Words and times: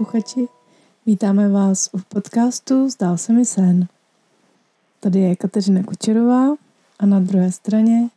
posluchači. 0.00 0.48
Vítáme 1.06 1.48
vás 1.48 1.90
u 1.92 1.98
podcastu 2.08 2.88
Zdál 2.88 3.16
se 3.16 3.32
mi 3.32 3.44
sen. 3.44 3.86
Tady 5.00 5.20
je 5.20 5.36
Kateřina 5.36 5.82
Kučerová 5.82 6.54
a 6.98 7.06
na 7.06 7.20
druhé 7.20 7.52
straně 7.52 8.08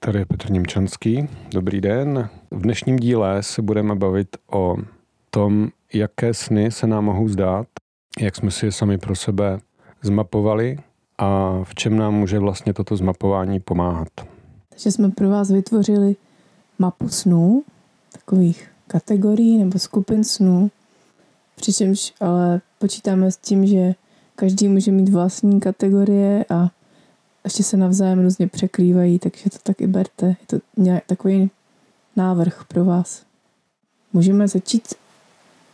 Tady 0.00 0.18
je 0.18 0.26
Petr 0.26 0.50
Němčanský. 0.50 1.28
Dobrý 1.50 1.80
den. 1.80 2.28
V 2.50 2.62
dnešním 2.62 2.96
díle 2.96 3.42
se 3.42 3.62
budeme 3.62 3.94
bavit 3.94 4.36
o 4.52 4.76
tom, 5.30 5.68
jaké 5.94 6.34
sny 6.34 6.70
se 6.70 6.86
nám 6.86 7.04
mohou 7.04 7.28
zdát, 7.28 7.66
jak 8.20 8.36
jsme 8.36 8.50
si 8.50 8.66
je 8.66 8.72
sami 8.72 8.98
pro 8.98 9.16
sebe 9.16 9.58
zmapovali 10.02 10.78
a 11.18 11.60
v 11.64 11.74
čem 11.74 11.96
nám 11.96 12.14
může 12.14 12.38
vlastně 12.38 12.74
toto 12.74 12.96
zmapování 12.96 13.60
pomáhat. 13.60 14.08
Takže 14.68 14.92
jsme 14.92 15.10
pro 15.10 15.28
vás 15.28 15.50
vytvořili 15.50 16.16
mapu 16.78 17.08
snů, 17.08 17.62
takových 18.12 18.68
kategorií 18.86 19.58
nebo 19.58 19.78
skupin 19.78 20.24
snů, 20.24 20.70
přičemž 21.56 22.14
ale 22.20 22.60
počítáme 22.78 23.30
s 23.30 23.36
tím, 23.36 23.66
že 23.66 23.94
každý 24.36 24.68
může 24.68 24.92
mít 24.92 25.08
vlastní 25.08 25.60
kategorie 25.60 26.44
a 26.50 26.70
ještě 27.44 27.62
se 27.62 27.76
navzájem 27.76 28.22
různě 28.22 28.48
překrývají, 28.48 29.18
takže 29.18 29.50
to 29.50 29.58
tak 29.62 29.80
i 29.80 29.86
berte. 29.86 30.26
Je 30.26 30.46
to 30.46 30.58
nějak 30.76 31.04
takový 31.06 31.50
návrh 32.16 32.64
pro 32.64 32.84
vás. 32.84 33.22
Můžeme 34.12 34.48
začít 34.48 34.94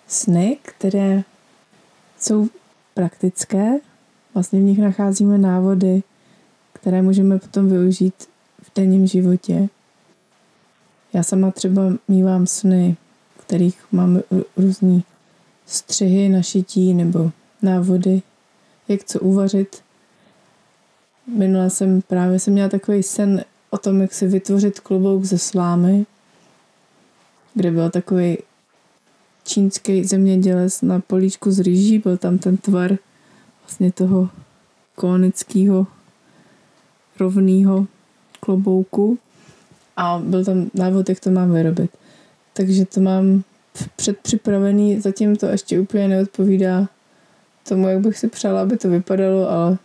sny, 0.07 0.59
které 0.63 1.23
jsou 2.21 2.49
praktické. 2.95 3.71
Vlastně 4.35 4.61
v 4.61 4.63
nich 4.63 4.79
nacházíme 4.79 5.39
návody, 5.39 6.03
které 6.73 7.03
můžeme 7.03 7.39
potom 7.39 7.69
využít 7.69 8.15
v 8.63 8.71
denním 8.77 9.07
životě. 9.07 9.69
Já 11.13 11.23
sama 11.23 11.51
třeba 11.51 11.83
mývám 12.09 12.47
sny, 12.47 12.97
v 13.39 13.45
kterých 13.45 13.93
mám 13.93 14.21
různý 14.57 15.05
střihy 15.67 16.29
na 16.29 16.43
šití 16.43 16.95
nebo 16.95 17.31
návody, 17.63 18.23
jak 18.89 19.05
co 19.05 19.21
uvařit. 19.21 19.83
Minule 21.27 21.71
jsem 21.71 22.03
právě 22.03 22.39
jsem 22.39 22.53
měla 22.53 22.69
takový 22.69 23.03
sen 23.03 23.45
o 23.71 23.79
tom, 23.79 24.01
jak 24.01 24.15
si 24.15 24.27
vytvořit 24.27 24.81
klobouk 24.81 25.25
ze 25.25 25.39
slámy, 25.39 26.07
kde 27.55 27.71
byl 27.71 27.91
takový 27.91 28.39
čínský 29.45 30.05
zemědělec 30.05 30.83
na 30.83 31.01
políčku 31.01 31.51
z 31.51 31.61
rýží, 31.61 31.99
byl 31.99 32.17
tam 32.17 32.39
ten 32.39 32.57
tvar 32.57 32.99
vlastně 33.63 33.93
toho 33.93 34.29
konického 34.95 35.87
rovného 37.21 37.87
klobouku 38.41 39.19
a 39.97 40.19
byl 40.25 40.45
tam 40.45 40.71
návod, 40.75 41.09
jak 41.09 41.21
to 41.21 41.31
mám 41.31 41.53
vyrobit. 41.53 41.91
Takže 42.53 42.85
to 42.87 43.01
mám 43.01 43.45
předpřipravený, 43.97 45.01
zatím 45.01 45.37
to 45.37 45.47
ještě 45.47 45.81
úplně 45.81 46.09
neodpovídá 46.09 46.89
tomu, 47.69 47.89
jak 47.89 48.01
bych 48.01 48.19
si 48.19 48.29
přála, 48.29 48.63
aby 48.63 48.79
to 48.79 48.89
vypadalo, 48.89 49.51
ale 49.51 49.79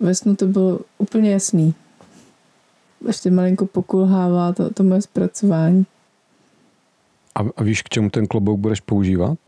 ve 0.00 0.14
snu 0.14 0.36
to 0.36 0.46
bylo 0.46 0.80
úplně 0.98 1.32
jasný. 1.32 1.74
Ještě 3.06 3.30
malinko 3.30 3.66
pokulhává 3.66 4.52
to, 4.52 4.70
to 4.70 4.82
moje 4.82 5.02
zpracování. 5.02 5.86
A, 7.34 7.40
a 7.56 7.62
víš, 7.62 7.82
k 7.82 7.88
čemu 7.88 8.10
ten 8.10 8.26
klobouk 8.26 8.60
budeš 8.60 8.80
používat? 8.80 9.38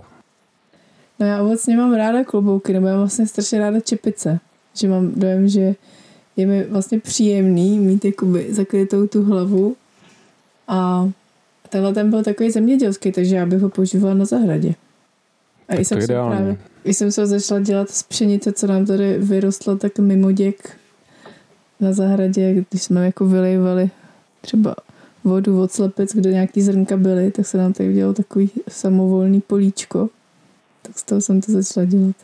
No 1.19 1.27
já 1.27 1.43
obecně 1.43 1.77
mám 1.77 1.95
ráda 1.95 2.25
klobouky, 2.25 2.73
nebo 2.73 2.87
já 2.87 2.93
mám 2.93 3.03
vlastně 3.03 3.27
strašně 3.27 3.59
ráda 3.59 3.81
čepice. 3.81 4.41
Že 4.75 4.89
mám 4.89 5.13
dojem, 5.15 5.49
že 5.49 5.75
je 6.37 6.47
mi 6.47 6.65
vlastně 6.65 7.01
příjemný 7.01 7.79
mít 7.79 8.05
jakoby 8.05 8.55
zakrytou 8.55 9.07
tu 9.07 9.23
hlavu 9.23 9.77
a 10.69 11.11
tenhle 11.69 11.95
ten 11.95 12.11
byl 12.11 12.25
takový 12.25 12.51
zemědělský, 12.51 13.13
takže 13.13 13.37
já 13.37 13.47
bych 13.47 13.61
ho 13.61 13.69
používala 13.69 14.15
na 14.15 14.25
zahradě. 14.25 14.75
A 15.69 15.77
tak 15.77 15.87
jsem, 15.87 16.07
právě, 16.07 16.57
když 16.83 16.97
jsem 16.97 17.13
se 17.13 17.27
začala 17.27 17.61
dělat 17.61 17.91
z 17.91 18.03
pšenice, 18.03 18.53
co 18.53 18.67
nám 18.67 18.87
tady 18.87 19.19
vyrostlo, 19.19 19.77
tak 19.77 19.99
mimoděk 19.99 20.77
na 21.81 21.93
zahradě, 21.93 22.65
když 22.71 22.83
jsme 22.83 23.07
jako 23.07 23.27
vylejvali 23.27 23.91
třeba 24.41 24.77
vodu 25.25 25.63
od 25.63 25.73
slepic, 25.73 26.15
kde 26.15 26.33
nějaký 26.33 26.63
zrnka 26.63 26.97
byly, 26.97 27.31
tak 27.31 27.47
se 27.47 27.59
nám 27.59 27.73
tady 27.73 27.89
udělalo 27.89 28.15
takový 28.15 28.51
samovolný 28.69 29.41
políčko. 29.41 30.09
Tak 30.83 30.99
z 30.99 31.03
toho 31.03 31.21
jsem 31.21 31.41
to 31.41 31.53
začala 31.53 31.87
dělat. 31.87 32.17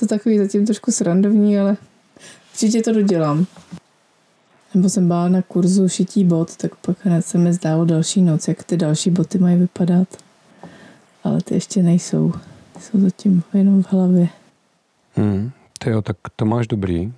To 0.00 0.06
takový 0.06 0.38
zatím 0.38 0.66
trošku 0.66 0.92
srandovní, 0.92 1.58
ale 1.58 1.76
určitě 2.52 2.82
to 2.82 2.92
dodělám. 2.92 3.46
Nebo 4.74 4.88
jsem 4.88 5.08
byla 5.08 5.28
na 5.28 5.42
kurzu 5.42 5.88
šití 5.88 6.24
bot, 6.24 6.56
tak 6.56 6.76
pak 6.76 6.96
hned 7.00 7.22
se 7.22 7.38
mi 7.38 7.52
zdálo 7.52 7.84
další 7.84 8.22
noc, 8.22 8.48
jak 8.48 8.64
ty 8.64 8.76
další 8.76 9.10
boty 9.10 9.38
mají 9.38 9.56
vypadat. 9.56 10.08
Ale 11.24 11.40
ty 11.42 11.54
ještě 11.54 11.82
nejsou. 11.82 12.32
Ty 12.72 12.80
jsou 12.80 13.00
zatím 13.00 13.42
jenom 13.54 13.82
v 13.82 13.92
hlavě. 13.92 14.28
Hmm, 15.16 15.50
ty 15.78 15.90
jo, 15.90 16.02
tak 16.02 16.16
to 16.36 16.44
máš 16.44 16.66
dobrý. 16.66 17.12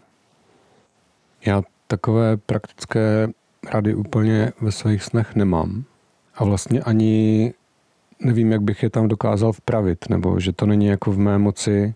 Já 1.47 1.63
takové 1.87 2.37
praktické 2.37 3.29
rady 3.73 3.95
úplně 3.95 4.53
ve 4.61 4.73
svých 4.73 5.03
snech 5.03 5.35
nemám. 5.35 5.85
A 6.35 6.45
vlastně 6.45 6.81
ani 6.81 7.55
nevím, 8.21 8.53
jak 8.53 8.63
bych 8.63 8.83
je 8.83 8.91
tam 8.91 9.09
dokázal 9.09 9.53
vpravit, 9.53 10.09
nebo 10.09 10.41
že 10.41 10.53
to 10.53 10.67
není 10.67 10.87
jako 10.87 11.13
v 11.13 11.19
mé 11.19 11.39
moci 11.39 11.95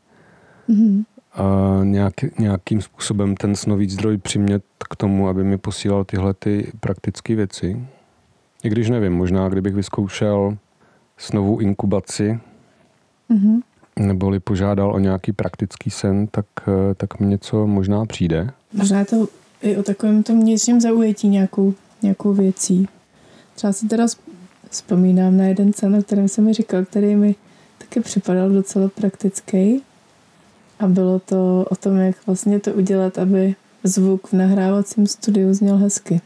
mm-hmm. 0.68 1.04
A 1.38 1.80
nějak, 1.84 2.38
nějakým 2.38 2.80
způsobem 2.80 3.36
ten 3.36 3.56
snový 3.56 3.90
zdroj 3.90 4.18
přimět 4.18 4.64
k 4.90 4.96
tomu, 4.96 5.28
aby 5.28 5.44
mi 5.44 5.58
posílal 5.58 6.04
tyhle 6.04 6.34
ty 6.34 6.72
praktické 6.80 7.34
věci. 7.34 7.86
I 8.64 8.68
když 8.68 8.90
nevím, 8.90 9.12
možná 9.12 9.48
kdybych 9.48 9.74
vyzkoušel 9.74 10.56
snovou 11.16 11.58
inkubaci, 11.58 12.40
mm-hmm. 13.30 13.60
neboli 13.98 14.40
požádal 14.40 14.94
o 14.94 14.98
nějaký 14.98 15.32
praktický 15.32 15.90
sen, 15.90 16.26
tak, 16.26 16.46
tak 16.96 17.20
mi 17.20 17.26
něco 17.26 17.66
možná 17.66 18.06
přijde. 18.06 18.50
Možná 18.72 19.04
to 19.04 19.28
i 19.62 19.76
o 19.76 19.82
takovém 19.82 20.22
tom 20.22 20.40
vnitřním 20.40 20.80
zaujetí 20.80 21.28
nějakou, 21.28 21.74
nějakou 22.02 22.32
věcí. 22.32 22.88
Třeba 23.54 23.72
si 23.72 23.88
teda 23.88 24.06
vzpomínám 24.70 25.36
na 25.36 25.44
jeden 25.44 25.72
sen, 25.72 25.96
o 25.96 26.02
kterém 26.02 26.28
jsem 26.28 26.44
mi 26.44 26.52
říkal, 26.52 26.84
který 26.84 27.14
mi 27.14 27.34
taky 27.78 28.00
připadal 28.00 28.50
docela 28.50 28.88
praktický. 28.88 29.82
A 30.80 30.86
bylo 30.86 31.18
to 31.18 31.66
o 31.70 31.76
tom, 31.76 31.96
jak 31.96 32.16
vlastně 32.26 32.60
to 32.60 32.72
udělat, 32.72 33.18
aby 33.18 33.54
zvuk 33.84 34.26
v 34.26 34.32
nahrávacím 34.32 35.06
studiu 35.06 35.54
zněl 35.54 35.76
hezky. 35.76 36.20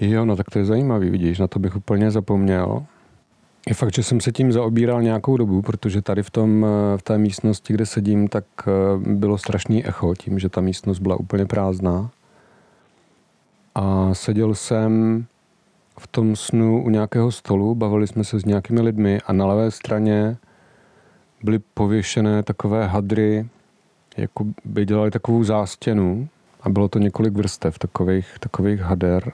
Jo, 0.00 0.24
no 0.24 0.36
tak 0.36 0.50
to 0.50 0.58
je 0.58 0.64
zajímavý, 0.64 1.10
vidíš, 1.10 1.38
na 1.38 1.46
to 1.46 1.58
bych 1.58 1.76
úplně 1.76 2.10
zapomněl. 2.10 2.84
Je 3.68 3.74
fakt, 3.74 3.94
že 3.94 4.02
jsem 4.02 4.20
se 4.20 4.32
tím 4.32 4.52
zaobíral 4.52 5.02
nějakou 5.02 5.36
dobu, 5.36 5.62
protože 5.62 6.02
tady 6.02 6.22
v, 6.22 6.30
tom, 6.30 6.66
v 6.96 7.02
té 7.02 7.18
místnosti, 7.18 7.72
kde 7.72 7.86
sedím, 7.86 8.28
tak 8.28 8.44
eh, 8.66 8.70
bylo 8.98 9.38
strašný 9.38 9.86
echo 9.86 10.14
tím, 10.14 10.38
že 10.38 10.48
ta 10.48 10.60
místnost 10.60 10.98
byla 10.98 11.16
úplně 11.16 11.46
prázdná. 11.46 12.10
A 13.74 14.14
seděl 14.14 14.54
jsem 14.54 15.24
v 16.00 16.06
tom 16.06 16.36
snu 16.36 16.84
u 16.84 16.90
nějakého 16.90 17.32
stolu, 17.32 17.74
bavili 17.74 18.06
jsme 18.06 18.24
se 18.24 18.40
s 18.40 18.44
nějakými 18.44 18.80
lidmi 18.80 19.20
a 19.26 19.32
na 19.32 19.46
levé 19.46 19.70
straně 19.70 20.36
byly 21.42 21.58
pověšené 21.58 22.42
takové 22.42 22.86
hadry, 22.86 23.46
jako 24.16 24.44
by 24.64 24.86
dělali 24.86 25.10
takovou 25.10 25.44
zástěnu 25.44 26.28
a 26.60 26.68
bylo 26.68 26.88
to 26.88 26.98
několik 26.98 27.34
vrstev 27.34 27.78
takových, 27.78 28.26
takových 28.40 28.80
hader. 28.80 29.32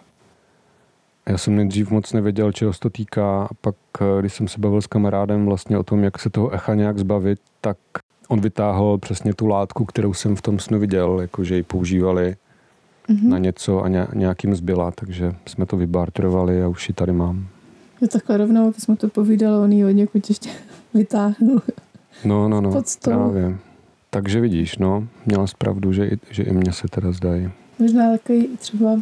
Já 1.29 1.39
jsem 1.39 1.57
nejdřív 1.57 1.91
moc 1.91 2.13
nevěděl, 2.13 2.53
čeho 2.53 2.73
se 2.73 2.81
to 2.81 2.91
týká 2.91 3.43
a 3.45 3.55
pak, 3.61 3.75
když 4.21 4.35
jsem 4.35 4.49
se 4.49 4.59
bavil 4.59 4.83
s 4.83 4.87
kamarádem 4.87 5.47
vlastně 5.47 5.79
o 5.79 5.83
tom, 5.83 6.05
jak 6.05 6.19
se 6.19 6.31
toho 6.31 6.51
echa 6.51 6.75
nějak 6.75 6.99
zbavit, 6.99 7.39
tak 7.61 7.77
on 8.29 8.41
vytáhl 8.41 8.99
přesně 8.99 9.35
tu 9.35 9.47
látku, 9.47 9.85
kterou 9.85 10.15
jsem 10.15 10.37
v 10.37 10.43
tom 10.43 10.59
snu 10.59 10.79
viděl, 10.79 11.21
jakože 11.21 11.57
ji 11.57 11.63
používali 11.63 12.37
mm-hmm. 13.09 13.29
na 13.29 13.39
něco 13.39 13.83
a 13.83 13.89
nějakým 14.15 14.55
zbyla, 14.55 14.91
takže 14.91 15.35
jsme 15.47 15.67
to 15.67 15.77
vybartrovali 15.77 16.63
a 16.63 16.69
už 16.69 16.89
ji 16.89 16.95
tady 16.95 17.13
mám. 17.13 17.47
Jo, 18.01 18.09
takhle 18.09 18.37
rovnou, 18.37 18.71
když 18.71 18.83
jsme 18.83 18.97
to 18.97 19.09
povídali, 19.09 19.65
on 19.65 19.73
ji 19.73 19.85
od 19.85 19.91
někud 19.91 20.29
ještě 20.29 20.51
vytáhnul. 20.95 21.63
No, 22.25 22.49
no, 22.49 22.61
no, 22.61 22.83
právě. 23.03 23.59
Takže 24.15 24.41
vidíš, 24.41 24.79
no, 24.79 25.09
měla 25.27 25.47
zpravdu, 25.47 25.93
že 25.93 26.07
i, 26.07 26.19
že 26.31 26.43
i 26.43 26.53
mě 26.53 26.73
se 26.73 26.89
teda 26.89 27.13
zdají. 27.13 27.51
Možná 27.79 28.11
takový 28.13 28.57
třeba 28.57 29.01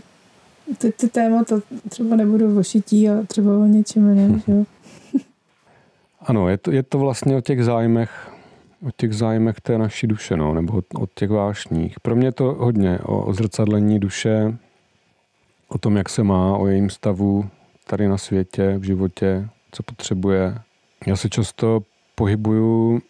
ty, 0.78 0.92
ty 0.92 1.08
témata 1.08 1.60
třeba 1.88 2.16
nebudou 2.16 2.58
o 2.58 2.62
šití 2.62 3.08
a 3.08 3.22
třeba 3.26 3.58
o 3.58 3.64
něčem 3.64 4.08
jiném, 4.08 4.42
že 4.46 4.52
jo? 4.52 4.64
Ano, 6.20 6.48
je 6.48 6.58
to, 6.58 6.70
je 6.70 6.82
to 6.82 6.98
vlastně 6.98 7.36
o 7.36 7.40
těch 7.40 7.64
zájmech 7.64 8.30
o 8.86 8.90
těch 8.96 9.14
zájmech 9.14 9.60
té 9.60 9.78
naší 9.78 10.06
duše, 10.06 10.36
no, 10.36 10.54
nebo 10.54 10.82
o 10.94 11.06
těch 11.14 11.30
vášních. 11.30 12.00
Pro 12.00 12.16
mě 12.16 12.32
to 12.32 12.44
hodně 12.44 12.98
o, 13.02 13.24
o 13.24 13.32
zrcadlení 13.32 13.98
duše, 13.98 14.58
o 15.68 15.78
tom, 15.78 15.96
jak 15.96 16.08
se 16.08 16.22
má, 16.22 16.56
o 16.56 16.66
jejím 16.66 16.90
stavu 16.90 17.48
tady 17.86 18.08
na 18.08 18.18
světě, 18.18 18.74
v 18.78 18.82
životě, 18.82 19.48
co 19.72 19.82
potřebuje. 19.82 20.58
Já 21.06 21.16
se 21.16 21.28
často 21.28 21.82
pohybuju 22.14 23.00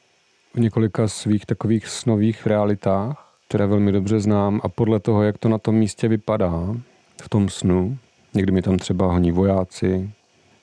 v 0.55 0.61
několika 0.61 1.09
svých 1.09 1.47
takových 1.47 1.87
snových 1.87 2.47
realitách, 2.47 3.37
které 3.49 3.67
velmi 3.67 3.93
dobře 3.93 4.21
znám 4.21 4.61
a 4.65 4.69
podle 4.69 5.01
toho, 5.01 5.23
jak 5.23 5.39
to 5.39 5.49
na 5.49 5.59
tom 5.59 5.75
místě 5.75 6.09
vypadá 6.09 6.77
v 7.23 7.29
tom 7.29 7.49
snu, 7.49 7.99
někdy 8.35 8.53
mi 8.53 8.63
tam 8.63 8.77
třeba 8.77 9.07
honí 9.07 9.33
vojáci, 9.33 10.11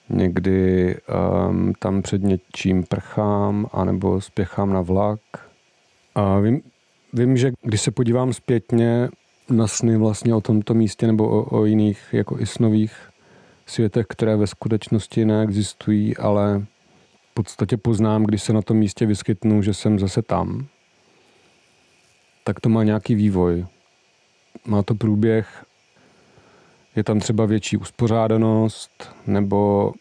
někdy 0.09 0.95
um, 1.49 1.73
tam 1.79 2.01
před 2.01 2.23
něčím 2.23 2.83
prchám, 2.83 3.67
anebo 3.73 4.21
spěchám 4.21 4.73
na 4.73 4.81
vlak. 4.81 5.19
A 6.15 6.39
vím, 6.39 6.61
vím, 7.13 7.37
že 7.37 7.51
když 7.61 7.81
se 7.81 7.91
podívám 7.91 8.33
zpětně 8.33 9.09
na 9.49 9.67
sny 9.67 9.97
vlastně 9.97 10.35
o 10.35 10.41
tomto 10.41 10.73
místě 10.73 11.07
nebo 11.07 11.29
o, 11.29 11.59
o 11.59 11.65
jiných 11.65 11.99
jako 12.11 12.39
i 12.39 12.45
snových 12.45 12.93
světech, 13.65 14.05
které 14.09 14.35
ve 14.35 14.47
skutečnosti 14.47 15.25
neexistují, 15.25 16.17
ale 16.17 16.65
podstatě 17.43 17.77
poznám, 17.77 18.23
když 18.23 18.43
se 18.43 18.53
na 18.53 18.61
tom 18.61 18.77
místě 18.77 19.05
vyskytnu, 19.05 19.61
že 19.61 19.73
jsem 19.73 19.99
zase 19.99 20.21
tam, 20.21 20.67
tak 22.43 22.59
to 22.59 22.69
má 22.69 22.83
nějaký 22.83 23.15
vývoj. 23.15 23.65
Má 24.65 24.83
to 24.83 24.95
průběh, 24.95 25.65
je 26.95 27.03
tam 27.03 27.19
třeba 27.19 27.45
větší 27.45 27.77
uspořádanost, 27.77 29.15
nebo 29.27 29.93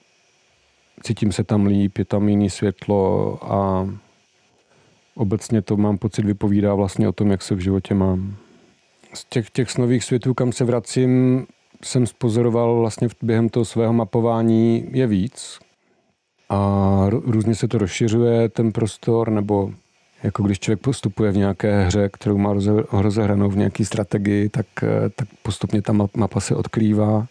cítím 1.03 1.33
se 1.33 1.45
tam 1.45 1.67
líp, 1.67 1.99
je 1.99 2.05
tam 2.05 2.29
jiný 2.29 2.51
světlo 2.51 3.39
a 3.53 3.89
obecně 5.15 5.63
to 5.63 5.77
mám 5.77 5.99
pocit 5.99 6.25
vypovídá 6.25 6.75
vlastně 6.75 7.09
o 7.09 7.13
tom, 7.13 7.31
jak 7.31 7.43
se 7.43 7.55
v 7.55 7.61
životě 7.61 7.95
mám. 7.95 8.37
Z 9.15 9.25
těch, 9.25 9.51
těch 9.51 9.71
snových 9.71 10.05
světů, 10.05 10.35
kam 10.35 10.53
se 10.53 10.65
vracím, 10.65 11.47
jsem 11.85 12.07
spozoroval 12.07 12.81
vlastně 12.81 13.09
během 13.23 13.49
toho 13.49 13.65
svého 13.65 13.93
mapování 13.93 14.89
je 14.93 15.07
víc. 15.07 15.66
A 16.49 17.07
různě 17.09 17.55
se 17.55 17.69
to 17.69 17.79
rozšiřuje, 17.79 18.49
ten 18.49 18.73
prostor, 18.73 19.31
nebo 19.31 19.73
jako 20.23 20.43
když 20.43 20.61
člověk 20.61 20.81
postupuje 20.81 21.33
v 21.33 21.37
nějaké 21.37 21.85
hře, 21.85 22.09
kterou 22.13 22.39
má 22.39 22.55
rozehranou 22.93 23.51
v 23.51 23.57
nějaké 23.57 23.85
strategii, 23.85 24.49
tak, 24.49 24.67
eh, 24.83 25.11
tak 25.17 25.29
postupně 25.43 25.83
ta 25.83 25.93
mapa 25.93 26.41
se 26.41 26.57
odkrývá 26.57 27.27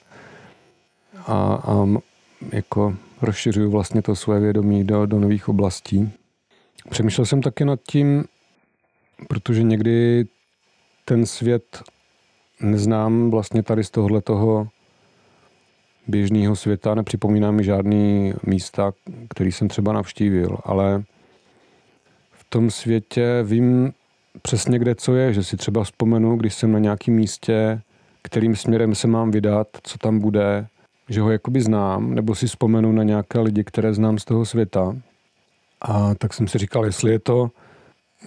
a, 1.28 1.36
a 1.54 1.88
jako 2.52 2.96
rozšiřuju 3.22 3.72
vlastně 3.72 4.02
to 4.02 4.16
své 4.16 4.40
vědomí 4.40 4.84
do, 4.84 5.06
do 5.06 5.20
nových 5.20 5.50
oblastí. 5.50 6.12
Přemýšlel 6.90 7.26
jsem 7.26 7.42
taky 7.42 7.66
nad 7.66 7.80
tím, 7.90 8.26
protože 9.28 9.64
někdy 9.64 10.26
ten 11.06 11.26
svět 11.26 11.84
neznám 12.62 13.32
vlastně 13.32 13.64
tady 13.64 13.84
z 13.84 13.90
tohohle 13.90 14.22
toho 14.22 14.68
běžného 16.08 16.56
světa, 16.56 16.96
nepřipomíná 16.96 17.52
mi 17.52 17.64
žádný 17.64 18.34
místa, 18.44 18.92
který 19.30 19.52
jsem 19.52 19.68
třeba 19.68 19.94
navštívil, 19.94 20.58
ale 20.64 21.04
v 22.32 22.46
tom 22.50 22.72
světě 22.72 23.44
vím 23.44 23.94
přesně, 24.42 24.80
kde 24.80 24.96
co 24.96 25.16
je, 25.16 25.34
že 25.34 25.44
si 25.44 25.58
třeba 25.58 25.84
vzpomenu, 25.84 26.38
když 26.38 26.54
jsem 26.54 26.72
na 26.72 26.80
nějakém 26.80 27.14
místě, 27.16 27.82
kterým 28.22 28.56
směrem 28.56 28.96
se 28.96 29.08
mám 29.08 29.32
vydat, 29.32 29.68
co 29.84 29.98
tam 29.98 30.20
bude, 30.20 30.68
že 31.10 31.22
ho 31.22 31.32
jakoby 31.32 31.62
znám, 31.62 32.16
nebo 32.16 32.36
si 32.36 32.48
vzpomenu 32.48 32.92
na 32.92 33.04
nějaké 33.04 33.40
lidi, 33.40 33.64
které 33.64 33.94
znám 33.94 34.18
z 34.18 34.26
toho 34.26 34.46
světa. 34.46 34.96
A 35.82 36.16
tak 36.16 36.34
jsem 36.34 36.48
si 36.48 36.58
říkal, 36.58 36.86
jestli 36.86 37.12
je 37.12 37.20
to 37.20 37.52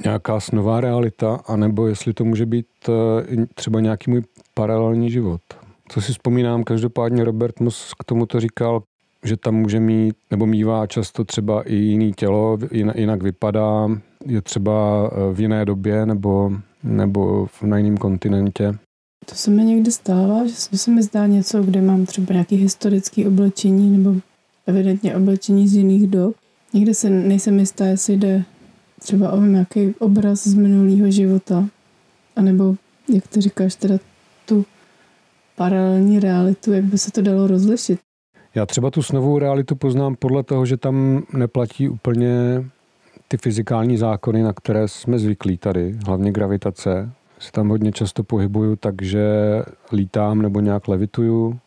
nějaká 0.05 0.41
snová 0.41 0.81
realita, 0.81 1.41
anebo 1.47 1.87
jestli 1.87 2.15
to 2.15 2.25
může 2.25 2.47
být 2.47 2.67
eh, 2.89 3.47
třeba 3.55 3.81
nějaký 3.81 4.11
můj 4.11 4.23
paralelní 4.55 5.11
život. 5.11 5.41
Co 5.89 6.01
si 6.01 6.13
vzpomínám, 6.13 6.65
každopádně 6.65 7.25
Robert 7.25 7.61
Mus 7.61 7.93
k 7.99 8.05
tomu 8.05 8.27
to 8.27 8.41
říkal, 8.41 8.83
že 9.25 9.37
tam 9.37 9.55
může 9.55 9.81
mít 9.81 10.17
nebo 10.31 10.47
mývá 10.47 10.87
často 10.87 11.25
třeba 11.25 11.63
i 11.63 11.75
jiný 11.75 12.13
tělo, 12.13 12.59
jinak 12.95 13.23
vypadá, 13.23 13.89
je 14.27 14.43
třeba 14.43 15.11
eh, 15.13 15.35
v 15.35 15.41
jiné 15.41 15.65
době 15.65 16.07
nebo, 16.07 16.53
nebo 16.83 17.49
na 17.63 17.77
jiném 17.79 17.97
kontinentě. 17.97 18.75
To 19.27 19.35
se 19.35 19.51
mi 19.51 19.65
někdy 19.65 19.93
stává, 19.93 20.47
že 20.47 20.55
se 20.55 20.91
mi 20.91 21.03
zdá 21.03 21.27
něco, 21.27 21.63
kde 21.63 21.83
mám 21.83 22.07
třeba 22.07 22.33
nějaký 22.33 22.57
historický 22.57 23.27
oblečení 23.27 23.99
nebo 23.99 24.21
evidentně 24.67 25.17
oblečení 25.17 25.69
z 25.69 25.75
jiných 25.75 26.07
dob. 26.07 26.35
Někde 26.75 26.95
se 26.95 27.11
nejsem 27.11 27.59
jistá, 27.59 27.87
jestli 27.87 28.17
jde 28.17 28.45
třeba 29.01 29.33
o 29.33 29.41
nějaký 29.41 29.95
obraz 29.99 30.47
z 30.47 30.55
minulého 30.55 31.11
života, 31.11 31.69
anebo, 32.37 32.75
jak 33.15 33.27
ty 33.27 33.41
říkáš, 33.41 33.75
teda 33.75 33.99
tu 34.47 34.65
paralelní 35.59 36.21
realitu, 36.21 36.73
jak 36.73 36.85
by 36.85 36.99
se 36.99 37.11
to 37.11 37.23
dalo 37.23 37.47
rozlišit. 37.47 38.01
Já 38.55 38.67
třeba 38.67 38.91
tu 38.91 39.03
snovou 39.03 39.39
realitu 39.39 39.77
poznám 39.77 40.17
podle 40.17 40.43
toho, 40.43 40.67
že 40.67 40.77
tam 40.77 41.23
neplatí 41.33 41.89
úplně 41.89 42.65
ty 43.29 43.37
fyzikální 43.37 43.97
zákony, 43.97 44.43
na 44.43 44.53
které 44.53 44.89
jsme 44.89 45.19
zvyklí 45.19 45.59
tady, 45.59 45.99
hlavně 46.07 46.33
gravitace. 46.33 47.11
Se 47.39 47.53
tam 47.53 47.69
hodně 47.69 47.93
často 47.93 48.23
pohybuju, 48.23 48.77
takže 48.77 49.23
lítám 49.93 50.43
nebo 50.43 50.61
nějak 50.61 50.89
levituju. 50.89 51.59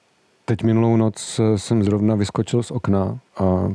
Teď 0.46 0.64
minulou 0.64 0.98
noc 0.98 1.40
jsem 1.56 1.84
zrovna 1.84 2.16
vyskočil 2.16 2.64
z 2.64 2.72
okna 2.72 3.20
a 3.38 3.74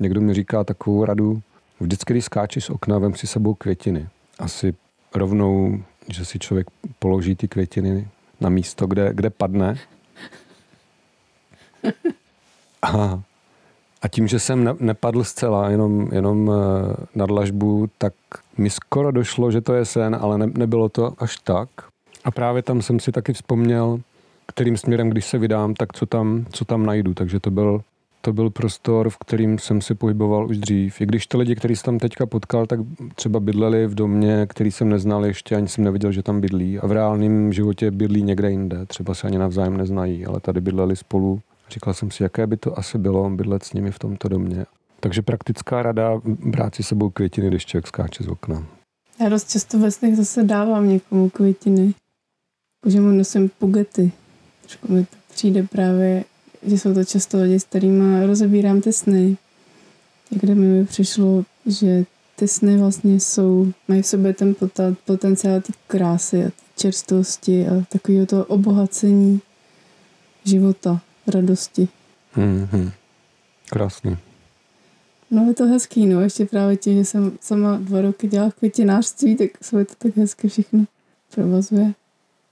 někdo 0.00 0.20
mi 0.20 0.34
říká 0.34 0.64
takovou 0.64 1.04
radu, 1.04 1.40
vždycky, 1.80 2.12
když 2.12 2.24
skáčeš 2.24 2.64
z 2.64 2.70
okna, 2.70 2.98
vem 2.98 3.14
si 3.14 3.26
sebou 3.26 3.54
květiny. 3.54 4.08
Asi 4.38 4.74
rovnou, 5.14 5.78
že 6.08 6.24
si 6.24 6.38
člověk 6.38 6.66
položí 6.98 7.36
ty 7.36 7.48
květiny 7.48 8.08
na 8.40 8.48
místo, 8.48 8.86
kde, 8.86 9.10
kde 9.14 9.30
padne. 9.30 9.78
A, 12.82 13.20
a 14.02 14.08
tím, 14.08 14.28
že 14.28 14.38
jsem 14.38 14.64
ne, 14.64 14.74
nepadl 14.80 15.24
zcela, 15.24 15.70
jenom, 15.70 16.08
jenom 16.12 16.50
eh, 16.50 16.96
na 17.14 17.26
dlažbu, 17.26 17.88
tak 17.98 18.14
mi 18.58 18.70
skoro 18.70 19.10
došlo, 19.10 19.50
že 19.50 19.60
to 19.60 19.74
je 19.74 19.84
sen, 19.84 20.16
ale 20.20 20.38
ne, 20.38 20.46
nebylo 20.46 20.88
to 20.88 21.12
až 21.18 21.36
tak. 21.36 21.68
A 22.24 22.30
právě 22.30 22.62
tam 22.62 22.82
jsem 22.82 23.00
si 23.00 23.12
taky 23.12 23.32
vzpomněl, 23.32 24.00
kterým 24.46 24.76
směrem, 24.76 25.10
když 25.10 25.26
se 25.26 25.38
vydám, 25.38 25.74
tak 25.74 25.92
co 25.92 26.06
tam, 26.06 26.46
co 26.52 26.64
tam 26.64 26.86
najdu. 26.86 27.14
Takže 27.14 27.40
to 27.40 27.50
byl 27.50 27.80
to 28.26 28.32
byl 28.32 28.50
prostor, 28.50 29.10
v 29.10 29.18
kterým 29.18 29.58
jsem 29.58 29.80
se 29.80 29.94
pohyboval 29.94 30.46
už 30.46 30.58
dřív. 30.58 31.00
I 31.00 31.06
když 31.06 31.26
ty 31.26 31.36
lidi, 31.36 31.54
který 31.54 31.76
jsem 31.76 31.84
tam 31.84 31.98
teďka 31.98 32.26
potkal, 32.26 32.66
tak 32.66 32.80
třeba 33.14 33.40
bydleli 33.40 33.86
v 33.86 33.94
domě, 33.94 34.46
který 34.48 34.70
jsem 34.70 34.88
neznal 34.88 35.26
ještě, 35.26 35.56
ani 35.56 35.68
jsem 35.68 35.84
neviděl, 35.84 36.12
že 36.12 36.22
tam 36.22 36.40
bydlí. 36.40 36.78
A 36.78 36.86
v 36.86 36.92
reálném 36.92 37.52
životě 37.52 37.90
bydlí 37.90 38.22
někde 38.22 38.50
jinde. 38.50 38.86
Třeba 38.86 39.14
se 39.14 39.26
ani 39.26 39.38
navzájem 39.38 39.76
neznají, 39.76 40.26
ale 40.26 40.40
tady 40.40 40.60
bydleli 40.60 40.96
spolu. 40.96 41.40
Říkal 41.70 41.94
jsem 41.94 42.10
si, 42.10 42.22
jaké 42.22 42.46
by 42.46 42.56
to 42.56 42.78
asi 42.78 42.98
bylo 42.98 43.30
bydlet 43.30 43.62
s 43.62 43.72
nimi 43.72 43.90
v 43.90 43.98
tomto 43.98 44.28
domě. 44.28 44.66
Takže 45.00 45.22
praktická 45.22 45.82
rada, 45.82 46.20
brát 46.24 46.74
si 46.74 46.82
sebou 46.82 47.10
květiny, 47.10 47.48
když 47.48 47.66
člověk 47.66 47.86
skáče 47.86 48.24
z 48.24 48.28
okna. 48.28 48.66
Já 49.20 49.28
dost 49.28 49.50
často 49.50 49.78
ve 49.78 49.90
snech 49.90 50.16
zase 50.16 50.42
dávám 50.44 50.88
někomu 50.88 51.30
květiny. 51.30 51.94
Že 52.86 53.00
mu 53.00 53.10
nosím 53.10 53.50
pugety. 53.58 54.12
Trošku 54.62 54.92
mi 54.92 55.04
to 55.04 55.16
přijde 55.34 55.62
právě 55.62 56.24
že 56.66 56.78
jsou 56.78 56.94
to 56.94 57.04
často 57.04 57.42
lidi, 57.42 57.60
s 57.60 57.64
kterými 57.64 58.26
rozebírám 58.26 58.80
ty 58.80 58.92
sny, 58.92 59.36
kde 60.30 60.54
mi 60.54 60.84
přišlo, 60.84 61.44
že 61.66 62.04
ty 62.36 62.48
sny 62.48 62.76
vlastně 62.76 63.20
jsou, 63.20 63.72
mají 63.88 64.02
v 64.02 64.06
sobě 64.06 64.32
ten 64.32 64.54
potenciál 65.04 65.60
té 65.60 65.72
krásy 65.86 66.44
a 66.44 66.50
čerstvosti 66.76 67.68
a 67.68 67.84
takového 67.88 68.26
toho 68.26 68.44
obohacení 68.44 69.40
života, 70.44 71.00
radosti. 71.26 71.88
Mm-hmm. 72.36 72.90
Krásný. 73.70 74.16
No 75.30 75.44
je 75.44 75.54
to 75.54 75.66
hezký, 75.66 76.06
no 76.06 76.20
ještě 76.20 76.46
právě 76.46 76.76
tím, 76.76 76.98
že 76.98 77.04
jsem 77.04 77.32
sama 77.40 77.76
dva 77.76 78.00
roky 78.00 78.28
dělala 78.28 78.50
květinářství, 78.50 79.36
tak 79.36 79.50
se 79.60 79.84
to 79.84 79.94
tak 79.98 80.16
hezky 80.16 80.48
všechno 80.48 80.84
provazuje. 81.34 81.92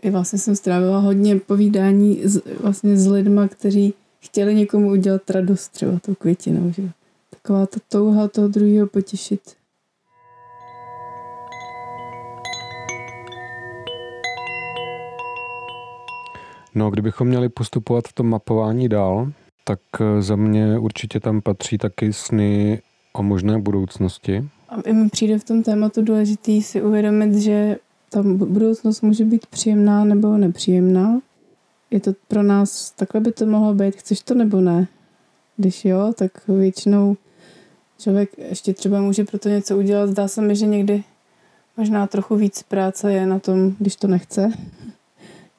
I 0.02 0.11
vlastně 0.11 0.38
jsem 0.38 0.56
strávila 0.56 0.99
hodně 0.99 1.37
povídání 1.37 2.21
s, 2.25 2.42
vlastně 2.61 2.97
s 2.97 3.06
lidma, 3.06 3.49
kteří 3.49 3.94
chtěli 4.25 4.54
někomu 4.54 4.90
udělat 4.90 5.31
radost 5.31 5.69
třeba 5.69 5.99
tou 5.99 6.14
květinou, 6.14 6.73
že 6.73 6.90
Taková 7.45 7.66
ta 7.66 7.81
touha 7.88 8.28
toho 8.28 8.49
druhého 8.49 8.87
potěšit. 8.87 9.40
No, 16.75 16.90
kdybychom 16.90 17.28
měli 17.28 17.49
postupovat 17.49 18.09
v 18.09 18.12
tom 18.12 18.28
mapování 18.28 18.88
dál, 18.88 19.33
tak 19.64 19.81
eh, 20.00 20.23
za 20.23 20.37
mě 20.37 20.78
určitě 20.78 21.21
tam 21.21 21.40
patří 21.40 21.78
taky 21.78 22.12
sny 22.12 22.83
o 23.12 23.23
možné 23.23 23.59
budoucnosti. 23.59 24.49
A 24.69 24.81
i 24.81 24.93
mi 24.93 25.09
přijde 25.09 25.38
v 25.38 25.45
tom 25.45 25.62
tématu 25.62 26.02
důležitý 26.02 26.62
si 26.62 26.83
uvědomit, 26.83 27.35
že 27.35 27.76
ta 28.11 28.23
budoucnost 28.23 29.00
může 29.00 29.25
být 29.25 29.47
příjemná 29.47 30.04
nebo 30.04 30.37
nepříjemná 30.37 31.21
je 31.91 32.00
to 32.00 32.12
pro 32.29 32.43
nás, 32.43 32.91
takhle 32.91 33.21
by 33.21 33.33
to 33.33 33.47
mohlo 33.47 33.75
být, 33.75 33.97
chceš 33.97 34.21
to 34.21 34.35
nebo 34.35 34.61
ne? 34.61 34.87
Když 35.57 35.85
jo, 35.85 36.12
tak 36.17 36.49
většinou 36.49 37.17
člověk 37.99 38.38
ještě 38.38 38.75
třeba 38.75 39.00
může 39.00 39.25
pro 39.25 39.38
to 39.38 39.49
něco 39.49 39.79
udělat. 39.79 40.11
Zdá 40.11 40.29
se 40.29 40.43
mi, 40.43 40.57
že 40.57 40.67
někdy 40.67 41.05
možná 41.76 42.07
trochu 42.07 42.37
víc 42.37 42.62
práce 42.62 43.12
je 43.12 43.26
na 43.26 43.38
tom, 43.38 43.76
když 43.79 43.97
to 43.97 44.09
nechce. 44.09 44.50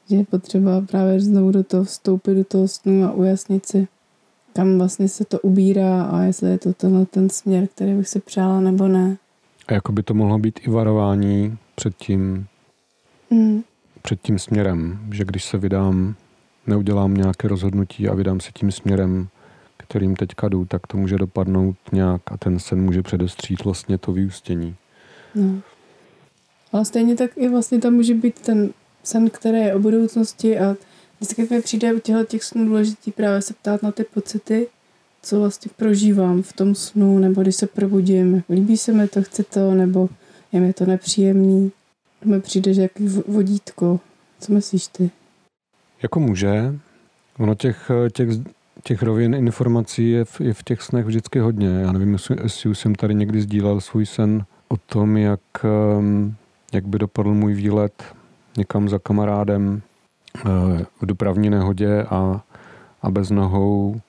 že 0.09 0.15
je 0.15 0.25
potřeba 0.25 0.81
právě 0.81 1.19
znovu 1.19 1.51
do 1.51 1.63
toho 1.63 1.83
vstoupit, 1.83 2.35
do 2.35 2.43
toho 2.43 2.67
snu 2.67 3.03
a 3.03 3.11
ujasnit 3.11 3.65
si, 3.65 3.87
kam 4.53 4.77
vlastně 4.77 5.09
se 5.09 5.25
to 5.25 5.39
ubírá 5.39 6.03
a 6.03 6.21
jestli 6.21 6.49
je 6.49 6.57
to 6.57 6.73
tenhle 6.73 7.05
ten 7.05 7.29
směr, 7.29 7.67
který 7.67 7.93
bych 7.93 8.07
si 8.07 8.19
přála 8.19 8.59
nebo 8.59 8.87
ne. 8.87 9.17
A 9.67 9.73
jako 9.73 9.91
by 9.91 10.03
to 10.03 10.13
mohlo 10.13 10.39
být 10.39 10.59
i 10.63 10.69
varování 10.69 11.57
před 11.75 11.95
tím, 11.97 12.47
mm. 13.29 13.63
Před 14.05 14.21
tím 14.21 14.39
směrem, 14.39 14.99
že 15.11 15.25
když 15.25 15.45
se 15.45 15.57
vydám 15.57 16.15
neudělám 16.67 17.13
nějaké 17.13 17.47
rozhodnutí 17.47 18.07
a 18.07 18.13
vydám 18.13 18.39
se 18.39 18.51
tím 18.51 18.71
směrem, 18.71 19.27
kterým 19.77 20.15
teďka 20.15 20.47
jdu, 20.47 20.65
tak 20.65 20.87
to 20.87 20.97
může 20.97 21.17
dopadnout 21.17 21.75
nějak 21.91 22.21
a 22.25 22.37
ten 22.37 22.59
sen 22.59 22.81
může 22.81 23.01
předestřít 23.01 23.63
vlastně 23.63 23.97
to 23.97 24.13
vyústění. 24.13 24.75
No. 25.35 25.61
Ale 26.71 26.85
stejně 26.85 27.15
tak 27.15 27.31
i 27.37 27.49
vlastně 27.49 27.79
tam 27.79 27.93
může 27.93 28.13
být 28.13 28.39
ten 28.39 28.69
sen, 29.03 29.29
který 29.29 29.57
je 29.57 29.75
o 29.75 29.79
budoucnosti 29.79 30.59
a 30.59 30.75
vždycky 31.19 31.47
mi 31.51 31.61
přijde 31.61 31.93
u 31.93 31.99
těchto 31.99 32.25
těch 32.25 32.43
snů 32.43 32.65
důležitý 32.65 33.11
právě 33.11 33.41
se 33.41 33.53
ptát 33.53 33.83
na 33.83 33.91
ty 33.91 34.03
pocity, 34.03 34.67
co 35.21 35.39
vlastně 35.39 35.71
prožívám 35.75 36.41
v 36.41 36.53
tom 36.53 36.75
snu, 36.75 37.19
nebo 37.19 37.41
když 37.41 37.55
se 37.55 37.67
probudím, 37.67 38.43
líbí 38.49 38.77
se 38.77 38.91
mi 38.91 39.07
to, 39.07 39.23
chci 39.23 39.43
to, 39.43 39.73
nebo 39.73 40.09
je 40.51 40.59
mi 40.59 40.73
to 40.73 40.85
nepříjemný. 40.85 41.71
Mi 42.25 42.41
přijde, 42.41 42.73
že 42.73 42.81
jaký 42.81 43.07
vodítko. 43.27 43.99
Co 44.39 44.53
myslíš 44.53 44.87
ty? 44.87 45.11
Jako 46.03 46.19
může. 46.19 46.75
Ono 47.39 47.55
těch, 47.55 47.91
těch, 48.13 48.29
těch 48.83 49.03
rovin 49.03 49.33
informací 49.33 50.09
je 50.09 50.25
v, 50.25 50.41
je 50.41 50.53
v 50.53 50.63
těch 50.63 50.81
snech 50.81 51.05
vždycky 51.05 51.39
hodně. 51.39 51.67
Já 51.67 51.91
nevím, 51.91 52.13
jestli, 52.13 52.37
jestli 52.43 52.69
už 52.69 52.79
jsem 52.79 52.95
tady 52.95 53.15
někdy 53.15 53.41
sdílel 53.41 53.81
svůj 53.81 54.05
sen 54.05 54.45
o 54.67 54.77
tom, 54.77 55.17
jak, 55.17 55.39
jak 56.73 56.85
by 56.85 56.99
dopadl 56.99 57.33
můj 57.33 57.53
výlet 57.53 58.03
někam 58.57 58.89
za 58.89 58.99
kamarádem 58.99 59.81
eh, 60.37 60.41
v 61.01 61.05
dopravní 61.05 61.49
nehodě 61.49 62.03
a, 62.03 62.43
a 63.01 63.11
bez 63.11 63.29
nohou, 63.29 64.01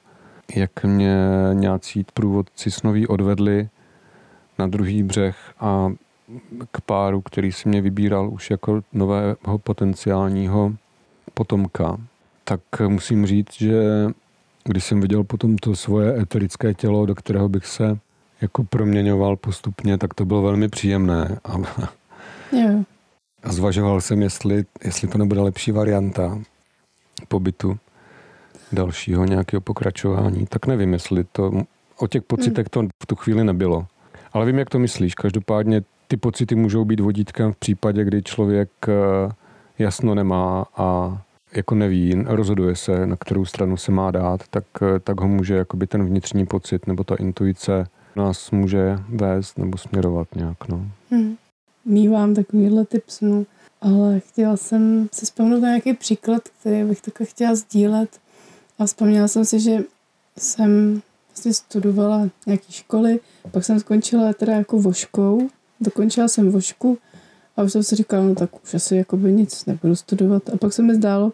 jak 0.57 0.85
mě 0.85 1.17
nějací 1.53 2.07
průvodci 2.15 2.71
snoví 2.71 3.07
odvedli 3.07 3.69
na 4.59 4.67
druhý 4.67 5.03
břeh 5.03 5.37
a 5.61 5.93
k 6.71 6.81
páru, 6.81 7.21
který 7.21 7.53
si 7.53 7.69
mě 7.69 7.81
vybíral 7.81 8.31
už 8.31 8.51
jako 8.51 8.81
nového 8.93 9.59
potenciálního 9.63 10.73
potomka, 11.35 11.99
tak 12.45 12.61
musím 12.89 13.27
říct, 13.27 13.53
že 13.53 13.83
když 14.65 14.85
jsem 14.85 15.01
viděl 15.01 15.25
potom 15.25 15.57
to 15.59 15.77
svoje 15.77 16.21
eterické 16.21 16.75
tělo, 16.75 17.07
do 17.07 17.15
kterého 17.15 17.49
bych 17.49 17.67
se 17.67 17.99
jako 18.41 18.65
proměňoval 18.65 19.37
postupně, 19.37 19.99
tak 19.99 20.15
to 20.15 20.25
bylo 20.25 20.43
velmi 20.43 20.69
příjemné. 20.69 21.39
A, 21.45 21.57
jo. 22.53 22.85
a 23.43 23.53
zvažoval 23.53 24.01
jsem, 24.01 24.23
jestli, 24.23 24.65
jestli 24.85 25.09
to 25.09 25.19
nebude 25.19 25.41
lepší 25.41 25.73
varianta 25.73 26.39
pobytu 27.29 27.79
dalšího 28.73 29.25
nějakého 29.25 29.61
pokračování. 29.61 30.47
Tak 30.47 30.67
nevím, 30.67 30.93
jestli 30.93 31.25
to 31.25 31.53
o 31.99 32.07
těch 32.07 32.23
pocitech 32.23 32.69
to 32.69 32.83
v 33.03 33.07
tu 33.07 33.17
chvíli 33.17 33.45
nebylo. 33.45 33.87
Ale 34.33 34.47
vím, 34.47 34.59
jak 34.59 34.71
to 34.71 34.79
myslíš. 34.79 35.15
Každopádně 35.15 35.83
ty 36.09 36.17
pocity 36.17 36.55
můžou 36.55 36.85
být 36.85 37.01
vodítkem 37.01 37.53
v 37.53 37.57
případě, 37.57 38.05
kdy 38.05 38.23
člověk 38.23 38.71
eh, 38.89 38.93
jasno 39.79 40.15
nemá 40.15 40.67
a 40.77 41.19
jako 41.53 41.75
neví, 41.75 42.15
rozhoduje 42.27 42.77
se, 42.77 43.07
na 43.07 43.17
kterou 43.17 43.45
stranu 43.45 43.77
se 43.77 43.93
má 43.93 44.11
dát, 44.11 44.49
tak, 44.51 44.65
eh, 44.83 45.01
tak 45.01 45.21
ho 45.21 45.29
může 45.29 45.55
jakoby 45.55 45.87
ten 45.87 46.07
vnitřní 46.07 46.47
pocit 46.47 46.87
nebo 46.87 47.05
ta 47.05 47.15
intuice 47.15 47.87
nás 48.17 48.51
může 48.51 48.99
vést 49.09 49.59
nebo 49.59 49.79
směrovat 49.79 50.29
nějak. 50.35 50.69
No. 50.69 50.87
Hmm. 51.11 51.37
Mývám 51.85 52.35
takovýhle 52.35 52.85
typ 52.85 53.05
snů, 53.09 53.47
ale 53.81 54.21
chtěla 54.21 54.57
jsem 54.57 55.09
si 55.13 55.25
vzpomenout 55.25 55.61
na 55.61 55.69
nějaký 55.69 55.95
příklad, 55.95 56.43
který 56.61 56.85
bych 56.85 57.01
takhle 57.01 57.27
chtěla 57.27 57.55
sdílet. 57.55 58.21
A 58.79 58.87
vzpomněla 58.87 59.29
jsem 59.29 59.45
si, 59.45 59.61
že 59.61 59.79
jsem 60.39 61.03
vlastně 61.29 61.55
studovala 61.55 62.29
nějaké 62.47 62.73
školy, 62.73 63.21
pak 63.51 63.65
jsem 63.65 63.81
skončila 63.81 64.33
teda 64.33 64.53
jako 64.53 64.79
voškou, 64.79 65.49
dokončila 65.81 66.29
jsem 66.29 66.51
vošku 66.51 66.99
a 67.57 67.63
už 67.63 67.73
jsem 67.73 67.83
si 67.83 67.97
říkala, 67.97 68.25
no 68.25 68.35
tak 68.35 68.65
už 68.65 68.75
asi 68.75 68.97
jakoby 68.97 69.33
nic 69.33 69.67
nebudu 69.67 69.97
studovat. 69.97 70.49
A 70.49 70.57
pak 70.57 70.73
se 70.73 70.83
mi 70.83 70.95
zdálo 70.95 71.33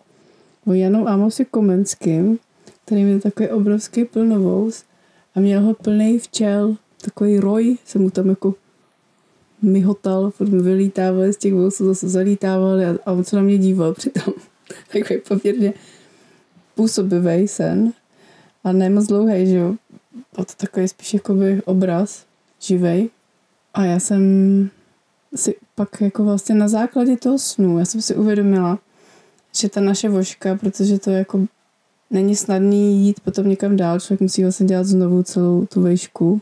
o 0.67 0.73
Janu 0.73 1.09
Amosi 1.09 1.45
Komenským, 1.45 2.39
který 2.85 3.05
měl 3.05 3.21
takový 3.21 3.49
obrovský 3.49 4.05
plnovous 4.05 4.85
a 5.35 5.41
měl 5.41 5.61
ho 5.61 5.75
plný 5.75 6.19
včel, 6.19 6.77
takový 7.05 7.41
roj, 7.41 7.77
jsem 7.85 8.03
mu 8.03 8.11
tam 8.11 8.29
jako 8.29 8.55
myhotal, 9.63 10.31
furt 10.31 10.49
mi 10.49 10.63
vylítávali 10.63 11.33
z 11.33 11.37
těch 11.37 11.55
vousů, 11.55 11.87
zase 11.87 12.09
zalítávali 12.09 12.85
a, 12.87 12.99
a 13.07 13.13
on 13.13 13.25
se 13.25 13.37
na 13.37 13.43
mě 13.43 13.59
díval 13.59 13.95
přitom. 13.95 14.35
takový 14.93 15.21
poměrně 15.29 15.75
působivý 16.75 17.49
sen 17.49 17.93
a 18.65 18.73
ne 18.73 18.91
moc 18.91 19.07
dlouhý, 19.07 19.47
že 19.47 19.57
jo. 19.57 19.75
Byl 20.37 20.45
to 20.45 20.53
takový 20.57 20.89
spíš 20.89 21.15
jakoby 21.15 21.63
obraz 21.65 22.27
živej. 22.61 23.11
A 23.75 23.85
já 23.85 24.01
jsem 24.01 24.23
si 25.35 25.55
pak 25.75 26.01
jako 26.01 26.25
vlastně 26.25 26.55
na 26.55 26.69
základě 26.69 27.17
toho 27.17 27.39
snu, 27.39 27.79
já 27.79 27.85
jsem 27.85 28.03
si 28.03 28.15
uvědomila, 28.15 28.79
že 29.57 29.69
ta 29.69 29.81
naše 29.81 30.09
voška, 30.09 30.57
protože 30.57 30.99
to 30.99 31.11
jako 31.11 31.47
není 32.11 32.37
snadný 32.37 33.07
jít 33.07 33.21
potom 33.21 33.49
někam 33.49 33.77
dál, 33.77 34.01
člověk 34.01 34.21
musí 34.21 34.43
vlastně 34.43 34.67
dělat 34.67 34.85
znovu 34.85 35.23
celou 35.23 35.67
tu 35.67 35.83
vejšku, 35.83 36.41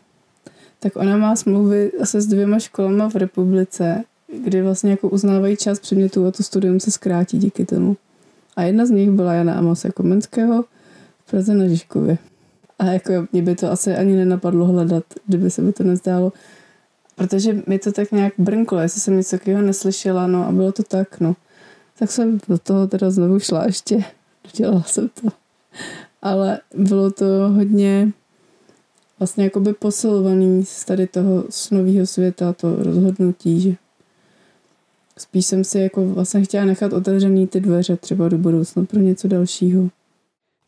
tak 0.81 0.97
ona 0.97 1.17
má 1.17 1.37
smlouvy 1.37 1.93
asi 2.01 2.21
s 2.21 2.27
dvěma 2.27 2.59
školama 2.59 3.11
v 3.11 3.15
republice, 3.15 4.05
kdy 4.45 4.63
vlastně 4.63 4.91
jako 4.91 5.09
uznávají 5.09 5.57
část 5.57 5.81
předmětů 5.81 6.27
a 6.27 6.31
to 6.31 6.43
studium 6.43 6.81
se 6.81 6.91
zkrátí 6.91 7.39
díky 7.39 7.65
tomu. 7.65 7.97
A 8.57 8.63
jedna 8.63 8.87
z 8.87 8.91
nich 8.91 9.11
byla 9.11 9.35
Jana 9.35 9.55
Amose 9.55 9.91
Komenského 9.91 10.65
v 11.27 11.31
Praze 11.31 11.55
na 11.55 11.69
Žižkově. 11.69 12.19
A 12.79 12.85
jako 12.85 13.13
mě 13.33 13.43
by 13.43 13.55
to 13.55 13.71
asi 13.71 13.95
ani 13.95 14.17
nenapadlo 14.17 14.67
hledat, 14.67 15.05
kdyby 15.27 15.51
se 15.51 15.63
mi 15.63 15.73
to 15.73 15.85
nezdálo. 15.85 16.33
Protože 17.21 17.63
mi 17.67 17.79
to 17.79 17.93
tak 17.93 18.13
nějak 18.13 18.33
brnklo, 18.39 18.79
jestli 18.79 19.01
jsem 19.01 19.17
něco 19.17 19.39
takového 19.39 19.63
neslyšela, 19.63 20.27
no 20.27 20.47
a 20.47 20.53
bylo 20.53 20.73
to 20.73 20.83
tak, 20.83 21.21
no. 21.21 21.37
Tak 21.99 22.11
jsem 22.11 22.41
do 22.49 22.59
toho 22.59 22.87
teda 22.87 23.11
znovu 23.11 23.39
šla 23.39 23.67
ještě, 23.67 24.05
dělala 24.57 24.83
jsem 24.83 25.09
to. 25.09 25.29
Ale 26.23 26.61
bylo 26.75 27.11
to 27.11 27.25
hodně 27.49 28.13
vlastně 29.19 29.45
jakoby 29.45 29.73
posilovaný 29.73 30.65
z 30.65 30.85
tady 30.85 31.07
toho 31.07 31.45
snového 31.51 32.07
světa, 32.07 32.53
to 32.53 32.83
rozhodnutí, 32.83 33.61
že 33.61 33.75
spíš 35.19 35.47
jsem 35.47 35.65
si 35.65 35.79
jako 35.79 36.07
vlastně 36.07 36.45
chtěla 36.45 36.65
nechat 36.65 36.93
otevřený 36.93 37.47
ty 37.47 37.61
dveře 37.61 37.97
třeba 37.97 38.29
do 38.29 38.39
budoucna 38.39 38.85
pro 38.85 39.01
něco 39.01 39.29
dalšího. 39.29 39.89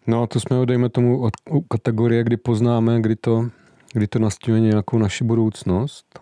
No 0.06 0.22
a 0.22 0.26
to 0.26 0.40
jsme, 0.40 0.66
dejme 0.66 0.88
tomu, 0.88 1.22
od 1.22 1.32
kategorie, 1.68 2.24
kdy 2.24 2.36
poznáme, 2.36 3.00
kdy 3.00 3.16
to, 3.16 3.48
kdy 3.92 4.06
to 4.06 4.18
nastínuje 4.18 4.60
nějakou 4.60 4.98
naši 4.98 5.24
budoucnost. 5.24 6.21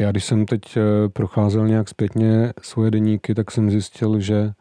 Já 0.00 0.10
když 0.10 0.24
jsem 0.24 0.46
teď 0.46 0.76
eh, 0.76 1.08
procházel 1.08 1.68
nějak 1.68 1.88
zpětně 1.88 2.52
svoje 2.62 2.90
deníky, 2.90 3.34
tak 3.34 3.50
jsem 3.50 3.70
zjistil, 3.70 4.20
že 4.20 4.52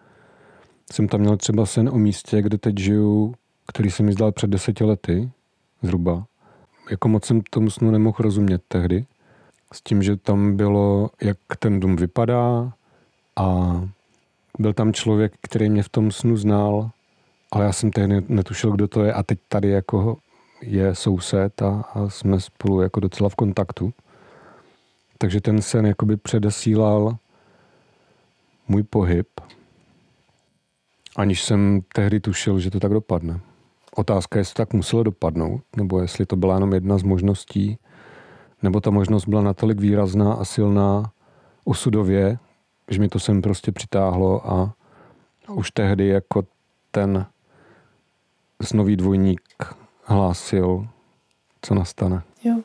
jsem 0.92 1.08
tam 1.08 1.20
měl 1.20 1.38
třeba 1.38 1.66
sen 1.66 1.90
o 1.90 1.98
místě, 1.98 2.42
kde 2.42 2.58
teď 2.58 2.78
žiju, 2.78 3.36
který 3.68 3.92
se 3.92 4.04
mi 4.04 4.14
zdal 4.14 4.32
před 4.32 4.50
deseti 4.50 4.84
lety, 4.84 5.30
zhruba. 5.82 6.26
Jako 6.92 7.08
moc 7.08 7.26
jsem 7.26 7.42
tomu 7.42 7.70
snu 7.70 7.92
nemohl 7.92 8.18
rozumět 8.20 8.62
tehdy. 8.68 9.06
S 9.74 9.82
tím, 9.82 10.04
že 10.04 10.16
tam 10.16 10.56
bylo, 10.56 11.10
jak 11.22 11.38
ten 11.60 11.80
dům 11.80 11.96
vypadá 11.96 12.74
a 13.36 13.82
byl 14.60 14.74
tam 14.74 14.94
člověk, 14.94 15.34
který 15.42 15.70
mě 15.70 15.84
v 15.84 15.90
tom 15.90 16.12
snu 16.12 16.38
znal, 16.38 16.90
ale 17.52 17.66
já 17.66 17.74
jsem 17.74 17.92
tehdy 17.92 18.22
netušil, 18.28 18.72
kdo 18.72 18.88
to 18.88 19.04
je 19.04 19.14
a 19.14 19.24
teď 19.24 19.40
tady 19.50 19.70
jako 19.70 20.18
je 20.62 20.96
soused 20.96 21.62
a, 21.62 21.86
a 21.94 22.10
jsme 22.10 22.40
spolu 22.40 22.82
jako 22.82 23.00
docela 23.00 23.30
v 23.30 23.36
kontaktu. 23.36 23.94
Takže 25.26 25.42
ten 25.42 25.62
sen 25.62 25.86
jakoby 25.86 26.18
předesílal 26.18 27.18
můj 28.68 28.84
pohyb, 28.84 29.28
aniž 31.16 31.44
jsem 31.44 31.82
tehdy 31.94 32.20
tušil, 32.20 32.60
že 32.60 32.72
to 32.72 32.80
tak 32.80 32.94
dopadne. 32.94 33.40
Otázka 33.96 34.38
je, 34.38 34.42
jestli 34.42 34.54
to 34.54 34.58
tak 34.58 34.74
muselo 34.74 35.04
dopadnout, 35.04 35.62
nebo 35.78 36.00
jestli 36.02 36.26
to 36.26 36.36
byla 36.36 36.54
jenom 36.54 36.74
jedna 36.74 36.98
z 36.98 37.04
možností, 37.04 37.78
nebo 38.64 38.82
ta 38.82 38.90
možnost 38.90 39.28
byla 39.28 39.42
natolik 39.42 39.80
výrazná 39.80 40.34
a 40.34 40.46
silná 40.46 41.12
osudově, 41.64 42.38
že 42.90 43.00
mi 43.00 43.10
to 43.10 43.20
sem 43.20 43.42
prostě 43.42 43.72
přitáhlo 43.72 44.52
a 44.52 44.74
už 45.50 45.72
tehdy 45.72 46.08
jako 46.08 46.44
ten 46.92 47.26
snový 48.62 48.96
dvojník 48.96 49.42
hlásil, 50.04 50.88
co 51.62 51.76
nastane. 51.76 52.22
Jo. 52.44 52.62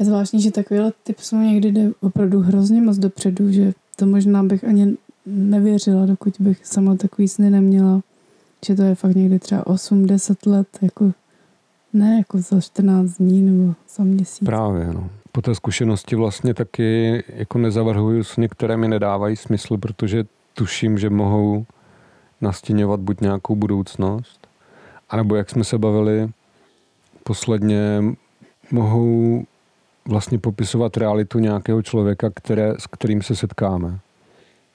Je 0.00 0.06
zvláštní, 0.06 0.40
že 0.40 0.50
takovýhle 0.50 0.92
typ 1.02 1.18
snů 1.18 1.42
někdy 1.42 1.72
jde 1.72 1.90
opravdu 2.00 2.40
hrozně 2.40 2.82
moc 2.82 2.98
dopředu, 2.98 3.52
že 3.52 3.72
to 3.96 4.06
možná 4.06 4.42
bych 4.42 4.64
ani 4.64 4.96
nevěřila, 5.26 6.06
dokud 6.06 6.34
bych 6.40 6.66
sama 6.66 6.96
takový 6.96 7.28
sny 7.28 7.50
neměla. 7.50 8.00
Že 8.66 8.74
to 8.74 8.82
je 8.82 8.94
fakt 8.94 9.16
někdy 9.16 9.38
třeba 9.38 9.64
8-10 9.64 10.50
let, 10.50 10.68
jako 10.82 11.12
ne 11.92 12.16
jako 12.16 12.38
za 12.38 12.60
14 12.60 13.10
dní 13.12 13.42
nebo 13.42 13.74
za 13.96 14.04
měsíc. 14.04 14.44
Právě, 14.44 14.86
no. 14.92 15.10
Po 15.32 15.42
té 15.42 15.54
zkušenosti 15.54 16.16
vlastně 16.16 16.54
taky 16.54 17.22
jako 17.28 17.58
nezavrhuju 17.58 18.24
sny, 18.24 18.48
které 18.48 18.76
mi 18.76 18.88
nedávají 18.88 19.36
smysl, 19.36 19.76
protože 19.76 20.24
tuším, 20.54 20.98
že 20.98 21.10
mohou 21.10 21.66
nastěňovat 22.40 23.00
buď 23.00 23.20
nějakou 23.20 23.56
budoucnost, 23.56 24.48
anebo 25.10 25.36
jak 25.36 25.50
jsme 25.50 25.64
se 25.64 25.78
bavili 25.78 26.28
posledně, 27.22 28.04
mohou 28.70 29.44
vlastně 30.08 30.38
popisovat 30.38 30.96
realitu 30.96 31.38
nějakého 31.38 31.82
člověka, 31.82 32.30
které, 32.34 32.74
s 32.78 32.86
kterým 32.86 33.22
se 33.22 33.36
setkáme. 33.36 33.98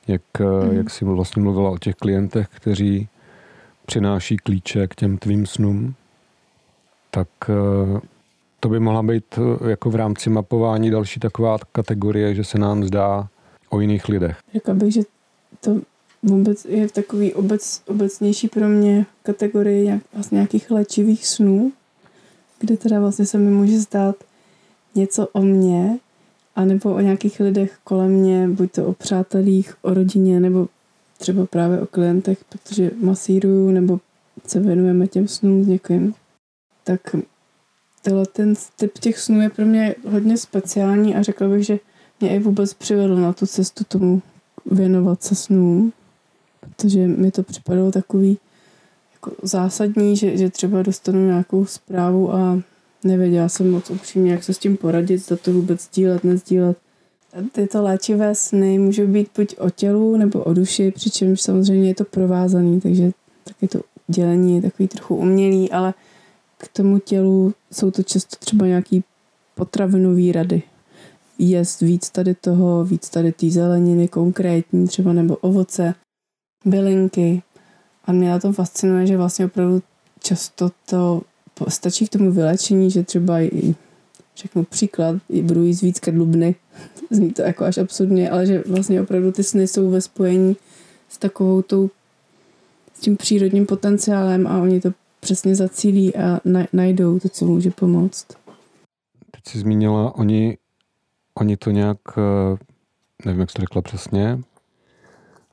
Jak, 0.08 0.22
mm. 0.40 0.78
jak 0.78 0.90
jsi 0.90 1.06
vlastně 1.06 1.42
mluvila 1.42 1.70
o 1.70 1.78
těch 1.78 1.96
klientech, 1.96 2.48
kteří 2.56 3.08
přináší 3.86 4.38
klíče 4.38 4.88
k 4.88 4.96
těm 4.96 5.18
tvým 5.18 5.46
snům. 5.46 5.96
tak 7.12 7.28
eh, 7.50 8.00
to 8.60 8.70
by 8.70 8.80
mohla 8.80 9.04
být 9.04 9.26
eh, 9.38 9.70
jako 9.70 9.90
v 9.90 9.96
rámci 9.96 10.30
mapování 10.30 10.92
další 10.92 11.20
taková 11.20 11.58
kategorie, 11.72 12.36
že 12.36 12.44
se 12.44 12.60
nám 12.60 12.84
zdá 12.84 13.28
o 13.70 13.80
jiných 13.80 14.10
lidech. 14.10 14.38
Řekla 14.54 14.74
bych, 14.74 14.94
že 14.94 15.02
to 15.60 15.82
vůbec 16.24 16.66
je 16.66 16.90
takový 16.90 17.34
obec, 17.34 17.82
obecnější 17.88 18.48
pro 18.48 18.70
mě 18.70 19.06
kategorie 19.24 19.84
nějak, 19.84 20.04
vlastně 20.14 20.36
nějakých 20.36 20.72
léčivých 20.72 21.28
snů, 21.28 21.72
kde 22.60 22.78
teda 22.78 23.00
vlastně 23.00 23.26
se 23.26 23.38
mi 23.38 23.52
může 23.52 23.80
zdát 23.80 24.16
něco 24.96 25.28
o 25.28 25.42
mně, 25.42 26.00
anebo 26.56 26.94
o 26.94 27.00
nějakých 27.00 27.40
lidech 27.40 27.78
kolem 27.84 28.12
mě, 28.12 28.48
buď 28.48 28.72
to 28.72 28.86
o 28.86 28.94
přátelích, 28.94 29.76
o 29.82 29.94
rodině, 29.94 30.40
nebo 30.40 30.68
třeba 31.18 31.46
právě 31.46 31.82
o 31.82 31.86
klientech, 31.86 32.44
protože 32.50 32.92
masíruju 33.02 33.72
nebo 33.72 34.00
se 34.48 34.60
věnujeme 34.60 35.08
těm 35.08 35.28
snům 35.28 35.64
s 35.64 35.68
někým. 35.68 36.14
Tak 36.84 37.16
tenhle 38.02 38.26
ten 38.26 38.54
typ 38.76 39.00
těch 39.00 39.20
snů 39.20 39.42
je 39.42 39.50
pro 39.50 39.66
mě 39.66 39.96
hodně 40.10 40.38
speciální 40.38 41.16
a 41.16 41.24
řekla 41.24 41.48
bych, 41.48 41.66
že 41.66 41.80
mě 42.20 42.36
i 42.36 42.40
vůbec 42.40 42.74
přivedl 42.74 43.16
na 43.16 43.34
tu 43.34 43.46
cestu 43.46 43.84
tomu 43.84 44.22
věnovat 44.66 45.24
se 45.24 45.36
snům, 45.36 45.94
protože 46.60 47.08
mi 47.08 47.32
to 47.32 47.44
připadalo 47.44 47.92
takový 47.92 48.38
jako 49.14 49.32
zásadní, 49.44 50.18
že, 50.18 50.38
že 50.38 50.50
třeba 50.50 50.82
dostanu 50.82 51.26
nějakou 51.26 51.66
zprávu 51.66 52.34
a 52.34 52.62
nevěděla 53.04 53.50
jsem 53.50 53.72
moc 53.72 53.90
upřímně, 53.90 54.32
jak 54.32 54.44
se 54.44 54.54
s 54.54 54.58
tím 54.58 54.78
poradit, 54.78 55.18
zda 55.18 55.38
to 55.38 55.54
vůbec 55.54 55.82
sdílet, 55.82 56.24
nezdílet. 56.24 56.78
Tyto 57.52 57.84
léčivé 57.84 58.36
sny 58.36 58.80
můžou 58.80 59.08
být 59.08 59.28
buď 59.38 59.56
o 59.60 59.70
tělu 59.70 60.18
nebo 60.18 60.44
o 60.44 60.54
duši, 60.54 60.92
přičemž 60.92 61.42
samozřejmě 61.42 61.88
je 61.88 61.96
to 61.96 62.06
provázaný, 62.06 62.82
takže 62.82 63.12
taky 63.44 63.68
to 63.68 63.82
dělení 64.08 64.56
je 64.56 64.62
takový 64.62 64.88
trochu 64.88 65.16
umělý, 65.16 65.72
ale 65.72 65.94
k 66.58 66.68
tomu 66.68 67.00
tělu 67.00 67.54
jsou 67.72 67.92
to 67.92 68.04
často 68.04 68.36
třeba 68.40 68.68
nějaký 68.68 69.04
potravinový 69.56 70.32
rady. 70.32 70.64
Jest 71.40 71.82
víc 71.82 72.10
tady 72.10 72.36
toho, 72.36 72.86
víc 72.86 73.10
tady 73.10 73.32
té 73.32 73.50
zeleniny 73.50 74.08
konkrétní, 74.08 74.88
třeba 74.88 75.14
nebo 75.14 75.36
ovoce, 75.36 75.96
bylinky. 76.66 77.44
A 78.06 78.12
mě 78.12 78.30
na 78.30 78.40
tom 78.40 78.54
fascinuje, 78.54 79.08
že 79.08 79.18
vlastně 79.18 79.46
opravdu 79.46 79.82
často 80.20 80.72
to 80.90 81.22
stačí 81.68 82.08
k 82.08 82.10
tomu 82.10 82.32
vylečení, 82.32 82.92
že 82.92 83.04
třeba 83.04 83.42
i 83.42 83.76
řeknu 84.38 84.64
příklad, 84.64 85.16
budu 85.42 85.64
jíst 85.64 85.82
víc 85.82 86.00
kadlubny, 86.00 86.56
zní 87.10 87.32
to 87.32 87.42
jako 87.42 87.66
až 87.66 87.78
absurdně, 87.78 88.30
ale 88.30 88.46
že 88.46 88.64
vlastně 88.68 89.02
opravdu 89.02 89.32
ty 89.32 89.44
sny 89.44 89.68
jsou 89.68 89.90
ve 89.90 90.02
spojení 90.02 90.56
s 91.10 91.18
takovou 91.18 91.62
tou 91.62 91.90
s 92.94 93.00
tím 93.00 93.18
přírodním 93.18 93.66
potenciálem 93.66 94.48
a 94.48 94.62
oni 94.62 94.82
to 94.82 94.90
přesně 95.20 95.56
zacílí 95.56 96.16
a 96.16 96.40
najdou 96.74 97.20
to, 97.20 97.30
co 97.30 97.46
může 97.46 97.72
pomoct. 97.72 98.28
Teď 99.32 99.48
jsi 99.48 99.60
zmínila, 99.60 100.16
oni, 100.16 100.58
oni 101.34 101.58
to 101.58 101.72
nějak, 101.72 101.98
eh, 102.18 102.58
nevím, 103.26 103.40
jak 103.40 103.50
jsi 103.50 103.54
to 103.54 103.62
řekla 103.62 103.82
přesně, 103.82 104.40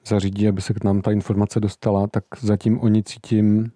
zařídí, 0.07 0.49
aby 0.49 0.62
se 0.62 0.75
k 0.75 0.85
nám 0.85 1.02
ta 1.02 1.11
informace 1.11 1.61
dostala, 1.61 2.07
tak 2.07 2.25
zatím 2.40 2.80
oni 2.80 3.02
cítím, 3.02 3.73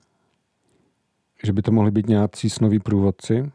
že 1.44 1.52
by 1.52 1.62
to 1.62 1.72
mohli 1.72 1.90
být 1.90 2.08
nějací 2.08 2.50
snoví 2.50 2.78
průvodci? 2.78 3.50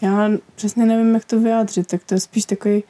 Já 0.00 0.30
přesně 0.54 0.86
nevím, 0.86 1.14
jak 1.14 1.24
to 1.24 1.40
vyjádřit, 1.40 1.86
tak 1.86 2.04
to 2.04 2.14
je 2.14 2.20
spíš 2.20 2.44
takový, 2.44 2.82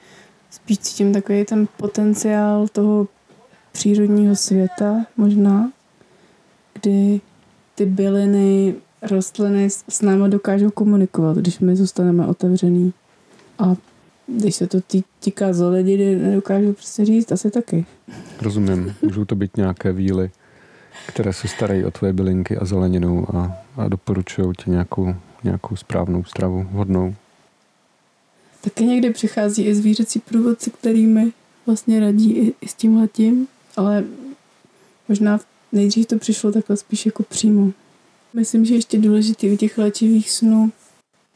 spíš 0.50 0.78
cítím 0.78 1.12
takový 1.12 1.44
ten 1.44 1.68
potenciál 1.76 2.68
toho 2.68 3.08
přírodního 3.72 4.36
světa 4.36 5.06
možná, 5.16 5.72
kdy 6.80 7.20
ty 7.74 7.86
byliny, 7.86 8.74
rostliny 9.10 9.70
s 9.70 10.02
náma 10.02 10.28
dokážou 10.28 10.70
komunikovat, 10.70 11.36
když 11.36 11.58
my 11.58 11.76
zůstaneme 11.76 12.26
otevřený. 12.26 12.92
A 13.58 13.74
když 14.26 14.54
se 14.54 14.66
to 14.66 14.78
týká 15.20 15.52
zolediny, 15.52 16.16
nedokážu 16.16 16.72
prostě 16.72 17.04
říct, 17.04 17.32
asi 17.32 17.50
taky. 17.50 17.86
Rozumím. 18.40 18.94
Můžou 19.02 19.24
to 19.24 19.34
být 19.34 19.56
nějaké 19.56 19.92
víly, 19.92 20.30
které 21.06 21.32
se 21.32 21.48
starají 21.48 21.84
o 21.84 21.90
tvoje 21.90 22.12
bylinky 22.12 22.56
a 22.56 22.64
zeleninu 22.64 23.36
a, 23.36 23.58
a 23.76 23.88
doporučují 23.88 24.52
ti 24.64 24.70
nějakou, 24.70 25.14
nějakou 25.44 25.76
správnou 25.76 26.24
stravu, 26.24 26.66
hodnou. 26.72 27.14
Taky 28.60 28.84
někdy 28.84 29.10
přichází 29.10 29.64
i 29.64 29.74
zvířecí 29.74 30.18
průvodci, 30.18 30.70
kterými 30.70 31.32
vlastně 31.66 32.00
radí 32.00 32.32
i, 32.32 32.54
i 32.60 32.68
s 32.68 32.74
tímhletím, 32.74 33.48
ale 33.76 34.04
možná 35.08 35.40
nejdřív 35.72 36.06
to 36.06 36.18
přišlo 36.18 36.52
takhle 36.52 36.76
spíš 36.76 37.06
jako 37.06 37.22
přímo. 37.22 37.72
Myslím, 38.34 38.64
že 38.64 38.74
ještě 38.74 38.98
důležitý 38.98 39.50
u 39.50 39.56
těch 39.56 39.78
léčivých 39.78 40.30
snů 40.30 40.72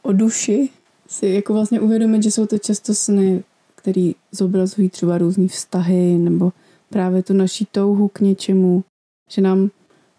o 0.01 0.11
duši 0.11 0.69
si 1.07 1.27
jako 1.27 1.53
vlastně 1.53 1.79
uvědomit, 1.79 2.23
že 2.23 2.31
jsou 2.31 2.45
to 2.45 2.57
často 2.57 2.95
sny, 2.95 3.43
které 3.75 4.11
zobrazují 4.31 4.89
třeba 4.89 5.17
různé 5.17 5.47
vztahy 5.47 6.17
nebo 6.17 6.53
právě 6.89 7.23
tu 7.23 7.33
naší 7.33 7.67
touhu 7.71 8.07
k 8.07 8.19
něčemu, 8.19 8.83
že 9.29 9.41
nám 9.41 9.69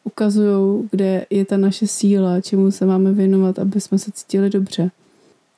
ukazují, 0.05 0.89
kde 0.91 1.27
je 1.31 1.45
ta 1.45 1.57
naše 1.57 1.87
síla, 1.87 2.41
čemu 2.41 2.71
se 2.71 2.87
máme 2.87 3.13
věnovat, 3.13 3.59
aby 3.59 3.81
jsme 3.81 3.99
se 3.99 4.11
cítili 4.13 4.51
dobře. 4.51 4.91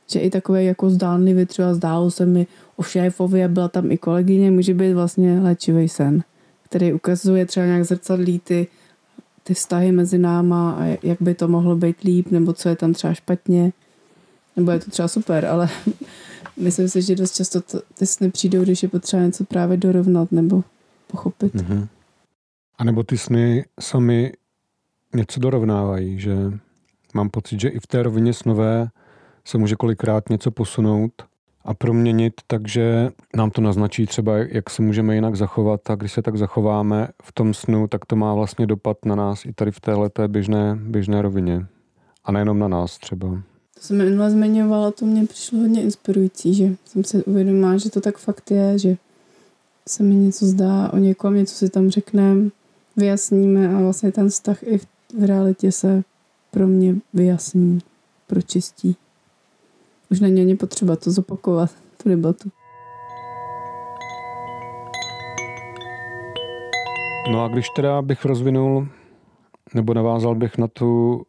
Že 0.06 0.20
i 0.20 0.30
takové 0.30 0.64
jako 0.64 0.90
zdánlivě, 0.90 1.46
třeba 1.46 1.74
zdálo 1.74 2.10
se 2.10 2.26
mi 2.26 2.46
o 2.76 2.82
šéfovi 2.82 3.44
a 3.44 3.48
byla 3.48 3.68
tam 3.68 3.90
i 3.90 3.98
kolegyně, 3.98 4.50
může 4.50 4.74
být 4.74 4.92
vlastně 4.92 5.40
léčivý 5.40 5.88
sen, 5.88 6.22
který 6.64 6.92
ukazuje 6.92 7.46
třeba 7.46 7.66
nějak 7.66 7.84
zrcadlí 7.84 8.38
ty, 8.38 8.66
ty 9.44 9.54
vztahy 9.54 9.92
mezi 9.92 10.18
náma 10.18 10.72
a 10.72 10.98
jak 11.02 11.22
by 11.22 11.34
to 11.34 11.48
mohlo 11.48 11.76
být 11.76 12.00
líp, 12.00 12.30
nebo 12.30 12.52
co 12.52 12.68
je 12.68 12.76
tam 12.76 12.92
třeba 12.92 13.14
špatně. 13.14 13.72
Nebo 14.56 14.70
je 14.70 14.80
to 14.80 14.90
třeba 14.90 15.08
super, 15.08 15.46
ale 15.46 15.68
myslím 16.56 16.88
si, 16.88 17.02
že 17.02 17.16
dost 17.16 17.34
často 17.34 17.60
to, 17.60 17.82
ty 17.98 18.06
sny 18.06 18.30
přijdou, 18.30 18.62
když 18.62 18.82
je 18.82 18.88
potřeba 18.88 19.22
něco 19.22 19.44
právě 19.44 19.76
dorovnat 19.76 20.32
nebo 20.32 20.64
pochopit. 21.06 21.54
Mm-hmm. 21.54 21.86
A 22.78 22.85
nebo 22.85 23.02
ty 23.02 23.18
sny 23.18 23.64
sami 23.80 24.32
něco 25.14 25.40
dorovnávají, 25.40 26.20
že 26.20 26.37
mám 27.14 27.30
pocit, 27.30 27.61
že 27.61 27.68
i 27.68 27.80
v 27.80 27.87
té 27.87 28.02
rovině 28.02 28.32
snové 28.32 28.88
se 29.44 29.58
může 29.58 29.76
kolikrát 29.76 30.30
něco 30.30 30.50
posunout 30.50 31.12
a 31.64 31.74
proměnit, 31.74 32.35
takže 32.46 33.11
nám 33.37 33.50
to 33.50 33.61
naznačí 33.61 34.06
třeba, 34.06 34.37
jak 34.37 34.70
se 34.70 34.82
můžeme 34.82 35.14
jinak 35.14 35.37
zachovat 35.37 35.90
a 35.90 35.94
když 35.94 36.12
se 36.12 36.22
tak 36.22 36.37
zachováme 36.37 37.08
v 37.22 37.32
tom 37.32 37.54
snu, 37.54 37.88
tak 37.88 38.04
to 38.04 38.16
má 38.16 38.35
vlastně 38.35 38.66
dopad 38.66 38.96
na 39.04 39.14
nás 39.14 39.44
i 39.44 39.52
tady 39.52 39.70
v 39.70 39.80
této 39.80 40.28
běžné, 40.28 40.78
běžné 40.80 41.22
rovině. 41.22 41.66
A 42.24 42.32
nejenom 42.32 42.58
na 42.58 42.68
nás 42.68 42.98
třeba. 42.98 43.28
To 43.74 43.80
jsem 43.80 43.98
minule 43.98 44.30
zmiňovala, 44.30 44.90
to 44.90 45.06
mě 45.06 45.26
přišlo 45.26 45.58
hodně 45.58 45.82
inspirující, 45.82 46.54
že 46.54 46.74
jsem 46.85 47.04
si 47.04 47.24
uvědomila, 47.24 47.76
že 47.76 47.90
to 47.90 48.00
tak 48.00 48.18
fakt 48.18 48.50
je, 48.50 48.78
že 48.78 48.96
se 49.88 50.02
mi 50.02 50.14
něco 50.14 50.46
zdá 50.46 50.92
o 50.92 50.96
někom, 50.96 51.35
něco 51.35 51.54
si 51.54 51.70
tam 51.70 51.90
řekneme, 51.90 52.50
vyjasníme 52.96 53.76
a 53.76 53.81
vlastně 53.81 54.12
ten 54.12 54.28
vztah 54.28 54.62
i 54.62 54.78
v, 54.78 54.87
v 55.18 55.24
realitě 55.24 55.72
se 55.72 56.02
pro 56.50 56.66
mě 56.66 56.94
vyjasní, 57.14 57.78
pročistí. 58.26 58.96
Už 60.11 60.20
není 60.20 60.40
ani 60.40 60.57
potřeba 60.57 60.96
to 60.96 61.11
zopakovat, 61.11 61.70
tu 62.02 62.09
debatu. 62.09 62.50
No 67.31 67.44
a 67.44 67.48
když 67.48 67.66
teda 67.76 68.02
bych 68.02 68.24
rozvinul, 68.24 68.88
nebo 69.74 69.94
navázal 69.94 70.35
bych 70.35 70.59
na 70.59 70.68
tu 70.68 71.22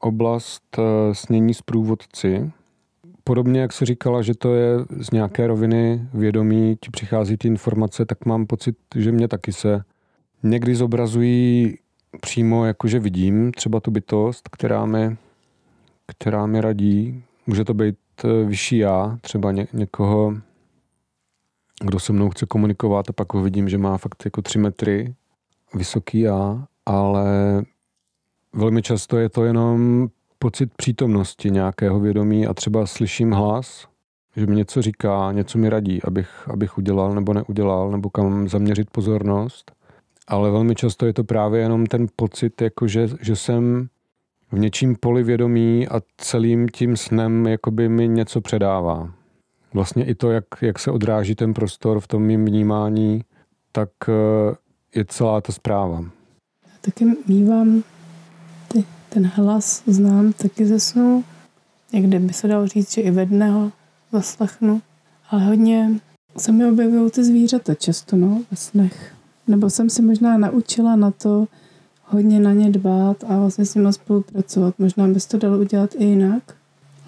oblast 0.00 0.78
eh, 0.78 1.14
snění 1.14 1.54
s 1.54 1.62
průvodci, 1.62 2.52
podobně 3.24 3.60
jak 3.60 3.72
se 3.72 3.84
říkala, 3.84 4.22
že 4.22 4.34
to 4.34 4.54
je 4.54 4.78
z 5.00 5.10
nějaké 5.10 5.46
roviny 5.46 6.08
vědomí, 6.14 6.76
ti 6.80 6.90
přichází 6.90 7.36
ty 7.36 7.48
informace, 7.48 8.04
tak 8.04 8.26
mám 8.26 8.46
pocit, 8.46 8.76
že 8.94 9.12
mě 9.12 9.28
taky 9.28 9.52
se 9.52 9.82
někdy 10.44 10.74
zobrazují 10.74 11.78
přímo, 12.20 12.64
jakože 12.64 12.98
vidím 12.98 13.52
třeba 13.52 13.80
tu 13.80 13.90
bytost, 13.90 14.48
která 14.48 14.86
mi, 14.86 15.16
která 16.06 16.46
mi 16.46 16.60
radí. 16.60 17.22
Může 17.46 17.64
to 17.64 17.74
být 17.74 17.96
eh, 18.24 18.44
vyšší 18.44 18.78
já, 18.78 19.18
třeba 19.20 19.52
ně, 19.52 19.66
někoho, 19.72 20.34
kdo 21.84 21.98
se 21.98 22.12
mnou 22.12 22.30
chce 22.30 22.46
komunikovat 22.46 23.10
a 23.10 23.12
pak 23.12 23.34
ho 23.34 23.42
vidím, 23.42 23.68
že 23.68 23.78
má 23.78 23.98
fakt 23.98 24.24
jako 24.24 24.42
tři 24.42 24.58
metry 24.58 25.14
vysoký 25.74 26.20
já, 26.20 26.66
ale 26.86 27.24
velmi 28.52 28.82
často 28.82 29.18
je 29.18 29.28
to 29.28 29.44
jenom 29.44 30.08
pocit 30.38 30.72
přítomnosti 30.76 31.50
nějakého 31.50 32.00
vědomí 32.00 32.46
a 32.46 32.54
třeba 32.54 32.86
slyším 32.86 33.32
hlas, 33.32 33.88
že 34.36 34.46
mi 34.46 34.56
něco 34.56 34.82
říká, 34.82 35.32
něco 35.32 35.58
mi 35.58 35.68
radí, 35.68 36.02
abych, 36.02 36.48
abych 36.48 36.78
udělal 36.78 37.14
nebo 37.14 37.32
neudělal, 37.32 37.90
nebo 37.90 38.10
kam 38.10 38.48
zaměřit 38.48 38.90
pozornost 38.90 39.73
ale 40.26 40.50
velmi 40.50 40.74
často 40.74 41.06
je 41.06 41.12
to 41.12 41.24
právě 41.24 41.60
jenom 41.60 41.86
ten 41.86 42.06
pocit, 42.16 42.62
jako 42.62 42.88
že, 42.88 43.08
že 43.20 43.36
jsem 43.36 43.88
v 44.52 44.58
něčím 44.58 44.96
poli 44.96 45.22
vědomí 45.22 45.88
a 45.88 46.00
celým 46.16 46.68
tím 46.68 46.96
snem 46.96 47.46
jakoby 47.46 47.88
mi 47.88 48.08
něco 48.08 48.40
předává. 48.40 49.12
Vlastně 49.74 50.04
i 50.04 50.14
to, 50.14 50.30
jak, 50.30 50.44
jak 50.60 50.78
se 50.78 50.90
odráží 50.90 51.34
ten 51.34 51.54
prostor 51.54 52.00
v 52.00 52.06
tom 52.06 52.22
mým 52.22 52.44
vnímání, 52.44 53.24
tak 53.72 53.90
eh, 54.08 54.54
je 54.94 55.04
celá 55.04 55.40
ta 55.40 55.52
zpráva. 55.52 56.00
Já 56.66 56.72
taky 56.80 57.06
mývám 57.26 57.82
ty, 58.68 58.84
ten 59.08 59.26
hlas, 59.26 59.82
znám 59.86 60.32
taky 60.32 60.66
ze 60.66 60.80
snu. 60.80 61.24
někdy 61.92 62.18
by 62.18 62.32
se 62.32 62.48
dalo 62.48 62.66
říct, 62.66 62.92
že 62.92 63.00
i 63.00 63.10
ve 63.10 63.26
dne 63.26 63.50
ho 63.50 63.72
zaslechnu. 64.12 64.82
Ale 65.30 65.44
hodně 65.44 65.90
se 66.36 66.52
mi 66.52 66.66
objevují 66.66 67.10
ty 67.10 67.24
zvířata 67.24 67.74
často, 67.74 68.16
no, 68.16 68.42
ve 68.50 68.56
snech. 68.56 69.14
Nebo 69.46 69.70
jsem 69.70 69.90
si 69.90 70.02
možná 70.02 70.38
naučila 70.38 70.96
na 70.96 71.10
to 71.10 71.46
hodně 72.04 72.40
na 72.40 72.52
ně 72.52 72.70
dbát 72.70 73.24
a 73.28 73.38
vlastně 73.38 73.64
s 73.64 73.74
nimi 73.74 73.92
spolupracovat. 73.92 74.74
Možná 74.78 75.08
bys 75.08 75.26
to 75.26 75.38
dalo 75.38 75.58
udělat 75.58 75.90
i 75.98 76.04
jinak. 76.04 76.56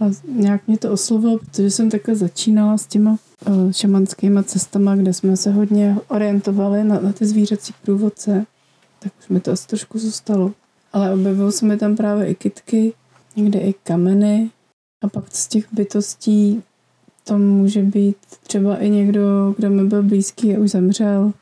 A 0.01 0.05
nějak 0.29 0.69
mě 0.69 0.79
to 0.79 0.93
oslovilo, 0.93 1.39
protože 1.39 1.71
jsem 1.71 1.91
takhle 1.91 2.15
začínala 2.17 2.79
s 2.79 2.87
těma 2.87 3.11
uh, 3.49 3.71
šamanskýma 3.73 4.43
cestama, 4.43 4.97
kde 4.97 5.13
jsme 5.13 5.37
se 5.37 5.51
hodně 5.51 5.97
orientovali 6.09 6.85
na, 6.85 7.01
na 7.01 7.13
ty 7.13 7.27
zvířecí 7.27 7.75
průvodce. 7.83 8.47
Tak 8.99 9.13
už 9.21 9.29
mi 9.29 9.41
to 9.41 9.53
asi 9.53 9.67
trošku 9.67 9.99
zůstalo. 9.99 10.53
Ale 10.93 11.15
objevují 11.15 11.53
se 11.53 11.67
mi 11.67 11.77
tam 11.77 11.97
právě 11.97 12.27
i 12.27 12.35
kitky, 12.35 12.93
někde 13.37 13.59
i 13.59 13.73
kameny. 13.73 14.51
A 15.03 15.09
pak 15.09 15.25
z 15.33 15.49
těch 15.49 15.67
bytostí 15.73 16.63
to 17.25 17.39
může 17.39 17.83
být 17.83 18.17
třeba 18.43 18.77
i 18.77 18.91
někdo, 18.91 19.55
kdo 19.57 19.71
mi 19.71 19.85
byl 19.85 20.03
blízký 20.03 20.57
a 20.57 20.59
už 20.59 20.71
zemřel. 20.71 21.33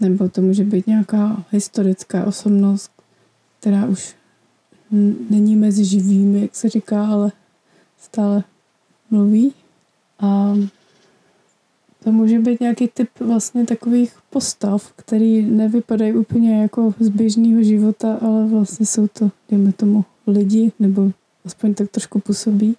Nebo 0.00 0.28
to 0.28 0.42
může 0.42 0.64
být 0.64 0.86
nějaká 0.86 1.44
historická 1.50 2.26
osobnost, 2.26 2.90
která 3.60 3.86
už 3.86 4.14
není 5.30 5.56
mezi 5.56 5.84
živými, 5.84 6.40
jak 6.40 6.56
se 6.56 6.68
říká, 6.68 7.06
ale 7.06 7.32
stále 7.98 8.44
mluví. 9.10 9.54
A 10.18 10.54
to 12.04 12.12
může 12.12 12.38
být 12.38 12.60
nějaký 12.60 12.88
typ 12.88 13.08
vlastně 13.20 13.66
takových 13.66 14.12
postav, 14.30 14.92
který 14.96 15.42
nevypadají 15.42 16.12
úplně 16.12 16.62
jako 16.62 16.94
z 17.00 17.08
běžného 17.08 17.62
života, 17.62 18.14
ale 18.14 18.46
vlastně 18.46 18.86
jsou 18.86 19.06
to, 19.06 19.30
dejme 19.50 19.72
tomu, 19.72 20.04
lidi, 20.26 20.72
nebo 20.78 21.12
aspoň 21.44 21.74
tak 21.74 21.90
trošku 21.90 22.20
působí, 22.20 22.76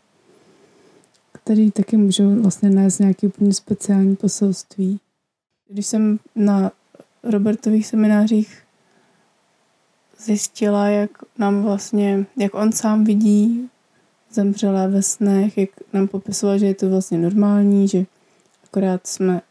který 1.32 1.72
taky 1.72 1.98
můžou 1.98 2.42
vlastně 2.42 2.70
nést 2.70 3.00
nějaký 3.00 3.28
úplně 3.28 3.54
speciální 3.54 4.16
poselství. 4.16 5.00
Když 5.70 5.86
jsem 5.86 6.20
na 6.36 6.72
Robertových 7.24 7.88
seminářích 7.88 8.64
zjistila, 10.20 10.88
jak 10.88 11.12
nám 11.38 11.64
vlastně, 11.64 12.26
jak 12.38 12.54
on 12.54 12.72
sám 12.72 13.04
vidí 13.04 13.70
zemřelé 14.32 14.88
ve 14.88 15.02
snech, 15.02 15.58
jak 15.58 15.70
nám 15.94 16.08
popisoval, 16.08 16.58
že 16.58 16.66
je 16.66 16.76
to 16.76 16.90
vlastně 16.90 17.18
normální, 17.18 17.88
že 17.88 18.06
akorát 18.64 19.08
jsme 19.08 19.42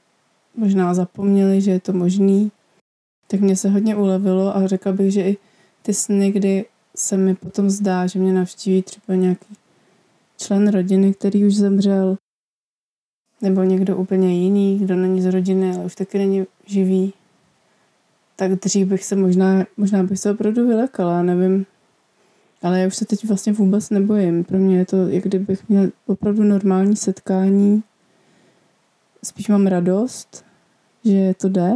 možná 0.54 0.94
zapomněli, 0.94 1.60
že 1.60 1.70
je 1.70 1.80
to 1.80 1.92
možný, 1.92 2.52
tak 3.26 3.40
mě 3.40 3.56
se 3.56 3.68
hodně 3.68 3.96
ulevilo 3.96 4.56
a 4.56 4.66
řekla 4.66 4.92
bych, 4.92 5.12
že 5.12 5.22
i 5.22 5.36
ty 5.82 5.94
sny, 5.94 6.32
kdy 6.32 6.64
se 6.96 7.16
mi 7.16 7.34
potom 7.34 7.70
zdá, 7.70 8.06
že 8.06 8.18
mě 8.18 8.32
navštíví 8.32 8.82
třeba 8.82 9.14
nějaký 9.14 9.56
člen 10.36 10.68
rodiny, 10.68 11.14
který 11.14 11.44
už 11.44 11.54
zemřel, 11.54 12.16
nebo 13.42 13.62
někdo 13.62 13.96
úplně 13.96 14.34
jiný, 14.42 14.78
kdo 14.78 14.96
není 14.96 15.22
z 15.22 15.26
rodiny, 15.26 15.74
ale 15.74 15.84
už 15.84 15.94
taky 15.94 16.18
není 16.18 16.46
živý, 16.66 17.12
tak 18.40 18.52
dřív 18.52 18.88
bych 18.88 19.04
se 19.04 19.16
možná, 19.16 19.66
možná 19.76 20.02
bych 20.02 20.18
se 20.18 20.30
opravdu 20.30 20.66
vylekala, 20.66 21.22
nevím. 21.22 21.66
Ale 22.62 22.80
já 22.80 22.86
už 22.86 22.96
se 22.96 23.04
teď 23.04 23.24
vlastně 23.24 23.52
vůbec 23.52 23.90
nebojím. 23.90 24.44
Pro 24.44 24.58
mě 24.58 24.78
je 24.78 24.86
to, 24.86 25.08
jak 25.08 25.24
kdybych 25.24 25.68
měl 25.68 25.90
opravdu 26.06 26.42
normální 26.42 26.96
setkání. 26.96 27.82
Spíš 29.24 29.48
mám 29.48 29.66
radost, 29.66 30.44
že 31.04 31.34
to 31.40 31.48
jde, 31.48 31.72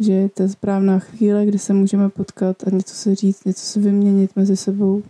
že 0.00 0.12
je 0.12 0.28
to 0.28 0.48
správná 0.48 0.98
chvíle, 0.98 1.46
kdy 1.46 1.58
se 1.58 1.72
můžeme 1.72 2.08
potkat 2.08 2.56
a 2.66 2.70
něco 2.70 2.94
se 2.94 3.14
říct, 3.14 3.44
něco 3.44 3.66
se 3.66 3.80
vyměnit 3.80 4.36
mezi 4.36 4.56
sebou. 4.56 5.02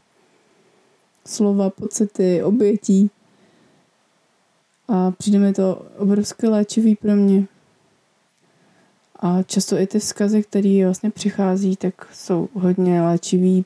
Slova, 1.26 1.70
pocity, 1.70 2.42
obětí. 2.42 3.10
A 4.88 5.10
přijde 5.10 5.38
mi 5.38 5.52
to 5.52 5.86
obrovské 5.98 6.48
léčivý 6.48 6.96
pro 6.96 7.16
mě. 7.16 7.46
A 9.20 9.42
často 9.42 9.79
i 9.79 9.87
ty 9.87 9.98
vzkazy, 9.98 10.42
které 10.42 10.81
vlastně 10.85 11.11
přichází, 11.11 11.76
tak 11.76 12.09
jsou 12.12 12.48
hodně 12.55 13.02
léčivý 13.02 13.64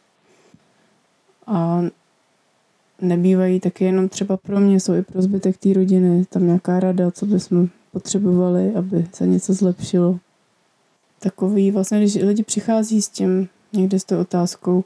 a 1.46 1.82
nebývají 3.00 3.60
taky 3.60 3.84
jenom 3.84 4.08
třeba 4.08 4.36
pro 4.36 4.60
mě, 4.60 4.80
jsou 4.80 4.94
i 4.94 5.02
pro 5.02 5.22
zbytek 5.22 5.56
té 5.56 5.72
rodiny. 5.72 6.24
Tam 6.24 6.46
nějaká 6.46 6.80
rada, 6.80 7.10
co 7.10 7.26
bychom 7.26 7.68
potřebovali, 7.92 8.74
aby 8.74 9.06
se 9.12 9.26
něco 9.26 9.54
zlepšilo. 9.54 10.18
Takový 11.18 11.70
vlastně, 11.70 11.98
když 11.98 12.14
lidi 12.14 12.42
přichází 12.42 13.02
s 13.02 13.08
tím, 13.08 13.48
někde 13.72 13.98
s 13.98 14.04
tou 14.04 14.20
otázkou, 14.20 14.84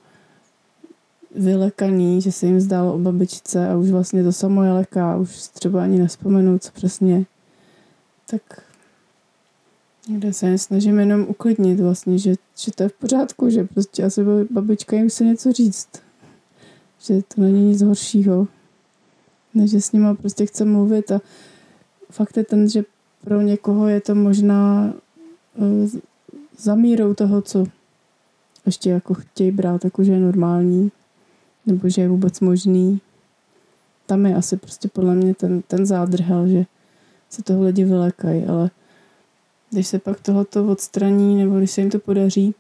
vylekaný, 1.35 2.21
že 2.21 2.33
se 2.33 2.47
jim 2.47 2.61
zdálo 2.61 2.95
o 2.95 2.99
babičce 2.99 3.69
a 3.69 3.77
už 3.77 3.91
vlastně 3.91 4.23
to 4.23 4.33
samo 4.33 4.63
je 4.63 4.73
leká, 4.73 5.17
už 5.17 5.49
třeba 5.49 5.83
ani 5.83 5.99
nespomenu, 5.99 6.59
co 6.59 6.73
přesně, 6.73 7.25
tak 8.31 8.43
Někde 10.09 10.33
se 10.33 10.59
snažím 10.59 10.99
jenom 10.99 11.27
uklidnit 11.29 11.81
vlastně, 11.81 12.19
že, 12.19 12.35
že 12.57 12.73
to 12.73 12.83
je 12.83 12.89
v 12.89 12.93
pořádku, 12.93 13.51
že 13.51 13.65
prostě 13.65 14.05
asi 14.05 14.21
babička 14.51 14.97
jim 14.97 15.09
chce 15.09 15.25
něco 15.25 15.53
říct. 15.53 15.89
Že 17.01 17.23
to 17.35 17.41
není 17.41 17.65
nic 17.65 17.83
horšího. 17.83 18.49
Než 19.55 19.71
že 19.71 19.81
s 19.81 19.93
nima 19.93 20.15
prostě 20.15 20.47
chce 20.47 20.65
mluvit 20.65 21.13
a 21.13 21.21
fakt 22.11 22.37
je 22.37 22.45
ten, 22.45 22.69
že 22.69 22.85
pro 23.25 23.41
někoho 23.41 23.89
je 23.89 24.01
to 24.01 24.15
možná 24.15 24.93
uh, 25.57 25.89
zamírou 26.59 27.15
toho, 27.15 27.43
co 27.43 27.67
ještě 28.67 28.91
jako 28.91 29.15
chtějí 29.15 29.51
brát, 29.51 29.85
jako 29.85 30.05
že 30.05 30.13
je 30.13 30.21
normální, 30.21 30.93
nebo 31.67 31.89
že 31.89 32.03
je 32.03 32.09
vůbec 32.09 32.41
možný. 32.41 33.01
Tam 34.07 34.27
je 34.27 34.35
asi 34.35 34.57
prostě 34.57 34.89
podle 34.89 35.15
mě 35.15 35.35
ten, 35.35 35.63
ten 35.63 35.87
zádrhel, 35.87 36.49
že 36.49 36.65
se 37.31 37.43
toho 37.43 37.63
lidi 37.63 37.85
vylekají, 37.85 38.45
ale 38.45 38.71
když 39.75 39.87
se 39.87 39.99
pak 39.99 40.21
tohoto 40.21 40.67
odstraní, 40.67 41.37
nebo 41.37 41.59
když 41.59 41.71
se 41.71 41.81
jim 41.81 41.91
to 41.91 41.99
podaří 41.99 42.55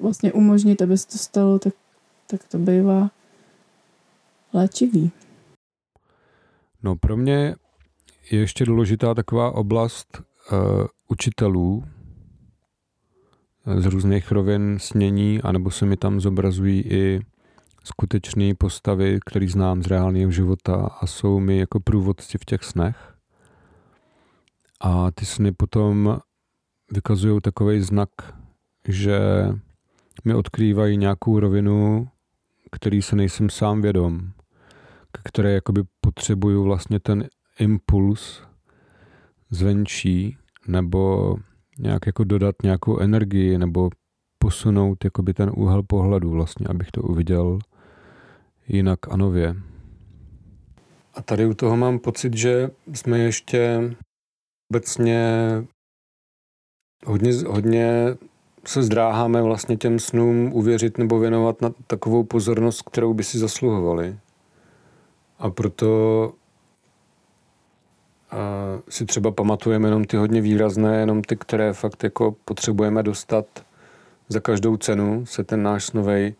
vlastně 0.00 0.32
umožnit, 0.32 0.82
aby 0.82 0.98
se 0.98 1.06
to 1.06 1.18
stalo, 1.18 1.58
tak, 1.58 1.74
tak 2.26 2.44
to 2.44 2.58
bývá 2.58 3.10
léčivý. 4.52 5.10
No 6.82 6.96
pro 6.96 7.16
mě 7.16 7.54
je 8.30 8.38
ještě 8.38 8.64
důležitá 8.64 9.14
taková 9.14 9.54
oblast 9.54 10.22
uh, 10.52 10.58
učitelů 11.08 11.84
z 13.76 13.86
různých 13.86 14.32
rovin 14.32 14.78
snění, 14.80 15.42
anebo 15.42 15.70
se 15.70 15.86
mi 15.86 15.96
tam 15.96 16.20
zobrazují 16.20 16.80
i 16.80 17.20
skutečné 17.84 18.54
postavy, 18.54 19.18
které 19.26 19.48
znám 19.48 19.82
z 19.82 19.86
reálného 19.86 20.30
života 20.30 20.74
a 21.00 21.06
jsou 21.06 21.40
mi 21.40 21.58
jako 21.58 21.80
průvodci 21.80 22.38
v 22.38 22.44
těch 22.44 22.64
snech. 22.64 23.11
A 24.82 25.10
ty 25.10 25.26
sny 25.26 25.52
potom 25.52 26.18
vykazují 26.92 27.40
takový 27.40 27.80
znak, 27.80 28.08
že 28.88 29.20
mi 30.24 30.34
odkrývají 30.34 30.96
nějakou 30.96 31.38
rovinu, 31.38 32.08
který 32.72 33.02
se 33.02 33.16
nejsem 33.16 33.50
sám 33.50 33.82
vědom, 33.82 34.20
které 35.24 35.52
jakoby 35.52 35.82
potřebuju 36.00 36.64
vlastně 36.64 37.00
ten 37.00 37.28
impuls 37.58 38.42
zvenčí, 39.50 40.36
nebo 40.68 41.34
nějak 41.78 42.06
jako 42.06 42.24
dodat 42.24 42.54
nějakou 42.62 42.98
energii, 42.98 43.58
nebo 43.58 43.90
posunout 44.38 45.04
jakoby 45.04 45.34
ten 45.34 45.50
úhel 45.56 45.82
pohledu 45.82 46.30
vlastně, 46.30 46.66
abych 46.66 46.90
to 46.90 47.02
uviděl 47.02 47.58
jinak 48.68 49.12
a 49.12 49.16
nově. 49.16 49.56
A 51.14 51.22
tady 51.22 51.46
u 51.46 51.54
toho 51.54 51.76
mám 51.76 51.98
pocit, 51.98 52.36
že 52.36 52.70
jsme 52.92 53.18
ještě 53.18 53.90
obecně 54.72 55.22
hodně, 57.06 57.32
hodně 57.46 58.16
se 58.66 58.82
zdráháme 58.82 59.42
vlastně 59.42 59.76
těm 59.76 59.98
snům 59.98 60.50
uvěřit 60.52 60.98
nebo 60.98 61.18
věnovat 61.18 61.62
na 61.62 61.70
takovou 61.86 62.24
pozornost, 62.24 62.82
kterou 62.82 63.14
by 63.14 63.24
si 63.24 63.38
zasluhovali. 63.38 64.16
A 65.38 65.50
proto 65.50 66.32
a 68.30 68.38
si 68.88 69.06
třeba 69.06 69.30
pamatujeme 69.30 69.88
jenom 69.88 70.04
ty 70.04 70.16
hodně 70.16 70.40
výrazné, 70.40 71.00
jenom 71.00 71.22
ty, 71.22 71.36
které 71.36 71.72
fakt 71.72 72.04
jako 72.04 72.36
potřebujeme 72.44 73.02
dostat 73.02 73.46
za 74.28 74.40
každou 74.40 74.76
cenu, 74.76 75.26
se 75.26 75.44
ten 75.44 75.62
náš 75.62 75.84
snovej 75.84 76.34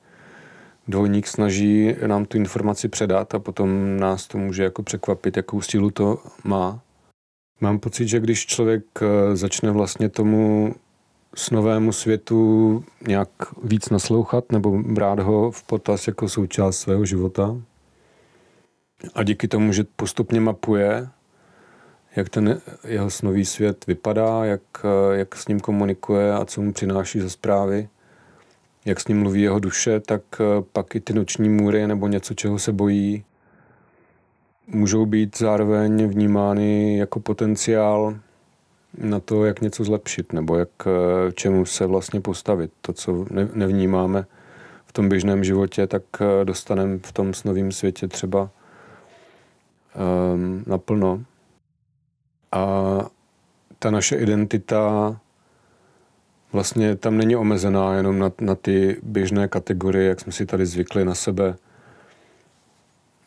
dvojník 0.88 1.27
snaží 1.27 1.97
nám 2.07 2.25
tu 2.25 2.37
informaci 2.37 2.88
předat 2.88 3.35
a 3.35 3.38
potom 3.38 3.97
nás 3.97 4.27
to 4.27 4.38
může 4.38 4.62
jako 4.62 4.83
překvapit, 4.83 5.37
jakou 5.37 5.61
sílu 5.61 5.90
to 5.90 6.18
má. 6.45 6.81
Mám 7.62 7.79
pocit, 7.79 8.09
že 8.09 8.20
když 8.20 8.46
člověk 8.46 8.85
eh, 9.03 9.37
začne 9.37 9.70
vlastně 9.70 10.09
tomu 10.09 10.75
snovému 11.35 11.92
světu 11.92 12.85
nějak 13.09 13.29
víc 13.62 13.90
naslouchat 13.90 14.53
nebo 14.53 14.83
brát 14.83 15.18
ho 15.18 15.51
v 15.51 15.62
potaz 15.62 16.07
jako 16.07 16.29
součást 16.29 16.79
svého 16.79 17.05
života? 17.05 17.57
A 19.14 19.22
díky 19.22 19.48
tomu, 19.48 19.72
že 19.72 19.85
postupně 19.96 20.40
mapuje, 20.40 21.09
jak 22.16 22.29
ten 22.29 22.61
jeho 22.88 23.11
snový 23.11 23.44
svět 23.44 23.87
vypadá, 23.87 24.44
jak, 24.44 24.62
eh, 24.85 25.16
jak 25.16 25.37
s 25.37 25.48
ním 25.48 25.61
komunikuje 25.61 26.33
a 26.33 26.44
co 26.44 26.62
mu 26.62 26.72
přináší 26.72 27.20
za 27.20 27.31
zprávy, 27.31 27.88
jak 28.85 29.01
s 29.01 29.09
ním 29.09 29.20
mluví 29.20 29.42
jeho 29.42 29.59
duše, 29.59 30.01
tak 30.01 30.22
eh, 30.40 30.44
pak 30.72 30.94
i 30.94 31.01
ty 31.01 31.12
noční 31.12 31.48
můry 31.48 31.87
nebo 31.87 32.09
něco, 32.09 32.35
čeho 32.35 32.59
se 32.59 32.72
bojí, 32.72 33.25
můžou 34.66 35.07
být 35.07 35.38
zároveň 35.38 36.07
vnímány 36.07 36.96
jako 36.96 37.20
potenciál 37.20 38.18
na 38.98 39.20
to, 39.20 39.44
jak 39.44 39.61
něco 39.61 39.85
zlepšit, 39.85 40.33
nebo 40.33 40.57
jak 40.57 40.68
eh, 40.87 41.33
čemu 41.33 41.66
se 41.66 41.87
vlastně 41.87 42.20
postavit. 42.20 42.70
To, 42.81 42.92
co 42.92 43.27
nevnímáme 43.55 44.27
v 44.87 44.92
tom 44.92 45.09
běžném 45.09 45.44
životě, 45.44 45.87
tak 45.87 46.03
eh, 46.20 46.44
dostaneme 46.44 46.98
v 46.98 47.12
tom 47.12 47.35
snovém 47.35 47.72
světě 47.72 48.09
třeba 48.09 48.51
um, 50.35 50.64
naplno. 50.66 51.25
A 52.53 52.98
ta 53.79 53.90
naše 53.90 54.16
identita 54.16 55.16
vlastně 56.53 56.96
tam 56.96 57.16
není 57.16 57.37
omezená 57.37 57.94
jenom 57.94 58.18
na, 58.18 58.33
na 58.40 58.55
ty 58.55 58.96
běžné 59.03 59.48
kategorie, 59.48 60.09
jak 60.09 60.20
jsme 60.20 60.33
si 60.33 60.46
tady 60.46 60.66
zvykli 60.66 61.05
na 61.05 61.14
sebe, 61.14 61.57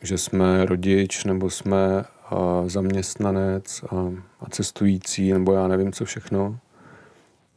že 0.06 0.18
jsme 0.18 0.66
rodič 0.66 1.24
nebo 1.24 1.50
jsme 1.50 2.04
zaměstnanec 2.66 3.84
a, 3.90 4.12
a 4.40 4.50
cestující, 4.50 5.32
nebo 5.32 5.52
já 5.52 5.68
nevím 5.68 5.92
co 5.92 6.04
všechno, 6.04 6.58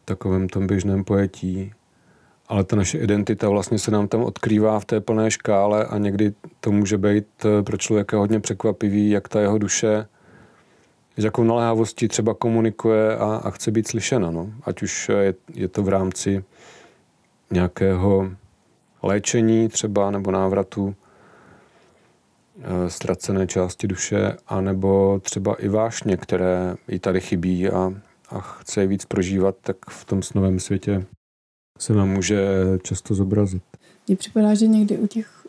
v 0.04 0.06
takovém 0.06 0.50
tom 0.50 0.68
běžném 0.68 1.04
pojetí. 1.04 1.74
Ale 2.48 2.64
ta 2.64 2.76
naše 2.76 2.98
identita 2.98 3.50
vlastně 3.50 3.80
se 3.80 3.92
nám 3.92 4.08
tam 4.08 4.24
odkrývá 4.24 4.80
v 4.80 4.86
té 4.86 5.00
plné 5.02 5.32
škále 5.32 5.86
a 5.86 5.98
někdy 5.98 6.34
to 6.60 6.72
může 6.72 6.98
být 6.98 7.28
eh, 7.46 7.64
pro 7.64 7.78
člověka 7.78 8.18
hodně 8.18 8.40
překvapivý, 8.40 9.10
jak 9.10 9.28
ta 9.28 9.42
jeho 9.42 9.58
duše 9.58 10.06
s 11.18 11.24
jakou 11.24 11.44
naléhavostí 11.44 12.08
třeba 12.08 12.34
komunikuje 12.34 13.18
a, 13.18 13.42
a 13.44 13.50
chce 13.50 13.72
být 13.72 13.88
slyšena. 13.88 14.32
No. 14.32 14.50
Ať 14.64 14.82
už 14.82 15.10
je, 15.10 15.34
je 15.54 15.68
to 15.68 15.84
v 15.84 15.90
rámci 15.90 16.44
nějakého 17.52 18.30
léčení 19.04 19.70
třeba 19.70 20.12
nebo 20.12 20.32
návratu 20.32 20.96
ztracené 22.88 23.48
části 23.48 23.88
duše, 23.88 24.38
anebo 24.48 25.20
třeba 25.24 25.56
i 25.56 25.68
vášně, 25.68 26.18
které 26.18 26.76
jí 26.88 27.00
tady 27.00 27.22
chybí 27.22 27.70
a, 27.70 27.94
a 28.30 28.40
chce 28.40 28.82
je 28.82 28.88
víc 28.88 29.06
prožívat, 29.06 29.56
tak 29.62 29.78
v 29.90 30.06
tom 30.06 30.24
snovém 30.24 30.60
světě 30.60 31.06
se 31.80 31.94
nám 31.94 32.10
může 32.10 32.48
často 32.84 33.16
zobrazit. 33.16 33.64
Mně 34.08 34.16
připadá, 34.16 34.54
že 34.54 34.68
někdy 34.68 34.98
u 34.98 35.08
těch 35.08 35.48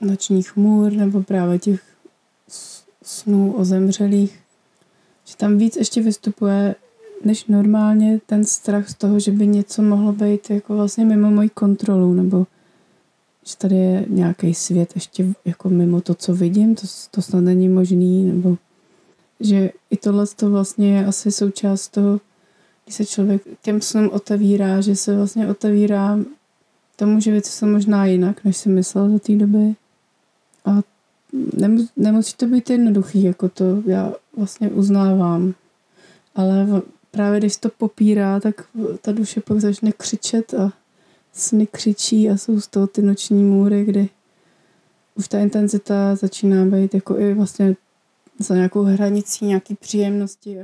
nočních 0.00 0.56
můr 0.56 0.92
nebo 0.92 1.22
právě 1.22 1.58
těch 1.58 1.80
snů 3.02 3.52
o 3.52 3.64
zemřelých, 3.64 4.40
že 5.24 5.36
tam 5.36 5.58
víc 5.58 5.76
ještě 5.76 6.02
vystupuje 6.02 6.74
než 7.24 7.46
normálně 7.46 8.20
ten 8.26 8.44
strach 8.44 8.88
z 8.88 8.94
toho, 8.94 9.20
že 9.20 9.30
by 9.30 9.46
něco 9.46 9.82
mohlo 9.82 10.12
být 10.12 10.50
jako 10.50 10.76
vlastně 10.76 11.04
mimo 11.04 11.30
moji 11.30 11.48
kontrolu, 11.48 12.12
nebo 12.12 12.46
že 13.46 13.56
tady 13.56 13.76
je 13.76 14.06
nějaký 14.08 14.54
svět 14.54 14.92
ještě 14.94 15.26
jako 15.44 15.68
mimo 15.68 16.00
to, 16.00 16.14
co 16.14 16.34
vidím, 16.34 16.74
to, 16.74 16.86
to 17.10 17.22
snad 17.22 17.40
není 17.40 17.68
možný, 17.68 18.24
nebo 18.24 18.56
že 19.40 19.70
i 19.90 19.96
tohle 19.96 20.26
to 20.36 20.50
vlastně 20.50 20.96
je 20.96 21.06
asi 21.06 21.32
součást 21.32 21.88
toho, 21.88 22.20
když 22.84 22.96
se 22.96 23.06
člověk 23.06 23.42
těm 23.62 23.80
snům 23.80 24.10
otevírá, 24.12 24.80
že 24.80 24.96
se 24.96 25.16
vlastně 25.16 25.48
otevírá 25.48 26.18
tomu, 26.96 27.20
že 27.20 27.32
věci 27.32 27.52
jsou 27.52 27.66
možná 27.66 28.06
jinak, 28.06 28.44
než 28.44 28.56
si 28.56 28.68
myslel 28.68 29.08
do 29.08 29.18
té 29.18 29.36
doby. 29.36 29.74
A 30.64 30.80
nemus, 31.56 31.90
nemusí 31.96 32.36
to 32.36 32.46
být 32.46 32.70
jednoduchý, 32.70 33.22
jako 33.22 33.48
to 33.48 33.82
já 33.86 34.12
vlastně 34.36 34.68
uznávám. 34.68 35.54
Ale 36.34 36.82
právě 37.10 37.40
když 37.40 37.56
to 37.56 37.68
popírá, 37.68 38.40
tak 38.40 38.64
ta 39.00 39.12
duše 39.12 39.40
pak 39.40 39.60
začne 39.60 39.92
křičet 39.92 40.54
a 40.54 40.72
sny 41.36 41.66
křičí 41.66 42.30
a 42.30 42.36
jsou 42.36 42.60
z 42.60 42.66
toho 42.66 42.86
ty 42.86 43.02
noční 43.02 43.44
můry, 43.44 43.84
kdy 43.84 44.08
už 45.14 45.28
ta 45.28 45.38
intenzita 45.38 46.14
začíná 46.14 46.64
být 46.64 46.94
jako 46.94 47.18
i 47.18 47.34
vlastně 47.34 47.76
za 48.38 48.54
nějakou 48.54 48.82
hranicí 48.82 49.46
nějaký 49.46 49.74
příjemnosti. 49.74 50.58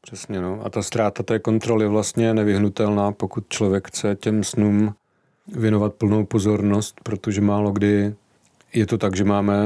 Přesně, 0.00 0.40
no. 0.40 0.60
A 0.64 0.70
ta 0.70 0.82
ztráta 0.82 1.22
té 1.22 1.38
kontroly 1.38 1.88
vlastně 1.88 2.26
je 2.26 2.34
nevyhnutelná, 2.34 3.12
pokud 3.12 3.44
člověk 3.48 3.88
chce 3.88 4.16
těm 4.20 4.44
snům 4.44 4.94
věnovat 5.46 5.94
plnou 5.94 6.24
pozornost, 6.24 7.00
protože 7.02 7.40
málo 7.40 7.72
kdy 7.72 8.14
je 8.74 8.86
to 8.86 8.98
tak, 8.98 9.16
že 9.16 9.24
máme, 9.24 9.62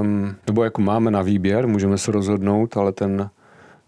um, 0.00 0.36
nebo 0.46 0.64
jako 0.64 0.82
máme 0.82 1.10
na 1.10 1.22
výběr, 1.22 1.66
můžeme 1.66 1.98
se 1.98 2.12
rozhodnout, 2.12 2.76
ale 2.76 2.92
ten, 2.92 3.30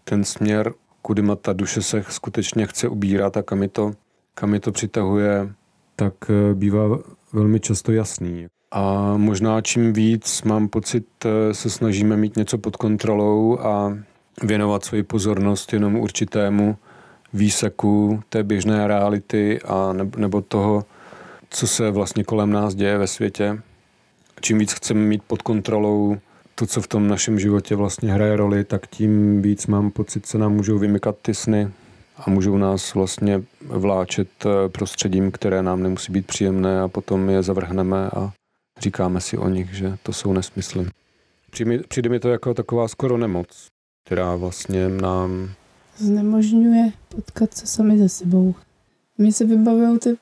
ten 0.03 0.23
směr, 0.23 0.73
kudy 1.01 1.23
ta 1.41 1.53
duše 1.53 1.81
se 1.81 2.03
skutečně 2.09 2.67
chce 2.67 2.87
ubírat 2.87 3.37
a 3.37 3.43
kam 3.43 3.61
je 3.61 3.69
to, 3.69 3.91
kam 4.33 4.53
je 4.53 4.59
to 4.59 4.71
přitahuje, 4.71 5.53
tak 5.99 6.13
eh, 6.29 6.53
bývá 6.53 6.99
velmi 7.33 7.59
často 7.59 7.91
jasný. 7.91 8.47
A 8.71 9.13
možná 9.17 9.61
čím 9.61 9.93
víc 9.93 10.43
mám 10.43 10.67
pocit, 10.67 11.05
eh, 11.25 11.53
se 11.53 11.69
snažíme 11.69 12.17
mít 12.17 12.37
něco 12.37 12.57
pod 12.57 12.75
kontrolou 12.75 13.59
a 13.59 13.97
věnovat 14.43 14.85
svoji 14.85 15.03
pozornost 15.03 15.73
jenom 15.73 15.95
určitému 15.95 16.77
výseku 17.33 18.19
té 18.29 18.43
běžné 18.43 18.87
reality 18.87 19.59
a 19.61 19.93
nebo 20.17 20.41
toho, 20.41 20.85
co 21.49 21.67
se 21.67 21.91
vlastně 21.91 22.23
kolem 22.23 22.51
nás 22.51 22.75
děje 22.75 22.97
ve 22.97 23.07
světě. 23.07 23.61
Čím 24.41 24.57
víc 24.59 24.73
chceme 24.73 24.99
mít 24.99 25.23
pod 25.27 25.41
kontrolou 25.41 26.17
to, 26.55 26.65
co 26.65 26.81
v 26.81 26.87
tom 26.87 27.07
našem 27.07 27.39
životě 27.39 27.75
vlastně 27.75 28.13
hraje 28.13 28.35
roli, 28.35 28.63
tak 28.63 28.87
tím 28.87 29.41
víc 29.41 29.67
mám 29.67 29.91
pocit, 29.91 30.25
se 30.25 30.37
nám 30.37 30.53
můžou 30.53 30.77
vymykat 30.77 31.15
ty 31.21 31.33
sny 31.33 31.71
a 32.19 32.29
můžou 32.29 32.57
nás 32.57 32.93
vlastně 32.93 33.43
vláčet 33.61 34.29
eh, 34.45 34.69
prostředím, 34.69 35.31
které 35.31 35.63
nám 35.63 35.83
nemusí 35.83 36.11
být 36.11 36.27
příjemné 36.27 36.81
a 36.81 36.87
potom 36.87 37.29
je 37.29 37.43
zavrhneme 37.43 38.09
a 38.09 38.31
říkáme 38.79 39.21
si 39.21 39.37
o 39.37 39.49
nich, 39.49 39.73
že 39.73 39.97
to 40.03 40.13
jsou 40.13 40.33
nesmysly. 40.33 40.87
Přijde 41.87 42.09
mi 42.09 42.19
to 42.19 42.29
jako 42.29 42.53
taková 42.53 42.87
skoro 42.87 43.17
nemoc, 43.17 43.67
která 44.05 44.35
vlastně 44.35 44.89
nám... 44.89 45.49
Znemožňuje 45.97 46.91
potkat 47.09 47.53
se 47.53 47.67
sami 47.67 47.97
ze 47.97 48.09
sebou. 48.09 48.55
Mně 49.17 49.33
se 49.33 49.45
vybavují 49.45 49.99
ty, 49.99 50.17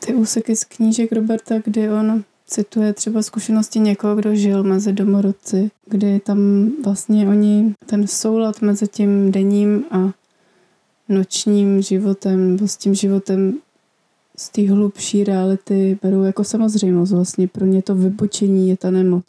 ty 0.00 0.14
úseky 0.14 0.56
z 0.56 0.64
knížek 0.64 1.12
Roberta, 1.12 1.54
kdy 1.64 1.90
on 1.90 2.24
cituje 2.46 2.92
třeba 2.92 3.22
zkušenosti 3.22 3.78
někoho, 3.78 4.16
kdo 4.16 4.34
žil 4.34 4.62
mezi 4.62 4.92
domorodci, 4.92 5.70
kdy 5.86 6.20
tam 6.20 6.70
vlastně 6.84 7.28
oni 7.28 7.74
ten 7.86 8.06
soulad 8.06 8.62
mezi 8.62 8.88
tím 8.88 9.32
denním 9.32 9.84
a 9.90 10.12
nočním 11.08 11.82
životem 11.82 12.52
nebo 12.52 12.68
s 12.68 12.76
tím 12.76 12.94
životem 12.94 13.58
z 14.36 14.48
té 14.48 14.70
hlubší 14.70 15.24
reality 15.24 15.98
berou 16.02 16.22
jako 16.22 16.44
samozřejmost. 16.44 17.12
Vlastně 17.12 17.48
pro 17.48 17.66
ně 17.66 17.82
to 17.82 17.94
vybočení 17.94 18.68
je 18.68 18.76
ta 18.76 18.90
nemoc. 18.90 19.24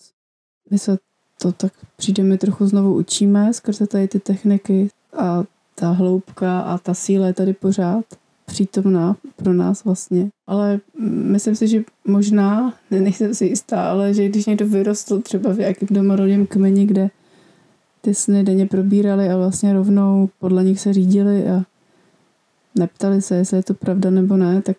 My 0.72 0.80
se 0.80 0.98
to 1.42 1.52
tak 1.52 1.74
přijdeme 1.98 2.38
trochu 2.38 2.68
znovu 2.68 2.96
učíme 2.96 3.54
skrze 3.54 3.88
tady 3.88 4.08
ty 4.08 4.20
techniky 4.20 4.90
a 5.18 5.44
ta 5.76 5.92
hloubka 5.92 6.60
a 6.60 6.78
ta 6.78 6.94
síla 6.94 7.28
je 7.28 7.34
tady 7.34 7.54
pořád 7.54 8.06
přítomná 8.46 9.16
pro 9.36 9.54
nás 9.54 9.84
vlastně. 9.84 10.30
Ale 10.48 10.80
myslím 11.24 11.56
si, 11.56 11.68
že 11.68 11.84
možná, 12.08 12.74
nejsem 12.92 13.36
si 13.36 13.46
jistá, 13.46 13.90
ale 13.92 14.14
že 14.14 14.30
když 14.30 14.46
někdo 14.46 14.68
vyrostl 14.68 15.22
třeba 15.22 15.54
v 15.54 15.60
jakém 15.60 15.88
domorodém 15.92 16.48
kmeni, 16.48 16.86
kde 16.86 17.10
ty 18.08 18.14
sny 18.14 18.44
denně 18.44 18.66
probírali 18.66 19.30
a 19.30 19.38
vlastně 19.38 19.74
rovnou 19.74 20.30
podle 20.40 20.64
nich 20.64 20.80
se 20.80 20.94
řídili 20.94 21.50
a 21.50 21.64
neptali 22.76 23.22
se, 23.22 23.36
jestli 23.36 23.58
je 23.58 23.64
to 23.64 23.74
pravda 23.74 24.10
nebo 24.10 24.38
ne, 24.38 24.62
tak 24.62 24.78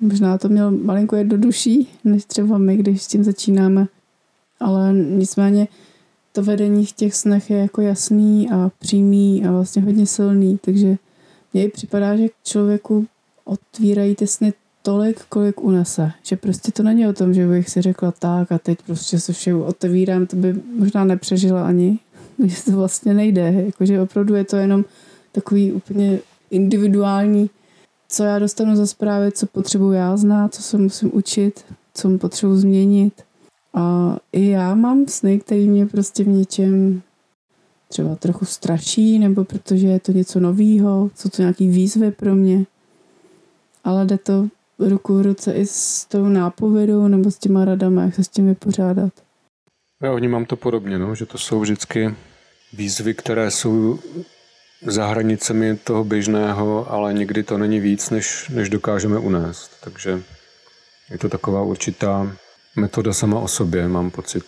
možná 0.00 0.38
to 0.38 0.48
měl 0.48 0.70
malinko 0.70 1.16
jednodušší, 1.16 1.88
než 2.04 2.24
třeba 2.24 2.58
my, 2.58 2.76
když 2.76 3.02
s 3.02 3.06
tím 3.06 3.24
začínáme. 3.24 3.86
Ale 4.60 4.92
nicméně 4.92 5.68
to 6.32 6.42
vedení 6.42 6.86
v 6.86 6.92
těch 6.92 7.14
snech 7.14 7.50
je 7.50 7.58
jako 7.58 7.80
jasný 7.80 8.50
a 8.50 8.70
přímý 8.78 9.44
a 9.46 9.52
vlastně 9.52 9.82
hodně 9.82 10.06
silný, 10.06 10.58
takže 10.64 10.96
mně 11.52 11.68
připadá, 11.68 12.16
že 12.16 12.28
člověku 12.44 13.06
otvírají 13.44 14.14
ty 14.14 14.26
sny 14.26 14.52
tolik, 14.82 15.20
kolik 15.28 15.60
unese. 15.60 16.12
Že 16.22 16.36
prostě 16.36 16.72
to 16.72 16.82
není 16.82 17.08
o 17.08 17.12
tom, 17.12 17.34
že 17.34 17.46
bych 17.46 17.68
si 17.68 17.82
řekla 17.82 18.12
tak 18.12 18.52
a 18.52 18.58
teď 18.58 18.78
prostě 18.86 19.20
se 19.20 19.32
všeho 19.32 19.64
otevírám, 19.64 20.26
to 20.26 20.36
by 20.36 20.62
možná 20.78 21.04
nepřežila 21.04 21.66
ani, 21.66 21.98
že 22.44 22.62
to 22.62 22.70
vlastně 22.70 23.14
nejde. 23.14 23.52
Jakože 23.66 24.00
opravdu 24.00 24.34
je 24.34 24.44
to 24.44 24.56
jenom 24.56 24.84
takový 25.32 25.72
úplně 25.72 26.18
individuální, 26.50 27.50
co 28.08 28.24
já 28.24 28.38
dostanu 28.38 28.76
za 28.76 28.86
zprávy, 28.86 29.32
co 29.32 29.46
potřebuji 29.46 29.92
já 29.92 30.16
znát, 30.16 30.54
co 30.54 30.62
se 30.62 30.78
musím 30.78 31.10
učit, 31.14 31.64
co 31.94 32.18
potřebuji 32.18 32.56
změnit. 32.56 33.22
A 33.74 34.16
i 34.32 34.48
já 34.48 34.74
mám 34.74 35.08
sny, 35.08 35.38
které 35.38 35.60
mě 35.60 35.86
prostě 35.86 36.24
v 36.24 36.28
něčem 36.28 37.02
třeba 37.88 38.16
trochu 38.16 38.44
straší, 38.44 39.18
nebo 39.18 39.44
protože 39.44 39.86
je 39.86 40.00
to 40.00 40.12
něco 40.12 40.40
novýho, 40.40 41.10
co 41.14 41.28
to 41.28 41.42
nějaký 41.42 41.68
výzvy 41.68 42.10
pro 42.10 42.34
mě. 42.34 42.66
Ale 43.84 44.06
jde 44.06 44.18
to 44.18 44.48
ruku 44.78 45.18
v 45.18 45.22
ruce 45.22 45.52
i 45.52 45.66
s 45.66 46.04
tou 46.04 46.24
nápovědou 46.24 47.08
nebo 47.08 47.30
s 47.30 47.38
těma 47.38 47.64
radama, 47.64 48.02
jak 48.02 48.14
se 48.14 48.24
s 48.24 48.28
tím 48.28 48.46
vypořádat. 48.46 49.12
Já 50.02 50.28
mám 50.28 50.44
to 50.44 50.56
podobně, 50.56 50.98
no, 50.98 51.14
že 51.14 51.26
to 51.26 51.38
jsou 51.38 51.60
vždycky 51.60 52.14
výzvy, 52.72 53.14
které 53.14 53.50
jsou 53.50 53.98
za 54.86 55.06
hranicemi 55.06 55.76
toho 55.76 56.04
běžného, 56.04 56.92
ale 56.92 57.14
někdy 57.14 57.42
to 57.42 57.58
není 57.58 57.80
víc, 57.80 58.10
než, 58.10 58.48
než 58.48 58.68
dokážeme 58.68 59.18
unést. 59.18 59.70
Takže 59.80 60.22
je 61.10 61.18
to 61.18 61.28
taková 61.28 61.62
určitá 61.62 62.32
metoda 62.76 63.12
sama 63.12 63.40
o 63.40 63.48
sobě, 63.48 63.88
mám 63.88 64.10
pocit. 64.10 64.44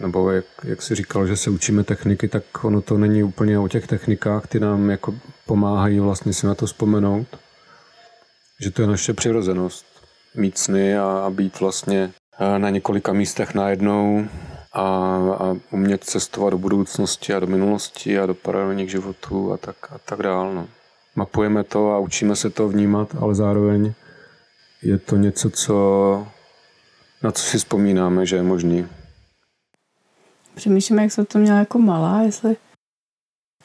Nebo 0.00 0.30
jak, 0.30 0.44
jak 0.64 0.82
jsi 0.82 0.94
říkal, 0.94 1.26
že 1.26 1.36
se 1.36 1.50
učíme 1.50 1.84
techniky, 1.84 2.28
tak 2.28 2.64
ono 2.64 2.82
to 2.82 2.98
není 2.98 3.22
úplně 3.22 3.58
o 3.58 3.68
těch 3.68 3.86
technikách, 3.86 4.46
ty 4.46 4.60
nám 4.60 4.90
jako 4.90 5.14
pomáhají 5.46 6.00
vlastně 6.00 6.32
si 6.32 6.46
na 6.46 6.54
to 6.54 6.66
vzpomenout. 6.66 7.26
Že 8.60 8.70
to 8.70 8.82
je 8.82 8.88
naše 8.88 9.14
přirozenost. 9.14 9.86
Mít 10.34 10.58
sny 10.58 10.98
a, 10.98 11.04
a 11.04 11.30
být 11.30 11.60
vlastně 11.60 12.12
na 12.58 12.70
několika 12.70 13.12
místech 13.12 13.54
najednou 13.54 14.28
a, 14.76 14.82
a 15.38 15.56
umět 15.70 16.04
cestovat 16.04 16.50
do 16.50 16.58
budoucnosti 16.58 17.34
a 17.34 17.40
do 17.40 17.46
minulosti 17.46 18.18
a 18.18 18.26
do 18.26 18.34
paralelních 18.34 18.90
životů 18.90 19.52
a 19.52 19.56
tak, 19.56 19.76
a 19.90 19.98
tak 19.98 20.22
dál. 20.22 20.54
No. 20.54 20.68
Mapujeme 21.16 21.64
to 21.64 21.90
a 21.90 21.98
učíme 21.98 22.36
se 22.36 22.50
to 22.50 22.68
vnímat, 22.68 23.14
ale 23.20 23.34
zároveň 23.34 23.92
je 24.82 24.98
to 24.98 25.16
něco, 25.16 25.50
co, 25.50 26.26
na 27.22 27.32
co 27.32 27.42
si 27.42 27.58
vzpomínáme, 27.58 28.26
že 28.26 28.36
je 28.36 28.42
možný. 28.42 28.86
Přemýšlím, 30.54 30.98
jak 30.98 31.12
jsem 31.12 31.26
to 31.26 31.38
měla 31.38 31.58
jako 31.58 31.78
malá, 31.78 32.20
jestli 32.20 32.56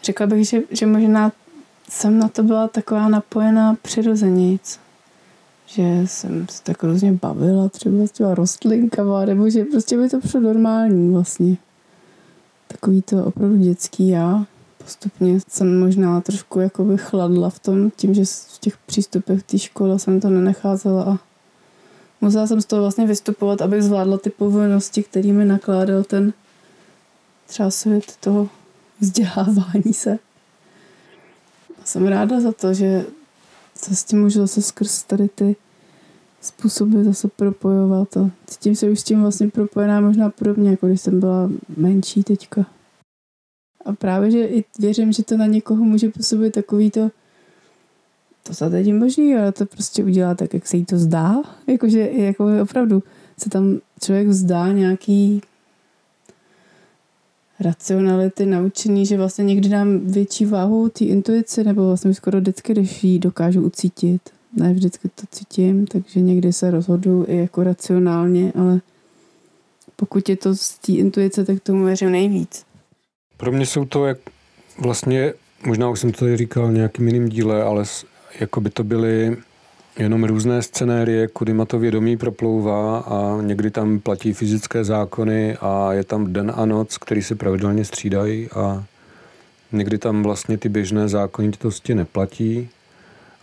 řekla 0.04 0.28
bych, 0.28 0.47
že, 0.47 0.62
že 0.71 0.86
možná 0.86 1.32
jsem 1.89 2.19
na 2.19 2.28
to 2.28 2.43
byla 2.43 2.67
taková 2.67 3.08
napojená 3.08 3.76
přirozenějíc 3.82 4.80
že 5.75 6.03
jsem 6.05 6.47
se 6.49 6.63
tak 6.63 6.84
různě 6.84 7.13
bavila 7.13 7.69
třeba 7.69 8.07
s 8.07 8.12
těma 8.12 8.36
rostlinkama, 8.36 9.25
nebo 9.25 9.49
že 9.49 9.65
prostě 9.65 9.97
by 9.97 10.10
to 10.10 10.19
přišlo 10.19 10.39
normální 10.39 11.13
vlastně. 11.13 11.57
Takový 12.67 13.01
to 13.01 13.25
opravdu 13.25 13.57
dětský 13.57 14.07
já. 14.07 14.45
Postupně 14.77 15.39
jsem 15.47 15.79
možná 15.79 16.21
trošku 16.21 16.60
jakoby 16.60 16.97
chladla 16.97 17.49
v 17.49 17.60
tom, 17.60 17.91
tím, 17.91 18.13
že 18.13 18.25
v 18.25 18.57
těch 18.60 18.77
přístupech 18.77 19.43
té 19.43 19.60
škole 19.60 19.99
jsem 19.99 20.19
to 20.19 20.29
nenecházela 20.29 21.03
a 21.03 21.19
musela 22.21 22.47
jsem 22.47 22.62
z 22.62 22.65
toho 22.65 22.81
vlastně 22.81 23.07
vystupovat, 23.07 23.62
abych 23.62 23.84
zvládla 23.84 24.17
ty 24.17 24.29
povinnosti, 24.29 25.03
kterými 25.03 25.45
nakládal 25.45 26.03
ten 26.03 26.34
třeba 27.47 27.71
svět 27.71 28.15
toho 28.19 28.49
vzdělávání 28.99 29.93
se. 29.93 30.19
A 31.81 31.86
jsem 31.86 32.07
ráda 32.07 32.39
za 32.39 32.51
to, 32.51 32.73
že 32.73 33.05
se 33.82 33.96
s 33.96 34.04
tím 34.04 34.22
můžu 34.22 34.39
zase 34.39 34.62
skrz 34.62 35.04
tady 35.04 35.30
ty 35.30 35.56
způsoby 36.41 37.04
zase 37.04 37.28
propojovat 37.28 38.17
a 38.17 38.32
cítím 38.48 38.76
se 38.76 38.89
už 38.89 39.00
s 39.00 39.04
tím 39.04 39.22
vlastně 39.22 39.48
propojená 39.48 40.02
možná 40.02 40.30
podobně, 40.30 40.70
jako 40.70 40.88
když 40.88 41.02
jsem 41.02 41.20
byla 41.20 41.50
menší 41.78 42.24
teďka. 42.24 42.65
A 43.86 43.94
právě, 43.94 44.32
že 44.32 44.46
i 44.46 44.65
věřím, 44.80 45.12
že 45.12 45.24
to 45.24 45.38
na 45.38 45.46
někoho 45.46 45.84
může 45.84 46.10
působit 46.10 46.54
takový 46.54 46.91
to, 46.91 47.12
to 48.44 48.54
se 48.54 48.70
teď 48.70 48.94
možný, 48.94 49.36
ale 49.36 49.52
to 49.52 49.65
prostě 49.65 50.04
udělá 50.04 50.36
tak, 50.36 50.54
jak 50.54 50.67
se 50.67 50.78
jí 50.78 50.86
to 50.86 50.98
zdá. 50.98 51.41
Jakože 51.67 52.10
jako 52.12 52.50
opravdu 52.62 53.04
se 53.38 53.50
tam 53.50 53.80
člověk 54.04 54.30
zdá 54.30 54.72
nějaký 54.72 55.41
racionality 57.62 58.45
naučený, 58.45 59.06
že 59.06 59.17
vlastně 59.17 59.43
někdy 59.43 59.69
dám 59.69 60.00
větší 60.00 60.45
váhu 60.45 60.89
té 60.89 61.06
intuici, 61.06 61.63
nebo 61.63 61.88
vlastně 61.88 62.13
skoro 62.13 62.39
vždycky, 62.39 62.74
když 62.74 63.04
ji 63.04 63.19
dokážu 63.19 63.62
ucítit. 63.62 64.21
Ne 64.54 64.74
vždycky 64.74 65.10
to 65.10 65.24
cítím, 65.32 65.88
takže 65.88 66.21
někdy 66.21 66.54
se 66.54 66.71
rozhodu 66.71 67.26
i 67.28 67.38
jako 67.38 67.63
racionálně, 67.63 68.54
ale 68.56 68.82
pokud 69.95 70.30
je 70.30 70.38
to 70.38 70.56
z 70.56 70.78
té 70.78 70.91
intuice, 70.91 71.45
tak 71.45 71.60
tomu 71.63 71.86
věřím 71.86 72.12
nejvíc. 72.12 72.65
Pro 73.38 73.52
mě 73.52 73.65
jsou 73.65 73.86
to 73.86 74.06
jak 74.06 74.17
vlastně, 74.80 75.34
možná 75.65 75.89
už 75.89 76.00
jsem 76.00 76.12
to 76.12 76.19
tady 76.19 76.38
říkal 76.38 76.71
nějakým 76.71 77.08
jiným 77.08 77.30
díle, 77.30 77.63
ale 77.63 77.84
jako 78.39 78.62
by 78.62 78.69
to 78.69 78.84
byly 78.84 79.38
jenom 79.97 80.23
různé 80.23 80.62
scenérie, 80.62 81.27
kudy 81.27 81.54
to 81.67 81.80
vědomí 81.80 82.17
proplouvá 82.17 82.99
a 82.99 83.41
někdy 83.41 83.71
tam 83.71 83.99
platí 83.99 84.34
fyzické 84.34 84.84
zákony 84.84 85.58
a 85.62 85.93
je 85.93 86.04
tam 86.04 86.34
den 86.34 86.51
a 86.56 86.65
noc, 86.65 86.97
který 86.97 87.23
se 87.23 87.36
pravidelně 87.36 87.86
střídají 87.86 88.49
a 88.49 88.84
někdy 89.71 89.97
tam 89.97 90.23
vlastně 90.23 90.58
ty 90.58 90.69
běžné 90.69 91.08
zákonitosti 91.08 91.95
neplatí, 91.95 92.69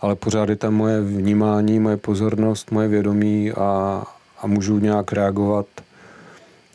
ale 0.01 0.15
pořád 0.15 0.49
je 0.49 0.55
tam 0.55 0.73
moje 0.73 1.01
vnímání, 1.01 1.79
moje 1.79 1.97
pozornost, 1.97 2.71
moje 2.71 2.87
vědomí 2.87 3.51
a, 3.51 4.03
a 4.41 4.47
můžu 4.47 4.79
nějak 4.79 5.13
reagovat 5.13 5.65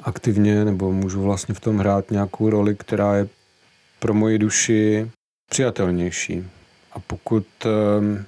aktivně 0.02 0.64
nebo 0.64 0.92
můžu 0.92 1.22
vlastně 1.22 1.54
v 1.54 1.60
tom 1.60 1.78
hrát 1.78 2.10
nějakou 2.10 2.50
roli, 2.50 2.76
která 2.76 3.16
je 3.16 3.28
pro 3.98 4.14
moji 4.14 4.38
duši 4.38 5.10
přijatelnější. 5.50 6.44
A 6.92 6.98
pokud 6.98 7.46
um, 7.64 8.24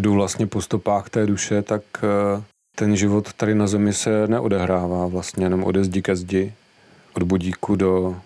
jdu 0.00 0.12
vlastně 0.12 0.46
po 0.46 0.60
stopách 0.60 1.10
té 1.10 1.26
duše, 1.26 1.62
tak 1.62 1.82
eh, 1.96 2.42
ten 2.76 2.96
život 2.96 3.32
tady 3.32 3.54
na 3.54 3.66
zemi 3.66 3.92
se 3.92 4.26
neodehrává 4.26 5.06
vlastně 5.06 5.44
jenom 5.44 5.64
ode 5.64 5.84
zdi 5.84 6.02
ke 6.02 6.16
zdi, 6.16 6.52
od 7.14 7.22
budíku 7.22 7.76
do, 7.76 8.16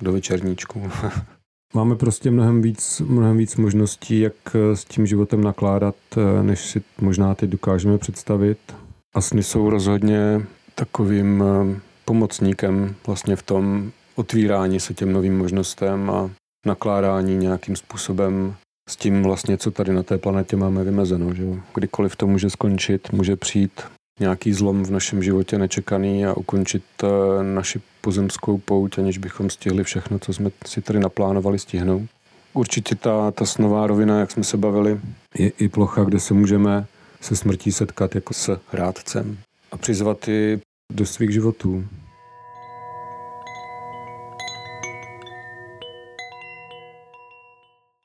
do 0.00 0.12
večerníčku. 0.12 0.90
Máme 1.74 1.96
prostě 1.96 2.30
mnohem 2.30 2.62
víc, 2.62 3.00
mnohem 3.00 3.36
víc 3.36 3.56
možností, 3.56 4.20
jak 4.20 4.34
eh, 4.54 4.76
s 4.76 4.84
tím 4.84 5.06
životem 5.06 5.44
nakládat, 5.44 5.96
eh, 6.16 6.42
než 6.42 6.60
si 6.60 6.82
možná 7.00 7.34
teď 7.34 7.50
dokážeme 7.50 7.98
představit. 7.98 8.58
A 9.14 9.20
sny 9.20 9.42
jsou 9.42 9.70
rozhodně 9.70 10.46
takovým 10.74 11.44
pomocníkem 12.04 12.94
vlastně 13.06 13.36
v 13.36 13.42
tom 13.42 13.90
otvírání 14.14 14.80
se 14.80 14.94
těm 14.94 15.12
novým 15.12 15.38
možnostem 15.38 16.10
a 16.10 16.30
nakládání 16.66 17.36
nějakým 17.36 17.76
způsobem 17.76 18.54
s 18.90 18.96
tím 18.96 19.22
vlastně, 19.22 19.58
co 19.58 19.70
tady 19.70 19.92
na 19.92 20.02
té 20.02 20.18
planetě 20.18 20.56
máme 20.56 20.84
vymezeno. 20.84 21.34
Že 21.34 21.44
Kdykoliv 21.74 22.16
to 22.16 22.26
může 22.26 22.50
skončit, 22.50 23.12
může 23.12 23.36
přijít 23.36 23.80
nějaký 24.20 24.52
zlom 24.52 24.84
v 24.84 24.90
našem 24.90 25.22
životě 25.22 25.58
nečekaný 25.58 26.26
a 26.26 26.34
ukončit 26.34 26.82
eh, 27.02 27.06
naši 27.42 27.80
pozemskou 28.00 28.58
pouť, 28.58 28.98
aniž 28.98 29.18
bychom 29.18 29.50
stihli 29.50 29.84
všechno, 29.84 30.18
co 30.18 30.32
jsme 30.32 30.50
si 30.66 30.82
tady 30.82 31.00
naplánovali 31.00 31.58
stihnout. 31.58 32.02
Určitě 32.52 32.94
ta, 32.94 33.30
ta 33.30 33.46
snová 33.46 33.86
rovina, 33.86 34.20
jak 34.20 34.30
jsme 34.30 34.44
se 34.44 34.56
bavili, 34.56 35.00
je 35.38 35.48
i 35.48 35.68
plocha, 35.68 36.04
kde 36.04 36.20
se 36.20 36.34
můžeme 36.34 36.86
se 37.20 37.36
smrtí 37.36 37.72
setkat 37.72 38.14
jako 38.14 38.34
s 38.34 38.60
rádcem 38.72 39.38
a 39.72 39.76
přizvat 39.76 40.28
ji 40.28 40.60
do 40.92 41.06
svých 41.06 41.30
životů. 41.30 41.84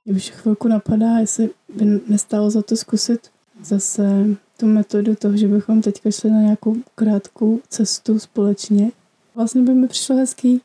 Už 0.06 0.30
chvilku 0.30 0.68
napadá, 0.68 1.18
jestli 1.18 1.50
by 1.76 1.86
nestalo 2.08 2.50
za 2.50 2.62
to 2.62 2.76
zkusit 2.76 3.20
zase 3.64 4.26
tu 4.58 4.66
metodu 4.66 5.16
toho, 5.16 5.38
že 5.38 5.48
bychom 5.48 5.82
teďka 5.82 6.12
šli 6.12 6.32
na 6.32 6.42
nějakou 6.42 6.76
krátkou 6.96 7.60
cestu 7.70 8.20
společně. 8.20 8.92
Vlastně 9.36 9.62
by 9.62 9.74
mi 9.74 9.88
přišlo 9.88 10.16
hezký 10.16 10.62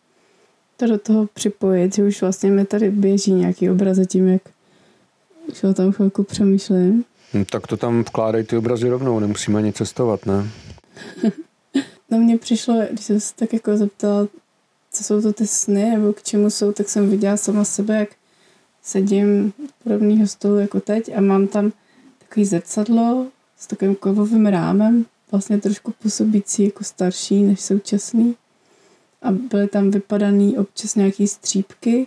to 0.77 0.87
do 0.87 0.99
toho 0.99 1.27
připojit, 1.27 1.95
že 1.95 2.05
už 2.05 2.21
vlastně 2.21 2.51
mi 2.51 2.65
tady 2.65 2.91
běží 2.91 3.33
nějaký 3.33 3.71
obrazy 3.71 4.07
tím, 4.07 4.29
jak 4.29 4.43
už 5.49 5.65
o 5.65 5.75
tom 5.75 5.93
chvilku 5.93 6.23
přemýšlím. 6.23 7.05
No, 7.35 7.45
tak 7.45 7.67
to 7.67 7.77
tam 7.77 8.03
vkládají 8.03 8.45
ty 8.45 8.57
obrazy 8.57 8.89
rovnou, 8.89 9.21
nemusíme 9.21 9.59
ani 9.59 9.73
cestovat, 9.73 10.27
ne? 10.27 10.51
no 12.11 12.19
mně 12.19 12.39
přišlo, 12.39 12.83
když 12.91 13.05
jsem 13.05 13.21
se 13.21 13.35
tak 13.35 13.53
jako 13.53 13.77
zeptala, 13.77 14.29
co 14.93 15.05
jsou 15.05 15.23
to 15.23 15.33
ty 15.33 15.47
sny, 15.47 15.91
nebo 15.91 16.13
k 16.13 16.23
čemu 16.23 16.51
jsou, 16.51 16.73
tak 16.73 16.89
jsem 16.89 17.11
viděla 17.11 17.37
sama 17.37 17.65
sebe, 17.65 17.97
jak 17.97 18.09
sedím 18.83 19.53
podobného 19.85 20.27
stolu 20.27 20.59
jako 20.59 20.81
teď 20.81 21.17
a 21.17 21.21
mám 21.21 21.47
tam 21.47 21.73
takový 22.19 22.47
zrcadlo 22.47 23.27
s 23.57 23.67
takovým 23.67 23.95
kovovým 23.95 24.47
rámem, 24.47 25.07
vlastně 25.31 25.59
trošku 25.59 25.93
působící 26.03 26.65
jako 26.65 26.85
starší 26.85 27.43
než 27.43 27.61
současný. 27.61 28.37
A 29.23 29.33
byly 29.33 29.69
tam 29.69 29.91
vypadaný 29.91 30.59
občas 30.59 30.95
nějaký 30.95 31.29
střípky 31.29 32.07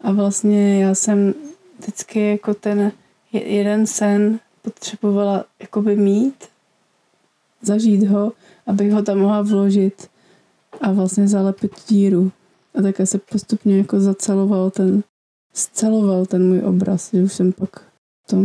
a 0.00 0.12
vlastně 0.12 0.82
já 0.82 0.94
jsem 0.94 1.34
vždycky 1.78 2.30
jako 2.30 2.54
ten 2.54 2.92
jeden 3.32 3.86
sen 3.86 4.40
potřebovala 4.62 5.44
jakoby 5.60 5.96
mít, 5.96 6.44
zažít 7.62 8.04
ho, 8.04 8.32
abych 8.66 8.92
ho 8.92 9.02
tam 9.02 9.18
mohla 9.18 9.42
vložit 9.42 10.10
a 10.80 10.92
vlastně 10.92 11.28
zalepit 11.28 11.72
díru. 11.88 12.32
A 12.78 12.82
také 12.82 13.06
se 13.06 13.18
postupně 13.18 13.78
jako 13.78 14.00
zaceloval 14.00 14.70
ten 14.70 15.02
sceloval 15.52 16.26
ten 16.26 16.48
můj 16.48 16.62
obraz, 16.64 17.10
že 17.12 17.22
už 17.22 17.32
jsem 17.32 17.52
pak 17.52 17.90
tom, 18.30 18.44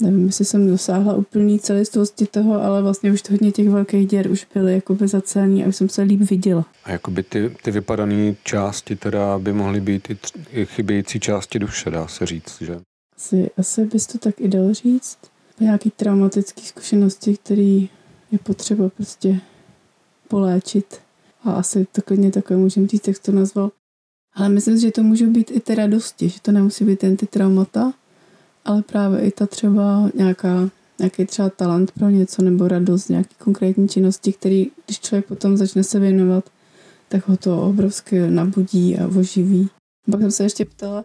nevím, 0.00 0.26
jestli 0.26 0.44
jsem 0.44 0.68
dosáhla 0.68 1.14
úplný 1.14 1.58
celistvosti 1.58 2.26
toho, 2.26 2.62
ale 2.62 2.82
vlastně 2.82 3.12
už 3.12 3.22
to 3.22 3.32
hodně 3.32 3.52
těch 3.52 3.68
velkých 3.68 4.06
děr 4.06 4.30
už 4.30 4.46
byly 4.54 4.74
jakoby 4.74 5.08
zacený 5.08 5.64
a 5.64 5.68
už 5.68 5.76
jsem 5.76 5.88
se 5.88 6.02
líp 6.02 6.20
viděla. 6.20 6.66
A 6.84 6.90
jakoby 6.90 7.22
ty, 7.22 7.56
ty 7.62 7.70
vypadané 7.70 8.34
části 8.44 8.96
teda 8.96 9.38
by 9.38 9.52
mohly 9.52 9.80
být 9.80 10.10
i, 10.10 10.18
i 10.50 10.66
chybějící 10.66 11.20
části 11.20 11.58
duše, 11.58 11.90
dá 11.90 12.06
se 12.06 12.26
říct, 12.26 12.62
že? 12.62 12.80
Asi, 13.16 13.50
asi 13.56 13.84
bys 13.84 14.06
to 14.06 14.18
tak 14.18 14.40
i 14.40 14.48
dal 14.48 14.74
říct. 14.74 15.18
Nějaký 15.60 15.90
traumatický 15.90 16.62
zkušenosti, 16.62 17.36
který 17.36 17.88
je 18.32 18.38
potřeba 18.38 18.88
prostě 18.88 19.40
poléčit. 20.28 21.00
A 21.44 21.52
asi 21.52 21.86
to 21.92 22.02
klidně 22.02 22.30
takové 22.30 22.58
můžeme 22.58 22.88
říct, 22.88 23.08
jak 23.08 23.18
to 23.18 23.32
nazval. 23.32 23.70
Ale 24.34 24.48
myslím 24.48 24.78
že 24.78 24.90
to 24.90 25.02
můžou 25.02 25.30
být 25.30 25.50
i 25.50 25.60
ty 25.60 25.74
radosti, 25.74 26.28
že 26.28 26.40
to 26.42 26.52
nemusí 26.52 26.84
být 26.84 27.02
jen 27.02 27.16
ty 27.16 27.26
traumata, 27.26 27.92
ale 28.64 28.82
právě 28.82 29.20
i 29.20 29.30
ta 29.30 29.46
třeba 29.46 30.10
nějaká 30.14 30.70
nějaký 30.98 31.26
třeba 31.26 31.50
talent 31.50 31.90
pro 31.90 32.10
něco 32.10 32.42
nebo 32.42 32.68
radost, 32.68 33.08
nějaký 33.08 33.34
konkrétní 33.38 33.88
činnosti, 33.88 34.32
který, 34.32 34.70
když 34.84 35.00
člověk 35.00 35.26
potom 35.26 35.56
začne 35.56 35.84
se 35.84 35.98
věnovat, 35.98 36.44
tak 37.08 37.28
ho 37.28 37.36
to 37.36 37.62
obrovsky 37.62 38.30
nabudí 38.30 38.98
a 38.98 39.08
oživí. 39.08 39.68
Pak 40.10 40.20
jsem 40.20 40.30
se 40.30 40.42
ještě 40.42 40.64
ptala, 40.64 41.02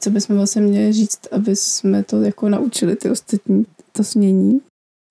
co 0.00 0.10
bychom 0.10 0.36
vlastně 0.36 0.62
měli 0.62 0.92
říct, 0.92 1.20
aby 1.32 1.56
jsme 1.56 2.04
to 2.04 2.22
jako 2.22 2.48
naučili 2.48 2.96
ty 2.96 3.10
ostatní, 3.10 3.66
to 3.92 4.04
smění. 4.04 4.60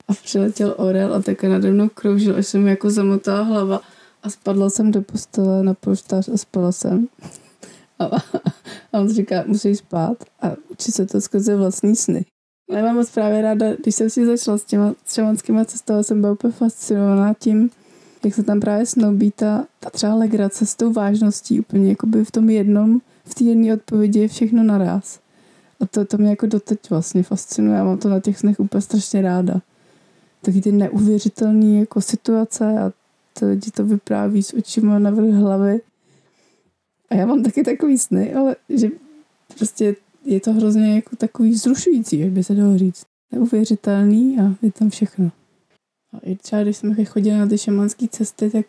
A 0.07 0.13
přiletěl 0.13 0.75
orel 0.77 1.13
a 1.13 1.21
také 1.21 1.49
nade 1.49 1.71
mnou 1.71 1.89
kroužil, 1.89 2.35
až 2.35 2.47
se 2.47 2.57
mi 2.57 2.69
jako 2.69 2.89
zamotala 2.89 3.41
hlava 3.41 3.81
a 4.23 4.29
spadla 4.29 4.69
jsem 4.69 4.91
do 4.91 5.01
postele 5.01 5.63
na 5.63 5.73
polštář 5.73 6.29
a 6.29 6.37
spala 6.37 6.71
jsem. 6.71 7.07
A, 8.01 8.17
a 8.93 8.99
on 8.99 9.09
říká, 9.09 9.43
musíš 9.47 9.77
spát 9.77 10.17
a 10.41 10.51
učit 10.69 10.91
se 10.91 11.05
to 11.05 11.21
skrze 11.21 11.55
vlastní 11.55 11.95
sny. 11.95 12.25
Já 12.71 12.81
mám 12.81 12.95
moc 12.95 13.11
právě 13.11 13.41
ráda, 13.41 13.75
když 13.75 13.95
jsem 13.95 14.09
si 14.09 14.25
začala 14.25 14.57
s 14.57 14.63
těma 14.63 14.93
šamanskýma 15.07 15.65
cestama, 15.65 16.03
jsem 16.03 16.21
byla 16.21 16.33
úplně 16.33 16.53
fascinovaná 16.53 17.33
tím, 17.33 17.69
jak 18.25 18.33
se 18.33 18.43
tam 18.43 18.59
právě 18.59 18.85
snoubí 18.85 19.31
ta, 19.31 19.65
ta 19.79 19.89
třeba 19.89 20.13
legrace 20.13 20.65
s 20.65 20.75
tou 20.75 20.93
vážností 20.93 21.59
úplně 21.59 21.89
jakoby 21.89 22.25
v 22.25 22.31
tom 22.31 22.49
jednom, 22.49 23.01
v 23.25 23.35
té 23.35 23.43
jedné 23.43 23.73
odpovědi 23.73 24.19
je 24.19 24.27
všechno 24.27 24.63
naraz. 24.63 25.19
A 25.79 25.85
to, 25.85 26.05
to 26.05 26.17
mě 26.17 26.29
jako 26.29 26.45
doteď 26.45 26.89
vlastně 26.89 27.23
fascinuje. 27.23 27.77
Já 27.77 27.83
mám 27.83 27.97
to 27.97 28.09
na 28.09 28.19
těch 28.19 28.37
snech 28.37 28.59
úplně 28.59 28.81
strašně 28.81 29.21
ráda. 29.21 29.61
Taky 30.41 30.61
ty 30.61 30.71
neuvěřitelné 30.71 31.79
jako 31.79 32.01
situace 32.01 32.79
a 32.79 32.91
to 33.39 33.47
lidi 33.47 33.71
to 33.71 33.85
vypráví 33.85 34.43
s 34.43 34.53
očima 34.53 34.99
na 34.99 35.11
vrch 35.11 35.33
hlavy. 35.33 35.81
A 37.11 37.15
já 37.15 37.25
mám 37.25 37.43
taky 37.43 37.63
takový 37.63 37.97
sny, 37.97 38.33
ale 38.33 38.55
že 38.69 38.89
prostě 39.57 39.95
je 40.25 40.39
to 40.39 40.53
hrozně 40.53 40.95
jako 40.95 41.15
takový 41.15 41.55
zrušující, 41.55 42.19
jak 42.19 42.29
by 42.29 42.43
se 42.43 42.55
dalo 42.55 42.77
říct. 42.77 43.05
Neuvěřitelný 43.31 44.39
a 44.39 44.55
je 44.61 44.71
tam 44.71 44.89
všechno. 44.89 45.31
A 46.13 46.17
i 46.23 46.35
třeba, 46.35 46.63
když 46.63 46.77
jsme 46.77 47.05
chodili 47.05 47.37
na 47.37 47.47
ty 47.47 47.57
šamanské 47.57 48.07
cesty, 48.07 48.49
tak 48.49 48.65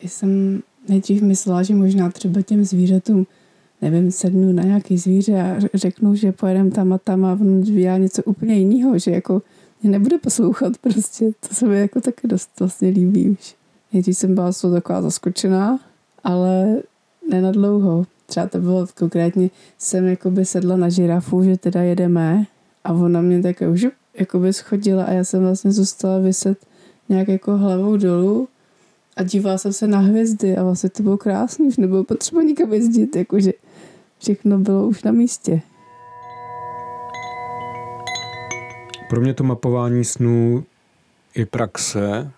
jsem 0.00 0.62
nejdřív 0.88 1.22
myslela, 1.22 1.62
že 1.62 1.74
možná 1.74 2.10
třeba 2.10 2.42
těm 2.42 2.64
zvířatům, 2.64 3.26
nevím, 3.82 4.10
sednu 4.10 4.52
na 4.52 4.62
nějaký 4.62 4.98
zvíře 4.98 5.42
a 5.42 5.56
řeknu, 5.74 6.14
že 6.14 6.32
pojedeme 6.32 6.70
tam 6.70 6.92
a 6.92 6.98
tam 6.98 7.24
a 7.24 7.32
on 7.32 7.60
dělá 7.60 7.98
něco 7.98 8.22
úplně 8.22 8.54
jiného, 8.54 8.98
že 8.98 9.10
jako 9.10 9.42
mě 9.82 9.90
nebude 9.90 10.18
poslouchat 10.18 10.78
prostě. 10.78 11.30
To 11.48 11.54
se 11.54 11.66
mi 11.66 11.80
jako 11.80 12.00
taky 12.00 12.28
dost 12.28 12.50
vlastně 12.58 12.88
líbí 12.88 13.30
už. 13.30 13.54
Nejdřív 13.92 14.16
jsem 14.16 14.34
byla 14.34 14.52
z 14.52 14.70
taková 14.72 15.02
zaskočená, 15.02 15.80
ale 16.24 16.82
ne 17.30 17.42
na 17.42 17.52
dlouho. 17.52 18.06
Třeba 18.26 18.46
to 18.46 18.58
bylo 18.58 18.86
konkrétně, 18.98 19.50
jsem 19.78 20.06
jakoby 20.06 20.44
sedla 20.44 20.76
na 20.76 20.88
žirafu, 20.88 21.42
že 21.42 21.56
teda 21.56 21.82
jedeme 21.82 22.46
a 22.84 22.92
ona 22.92 23.20
mě 23.20 23.42
tak 23.42 23.62
už 23.72 23.86
jakoby 24.14 24.52
schodila 24.52 25.04
a 25.04 25.12
já 25.12 25.24
jsem 25.24 25.42
vlastně 25.42 25.72
zůstala 25.72 26.18
vyset 26.18 26.58
nějak 27.08 27.28
jako 27.28 27.56
hlavou 27.56 27.96
dolů 27.96 28.48
a 29.16 29.22
dívala 29.22 29.58
jsem 29.58 29.72
se 29.72 29.86
na 29.86 29.98
hvězdy 29.98 30.56
a 30.56 30.62
vlastně 30.62 30.90
to 30.90 31.02
bylo 31.02 31.16
krásný, 31.16 31.68
už 31.68 31.76
nebylo 31.76 32.04
potřeba 32.04 32.42
nikam 32.42 32.72
jezdit, 32.72 33.16
jakože 33.16 33.52
všechno 34.18 34.58
bylo 34.58 34.86
už 34.86 35.02
na 35.02 35.12
místě. 35.12 35.60
Pro 39.08 39.20
mě 39.20 39.34
to 39.34 39.44
mapování 39.44 40.04
snů 40.04 40.64
je 41.34 41.46
praxe, 41.46 42.30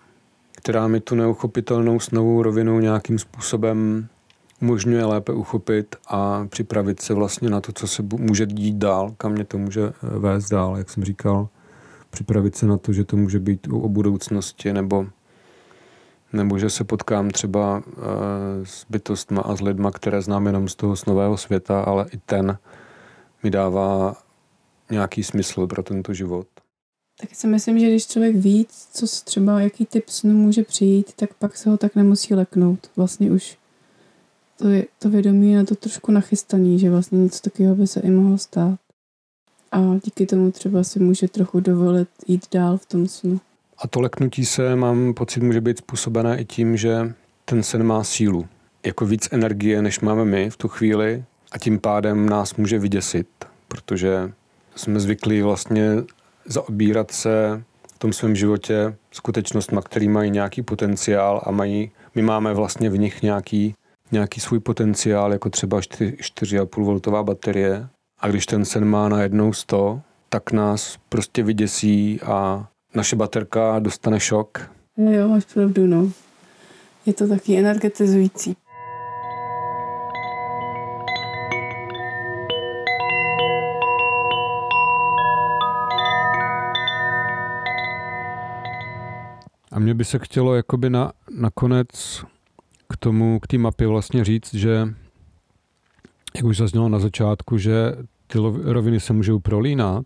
která 0.51 0.87
mi 0.87 0.99
tu 0.99 1.15
neuchopitelnou 1.15 1.99
snovou 1.99 2.41
rovinu 2.41 2.79
nějakým 2.79 3.19
způsobem 3.19 4.07
umožňuje 4.61 5.05
lépe 5.05 5.33
uchopit 5.33 5.95
a 6.07 6.45
připravit 6.49 7.01
se 7.01 7.13
vlastně 7.13 7.49
na 7.49 7.61
to, 7.61 7.71
co 7.71 7.87
se 7.87 8.03
může 8.17 8.45
dít 8.45 8.75
dál, 8.75 9.13
kam 9.17 9.31
mě 9.31 9.45
to 9.45 9.57
může 9.57 9.81
eh, 9.87 10.19
vést 10.19 10.49
dál, 10.49 10.77
jak 10.77 10.89
jsem 10.89 11.03
říkal. 11.03 11.49
Připravit 12.09 12.55
se 12.55 12.65
na 12.65 12.77
to, 12.77 12.93
že 12.93 13.03
to 13.03 13.17
může 13.17 13.39
být 13.39 13.67
o 13.71 13.89
budoucnosti 13.89 14.73
nebo, 14.73 15.07
nebo 16.33 16.59
že 16.59 16.69
se 16.69 16.83
potkám 16.83 17.29
třeba 17.29 17.83
eh, 17.87 17.91
s 18.63 18.85
bytostma 18.89 19.41
a 19.41 19.55
s 19.55 19.61
lidma, 19.61 19.91
které 19.91 20.21
znám 20.21 20.45
jenom 20.45 20.67
z 20.67 20.75
toho 20.75 20.95
snového 20.95 21.37
světa, 21.37 21.81
ale 21.81 22.05
i 22.11 22.17
ten 22.25 22.57
mi 23.43 23.49
dává 23.49 24.15
nějaký 24.91 25.23
smysl 25.23 25.67
pro 25.67 25.83
tento 25.83 26.13
život. 26.13 26.47
Tak 27.21 27.35
si 27.35 27.47
myslím, 27.47 27.79
že 27.79 27.89
když 27.89 28.07
člověk 28.07 28.35
ví, 28.35 28.67
co 28.91 29.05
třeba, 29.23 29.61
jaký 29.61 29.85
typ 29.85 30.09
snu 30.09 30.33
může 30.33 30.63
přijít, 30.63 31.13
tak 31.15 31.33
pak 31.33 31.57
se 31.57 31.69
ho 31.69 31.77
tak 31.77 31.95
nemusí 31.95 32.33
leknout. 32.33 32.91
Vlastně 32.95 33.31
už 33.31 33.57
to, 34.57 34.67
je, 34.67 34.85
to 34.99 35.09
vědomí 35.09 35.51
je 35.51 35.57
na 35.57 35.63
to 35.63 35.75
trošku 35.75 36.11
nachystaný, 36.11 36.79
že 36.79 36.89
vlastně 36.89 37.17
něco 37.17 37.41
takového 37.41 37.75
by 37.75 37.87
se 37.87 37.99
i 37.99 38.11
mohlo 38.11 38.37
stát. 38.37 38.79
A 39.71 39.79
díky 40.03 40.25
tomu 40.25 40.51
třeba 40.51 40.83
si 40.83 40.99
může 40.99 41.27
trochu 41.27 41.59
dovolit 41.59 42.07
jít 42.27 42.45
dál 42.51 42.77
v 42.77 42.85
tom 42.85 43.07
snu. 43.07 43.39
A 43.77 43.87
to 43.87 44.01
leknutí 44.01 44.45
se, 44.45 44.75
mám 44.75 45.13
pocit, 45.13 45.43
může 45.43 45.61
být 45.61 45.77
způsobené 45.77 46.41
i 46.41 46.45
tím, 46.45 46.77
že 46.77 47.13
ten 47.45 47.63
sen 47.63 47.83
má 47.83 48.03
sílu. 48.03 48.47
Jako 48.85 49.05
víc 49.05 49.29
energie, 49.31 49.81
než 49.81 49.99
máme 49.99 50.25
my 50.25 50.49
v 50.49 50.57
tu 50.57 50.67
chvíli 50.67 51.23
a 51.51 51.57
tím 51.57 51.79
pádem 51.79 52.29
nás 52.29 52.55
může 52.55 52.79
vyděsit, 52.79 53.27
protože 53.67 54.31
jsme 54.75 54.99
zvyklí 54.99 55.41
vlastně 55.41 55.91
zaobírat 56.45 57.11
se 57.11 57.63
v 57.95 57.99
tom 57.99 58.13
svém 58.13 58.35
životě 58.35 58.95
skutečnostma, 59.11 59.81
který 59.81 60.09
mají 60.09 60.31
nějaký 60.31 60.61
potenciál 60.61 61.41
a 61.45 61.51
mají, 61.51 61.91
my 62.15 62.21
máme 62.21 62.53
vlastně 62.53 62.89
v 62.89 62.97
nich 62.97 63.21
nějaký 63.21 63.75
nějaký 64.11 64.41
svůj 64.41 64.59
potenciál, 64.59 65.31
jako 65.33 65.49
třeba 65.49 65.79
4,5 65.79 66.83
voltová 66.83 67.23
baterie. 67.23 67.87
A 68.19 68.27
když 68.27 68.45
ten 68.45 68.65
sen 68.65 68.85
má 68.85 69.09
na 69.09 69.21
jednou 69.21 69.53
100, 69.53 70.01
tak 70.29 70.51
nás 70.51 70.97
prostě 71.09 71.43
vyděsí 71.43 72.21
a 72.21 72.67
naše 72.95 73.15
baterka 73.15 73.79
dostane 73.79 74.19
šok. 74.19 74.71
Jo, 74.97 75.27
máš 75.27 75.45
pravdu, 75.45 75.87
no. 75.87 76.11
Je 77.05 77.13
to 77.13 77.27
taky 77.27 77.57
energetizující. 77.57 78.55
A 89.71 89.79
mě 89.79 89.93
by 89.93 90.05
se 90.05 90.19
chtělo 90.19 90.55
jakoby 90.55 90.89
na, 90.89 91.11
nakonec 91.29 91.87
k 92.89 92.97
tomu, 92.97 93.39
k 93.39 93.47
té 93.47 93.57
mapě 93.57 93.87
vlastně 93.87 94.23
říct, 94.23 94.53
že 94.53 94.93
jak 96.35 96.45
už 96.45 96.57
zaznělo 96.57 96.89
na 96.89 96.99
začátku, 96.99 97.57
že 97.57 97.95
ty 98.27 98.39
roviny 98.63 98.99
se 98.99 99.13
můžou 99.13 99.39
prolínat, 99.39 100.05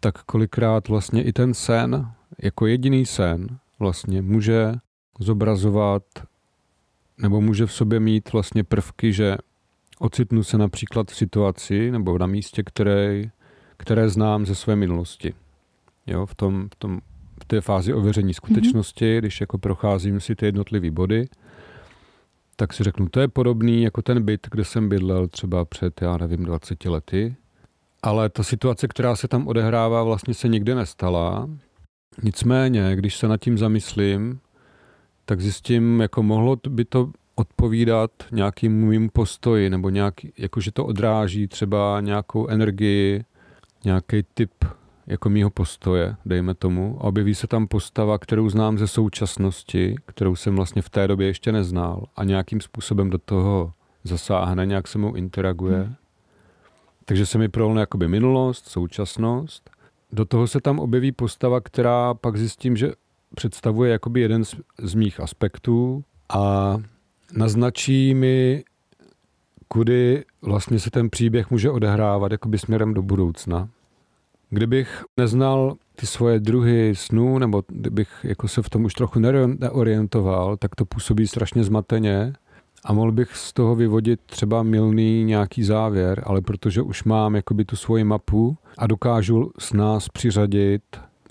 tak 0.00 0.22
kolikrát 0.22 0.88
vlastně 0.88 1.22
i 1.22 1.32
ten 1.32 1.54
sen, 1.54 2.12
jako 2.38 2.66
jediný 2.66 3.06
sen, 3.06 3.58
vlastně 3.78 4.22
může 4.22 4.74
zobrazovat 5.18 6.02
nebo 7.18 7.40
může 7.40 7.66
v 7.66 7.72
sobě 7.72 8.00
mít 8.00 8.32
vlastně 8.32 8.64
prvky, 8.64 9.12
že 9.12 9.36
ocitnu 9.98 10.42
se 10.42 10.58
například 10.58 11.10
v 11.10 11.16
situaci 11.16 11.90
nebo 11.90 12.18
na 12.18 12.26
místě, 12.26 12.62
které, 12.62 13.22
které 13.76 14.08
znám 14.08 14.46
ze 14.46 14.54
své 14.54 14.76
minulosti. 14.76 15.34
Jo, 16.06 16.26
v, 16.26 16.34
tom, 16.34 16.68
v 16.74 16.76
tom 16.76 17.00
v 17.44 17.46
té 17.46 17.60
fázi 17.60 17.94
ověření 17.94 18.34
skutečnosti, 18.34 19.04
mm-hmm. 19.04 19.18
když 19.18 19.40
jako 19.40 19.58
procházím 19.58 20.20
si 20.20 20.36
ty 20.36 20.46
jednotlivé 20.46 20.90
body, 20.90 21.28
tak 22.56 22.72
si 22.72 22.84
řeknu, 22.84 23.08
to 23.08 23.20
je 23.20 23.28
podobný 23.28 23.82
jako 23.82 24.02
ten 24.02 24.22
byt, 24.22 24.46
kde 24.50 24.64
jsem 24.64 24.88
bydlel 24.88 25.28
třeba 25.28 25.64
před, 25.64 26.02
já 26.02 26.16
nevím, 26.16 26.44
20 26.44 26.84
lety, 26.84 27.36
ale 28.02 28.28
ta 28.28 28.42
situace, 28.42 28.88
která 28.88 29.16
se 29.16 29.28
tam 29.28 29.48
odehrává, 29.48 30.02
vlastně 30.02 30.34
se 30.34 30.48
nikdy 30.48 30.74
nestala. 30.74 31.50
Nicméně, 32.22 32.96
když 32.96 33.16
se 33.16 33.28
nad 33.28 33.40
tím 33.40 33.58
zamyslím, 33.58 34.40
tak 35.24 35.40
zjistím, 35.40 36.00
jako 36.00 36.22
mohlo 36.22 36.56
by 36.68 36.84
to 36.84 37.10
odpovídat 37.34 38.10
nějakým 38.32 38.72
mým 38.72 39.10
postoji, 39.12 39.70
nebo 39.70 39.90
nějak, 39.90 40.14
jako 40.38 40.60
že 40.60 40.72
to 40.72 40.84
odráží 40.84 41.48
třeba 41.48 42.00
nějakou 42.00 42.48
energii, 42.48 43.24
nějaký 43.84 44.22
typ 44.34 44.50
jako 45.06 45.30
mýho 45.30 45.50
postoje, 45.50 46.16
dejme 46.26 46.54
tomu. 46.54 46.96
A 47.00 47.04
objeví 47.04 47.34
se 47.34 47.46
tam 47.46 47.66
postava, 47.66 48.18
kterou 48.18 48.48
znám 48.48 48.78
ze 48.78 48.86
současnosti, 48.86 49.94
kterou 50.06 50.36
jsem 50.36 50.56
vlastně 50.56 50.82
v 50.82 50.90
té 50.90 51.08
době 51.08 51.26
ještě 51.26 51.52
neznal 51.52 52.04
a 52.16 52.24
nějakým 52.24 52.60
způsobem 52.60 53.10
do 53.10 53.18
toho 53.18 53.72
zasáhne, 54.04 54.66
nějak 54.66 54.88
se 54.88 54.98
mnou 54.98 55.14
interaguje. 55.14 55.82
Hmm. 55.82 55.94
Takže 57.04 57.26
se 57.26 57.38
mi 57.38 57.48
prolne 57.48 57.80
jakoby 57.80 58.08
minulost, 58.08 58.68
současnost. 58.68 59.70
Do 60.12 60.24
toho 60.24 60.46
se 60.46 60.60
tam 60.60 60.78
objeví 60.78 61.12
postava, 61.12 61.60
která 61.60 62.14
pak 62.14 62.36
zjistím, 62.36 62.76
že 62.76 62.92
představuje 63.34 63.92
jakoby 63.92 64.20
jeden 64.20 64.44
z, 64.44 64.54
z 64.82 64.94
mých 64.94 65.20
aspektů 65.20 66.04
a 66.28 66.76
naznačí 67.32 68.14
mi, 68.14 68.64
kudy 69.68 70.24
vlastně 70.42 70.78
se 70.78 70.90
ten 70.90 71.10
příběh 71.10 71.50
může 71.50 71.70
odehrávat 71.70 72.32
jakoby 72.32 72.58
směrem 72.58 72.94
do 72.94 73.02
budoucna. 73.02 73.68
Kdybych 74.54 75.04
neznal 75.16 75.76
ty 75.96 76.06
svoje 76.06 76.40
druhy 76.40 76.92
snů, 76.96 77.38
nebo 77.38 77.62
kdybych 77.68 78.08
jako 78.22 78.48
se 78.48 78.62
v 78.62 78.70
tom 78.70 78.84
už 78.84 78.94
trochu 78.94 79.18
neorientoval, 79.18 80.56
tak 80.56 80.74
to 80.74 80.84
působí 80.84 81.26
strašně 81.26 81.64
zmateně 81.64 82.32
a 82.84 82.92
mohl 82.92 83.12
bych 83.12 83.36
z 83.36 83.52
toho 83.52 83.74
vyvodit 83.74 84.20
třeba 84.26 84.62
milný 84.62 85.24
nějaký 85.24 85.62
závěr, 85.62 86.22
ale 86.26 86.40
protože 86.40 86.82
už 86.82 87.04
mám 87.04 87.36
jakoby 87.36 87.64
tu 87.64 87.76
svoji 87.76 88.04
mapu 88.04 88.56
a 88.78 88.86
dokážu 88.86 89.52
s 89.58 89.72
nás 89.72 90.08
přiřadit 90.08 90.82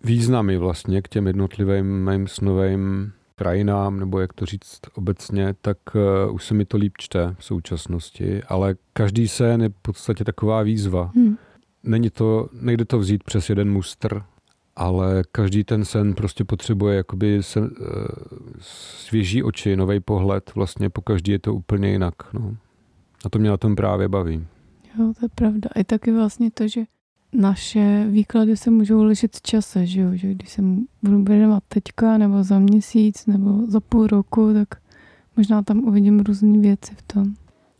významy 0.04 0.58
vlastně 0.58 1.02
k 1.02 1.08
těm 1.08 1.28
jednotlivým 1.28 2.10
mým 2.10 2.28
snovým 2.28 3.12
krajinám, 3.36 4.00
nebo 4.00 4.20
jak 4.20 4.34
to 4.34 4.46
říct 4.46 4.80
obecně, 4.96 5.56
tak 5.62 5.78
uh, 6.28 6.36
už 6.36 6.46
se 6.46 6.54
mi 6.54 6.66
to 6.66 6.78
líp 6.78 6.94
čte 6.98 7.36
v 7.40 7.46
současnosti, 7.46 8.44
ale 8.44 8.76
každý 8.94 9.28
sen 9.28 9.62
je 9.62 9.70
v 9.70 9.82
podstatě 9.82 10.24
taková 10.24 10.62
výzva. 10.62 11.12
Hmm. 11.16 11.38
Není 11.84 12.10
to, 12.10 12.50
nejde 12.62 12.86
to 12.86 13.00
vzít 13.00 13.24
přes 13.24 13.50
jeden 13.50 13.72
mustr, 13.72 14.24
ale 14.76 15.24
každý 15.32 15.64
ten 15.64 15.86
sen 15.86 16.14
prostě 16.14 16.44
potřebuje 16.44 16.96
jakoby 16.98 17.44
se, 17.44 17.60
uh, 17.60 17.68
svěží 18.60 19.44
oči, 19.44 19.76
nový 19.76 20.00
pohled, 20.00 20.56
vlastně 20.56 20.90
po 20.90 21.02
každý 21.02 21.32
je 21.32 21.40
to 21.40 21.56
úplně 21.56 21.92
jinak. 21.92 22.34
No. 22.34 22.56
A 23.26 23.30
to 23.30 23.40
mě 23.40 23.50
na 23.50 23.58
tom 23.58 23.76
právě 23.76 24.08
baví. 24.08 24.48
Jo, 25.00 25.14
to 25.20 25.26
je 25.26 25.30
pravda. 25.36 25.70
A 25.76 25.84
taky 25.84 26.12
vlastně 26.12 26.52
to, 26.52 26.68
že 26.68 26.82
naše 27.34 28.08
výklady 28.10 28.58
se 28.58 28.72
můžou 28.72 29.04
lišit 29.04 29.36
v 29.36 29.42
čase, 29.42 29.86
že 29.86 30.02
jo? 30.02 30.10
Že 30.14 30.34
když 30.34 30.50
se 30.50 30.62
budu 31.04 31.24
věnovat 31.24 31.64
teďka, 31.68 32.18
nebo 32.18 32.44
za 32.44 32.60
měsíc, 32.60 33.26
nebo 33.26 33.62
za 33.68 33.80
půl 33.80 34.08
roku, 34.08 34.54
tak 34.54 34.68
možná 35.38 35.62
tam 35.62 35.80
uvidím 35.80 36.20
různé 36.20 36.60
věci 36.60 36.96
v 36.96 37.02
tom. 37.02 37.34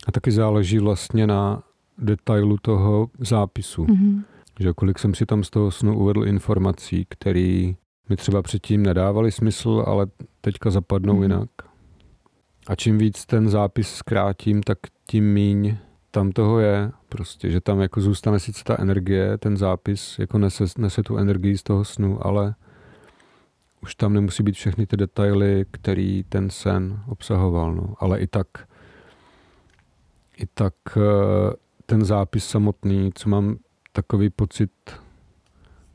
A 0.06 0.12
taky 0.12 0.32
záleží 0.32 0.78
vlastně 0.78 1.26
na 1.26 1.62
detailu 1.98 2.56
toho 2.62 3.10
zápisu. 3.18 3.84
Mm-hmm. 3.84 4.22
Že 4.60 4.72
kolik 4.72 4.98
jsem 4.98 5.14
si 5.14 5.26
tam 5.26 5.44
z 5.44 5.50
toho 5.50 5.70
snu 5.70 5.98
uvedl 5.98 6.26
informací, 6.26 7.06
které 7.08 7.72
mi 8.08 8.16
třeba 8.16 8.42
předtím 8.42 8.82
nedávaly 8.82 9.32
smysl, 9.32 9.84
ale 9.86 10.06
teďka 10.40 10.70
zapadnou 10.70 11.14
mm-hmm. 11.14 11.22
jinak. 11.22 11.48
A 12.66 12.74
čím 12.74 12.98
víc 12.98 13.26
ten 13.26 13.48
zápis 13.48 13.94
zkrátím, 13.94 14.62
tak 14.62 14.78
tím 15.06 15.32
míň 15.32 15.76
tam 16.10 16.32
toho 16.32 16.58
je, 16.58 16.92
prostě, 17.08 17.50
že 17.50 17.60
tam 17.60 17.80
jako 17.80 18.00
zůstane 18.00 18.38
sice 18.38 18.64
ta 18.64 18.76
energie, 18.78 19.38
ten 19.38 19.56
zápis 19.56 20.18
jako 20.18 20.38
nese, 20.38 20.64
nese 20.78 21.02
tu 21.02 21.16
energii 21.16 21.58
z 21.58 21.62
toho 21.62 21.84
snu, 21.84 22.26
ale 22.26 22.54
už 23.82 23.94
tam 23.94 24.12
nemusí 24.12 24.42
být 24.42 24.54
všechny 24.54 24.86
ty 24.86 24.96
detaily, 24.96 25.64
který 25.70 26.24
ten 26.28 26.50
sen 26.50 27.00
obsahoval, 27.08 27.74
no. 27.74 27.94
ale 27.98 28.20
i 28.20 28.26
tak 28.26 28.48
i 30.36 30.46
tak 30.54 30.74
eh, 30.96 31.00
ten 31.86 32.04
zápis 32.04 32.46
samotný, 32.46 33.10
co 33.14 33.28
mám 33.28 33.56
takový 33.92 34.30
pocit, 34.30 34.70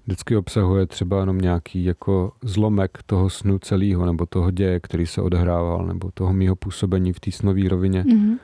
vždycky 0.05 0.35
obsahuje 0.35 0.85
třeba 0.85 1.19
jenom 1.19 1.37
nějaký 1.37 1.83
jako 1.83 2.31
zlomek 2.43 3.03
toho 3.05 3.29
snu 3.29 3.59
celého, 3.59 4.05
nebo 4.05 4.25
toho 4.25 4.51
děje, 4.51 4.79
který 4.79 5.05
se 5.05 5.21
odehrával, 5.21 5.85
nebo 5.85 6.11
toho 6.13 6.33
mýho 6.33 6.55
působení 6.55 7.13
v 7.13 7.19
té 7.19 7.31
snové 7.31 7.69
rovině. 7.69 8.03
Mm-hmm 8.03 8.37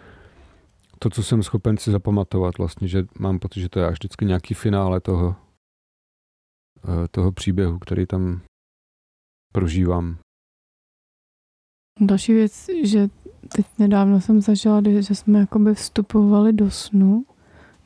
to, 1.00 1.10
co 1.10 1.24
jsem 1.24 1.44
schopen 1.44 1.78
si 1.78 1.92
zapamatovat 1.92 2.58
vlastně, 2.58 2.88
že 2.88 3.06
mám 3.20 3.40
pocit, 3.40 3.62
že 3.62 3.70
to 3.70 3.80
je 3.80 3.88
až 3.88 3.94
vždycky 3.94 4.26
nějaký 4.26 4.54
finále 4.54 5.00
toho, 5.00 5.36
eh, 6.84 7.08
toho 7.12 7.32
příběhu, 7.32 7.80
který 7.80 8.06
tam 8.06 8.42
prožívám. 9.54 10.18
Další 12.02 12.34
věc, 12.34 12.70
že 12.84 13.08
teď 13.56 13.66
nedávno 13.80 14.22
jsem 14.22 14.42
zažila, 14.42 14.82
že 15.00 15.16
jsme 15.16 15.40
jakoby 15.40 15.74
vstupovali 15.74 16.54
do 16.54 16.72
snu 16.72 17.26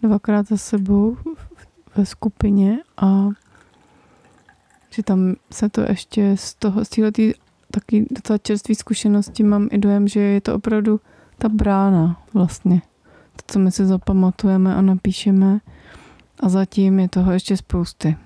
dvakrát 0.02 0.48
za 0.48 0.58
sebou 0.58 1.18
ve 1.96 2.06
skupině 2.06 2.80
a 2.98 3.28
že 4.90 5.04
tam 5.04 5.36
se 5.52 5.70
to 5.70 5.82
ještě 5.82 6.38
z 6.38 6.54
toho, 6.54 6.86
z 6.86 6.90
této 6.90 7.22
taky 7.72 8.06
docela 8.12 8.38
čerstvé 8.38 8.76
zkušenosti 8.76 9.44
mám 9.44 9.68
i 9.72 9.78
dojem, 9.78 10.08
že 10.08 10.20
je 10.20 10.42
to 10.42 10.56
opravdu 10.56 11.00
ta 11.38 11.50
brána 11.50 12.22
vlastně 12.34 12.82
to, 13.36 13.54
co 13.54 13.60
my 13.60 13.72
si 13.72 13.86
zapamatujeme 13.86 14.76
a 14.76 14.82
napíšeme. 14.82 15.60
A 16.40 16.50
zatím 16.50 17.00
je 17.00 17.10
toho 17.10 17.32
ještě 17.32 17.58
spousty. 17.58 18.18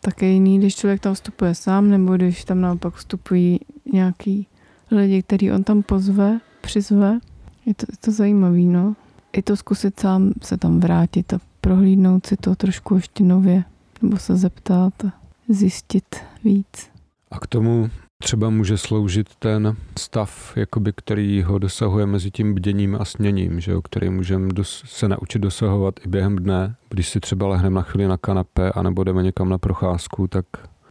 Také 0.00 0.26
jiný, 0.26 0.58
když 0.58 0.76
člověk 0.76 1.00
tam 1.00 1.14
vstupuje 1.14 1.54
sám, 1.54 1.90
nebo 1.90 2.16
když 2.16 2.44
tam 2.44 2.60
naopak 2.60 2.94
vstupují 2.94 3.60
nějaký 3.92 4.46
lidi, 4.90 5.22
který 5.22 5.52
on 5.52 5.64
tam 5.64 5.82
pozve, 5.82 6.40
přizve. 6.60 7.18
Je 7.66 7.74
to, 7.74 7.86
je 7.90 7.96
to 7.96 8.10
zajímavý, 8.10 8.66
no. 8.66 8.96
I 9.32 9.42
to 9.42 9.56
zkusit 9.56 10.00
sám 10.00 10.32
se 10.42 10.56
tam 10.56 10.80
vrátit 10.80 11.32
a 11.32 11.38
prohlídnout 11.60 12.26
si 12.26 12.36
to 12.36 12.54
trošku 12.54 12.94
ještě 12.94 13.24
nově, 13.24 13.64
nebo 14.02 14.16
se 14.16 14.36
zeptat 14.36 15.04
a 15.04 15.12
zjistit 15.48 16.16
víc. 16.44 16.90
A 17.30 17.38
k 17.38 17.46
tomu 17.46 17.90
Třeba 18.22 18.50
může 18.50 18.78
sloužit 18.78 19.34
ten 19.38 19.76
stav, 19.98 20.52
jakoby, 20.56 20.92
který 20.96 21.42
ho 21.42 21.58
dosahuje 21.58 22.06
mezi 22.06 22.30
tím 22.30 22.54
bděním 22.54 22.96
a 23.00 23.04
sněním, 23.04 23.60
že 23.60 23.72
jo, 23.72 23.82
který 23.82 24.10
můžeme 24.10 24.48
dos- 24.48 24.82
se 24.86 25.08
naučit 25.08 25.38
dosahovat 25.38 25.94
i 26.04 26.08
během 26.08 26.36
dne. 26.36 26.74
Když 26.90 27.08
si 27.08 27.20
třeba 27.20 27.46
lehneme 27.46 27.74
na 27.74 27.82
chvíli 27.82 28.08
na 28.08 28.16
kanapé 28.16 28.72
anebo 28.72 29.04
jdeme 29.04 29.22
někam 29.22 29.48
na 29.48 29.58
procházku, 29.58 30.26
tak 30.26 30.44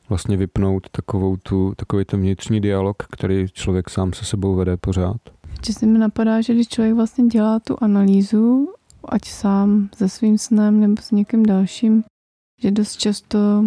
vlastně 0.09 0.37
vypnout 0.37 0.89
takovou 0.91 1.37
tu, 1.37 1.73
takový 1.75 2.05
ten 2.05 2.19
vnitřní 2.21 2.61
dialog, 2.61 3.03
který 3.11 3.45
člověk 3.53 3.89
sám 3.89 4.13
se 4.13 4.25
sebou 4.25 4.55
vede 4.55 4.77
pořád. 4.77 5.17
Že 5.65 5.73
si 5.73 5.85
mi 5.85 5.97
napadá, 5.97 6.41
že 6.41 6.53
když 6.53 6.67
člověk 6.67 6.95
vlastně 6.95 7.25
dělá 7.25 7.59
tu 7.59 7.83
analýzu, 7.83 8.73
ať 9.05 9.25
sám 9.25 9.89
se 9.95 10.09
svým 10.09 10.37
snem 10.37 10.79
nebo 10.79 11.01
s 11.01 11.11
někým 11.11 11.45
dalším, 11.45 12.03
že 12.61 12.71
dost 12.71 12.97
často 12.97 13.65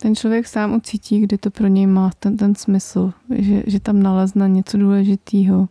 ten 0.00 0.14
člověk 0.16 0.46
sám 0.46 0.74
ucítí, 0.74 1.20
kdy 1.20 1.38
to 1.38 1.50
pro 1.50 1.66
něj 1.66 1.86
má 1.86 2.10
ten, 2.18 2.36
ten 2.36 2.54
smysl, 2.54 3.12
že, 3.34 3.62
že 3.66 3.80
tam 3.80 4.02
nalezne 4.02 4.48
něco 4.48 4.78
důležitého. 4.78 5.68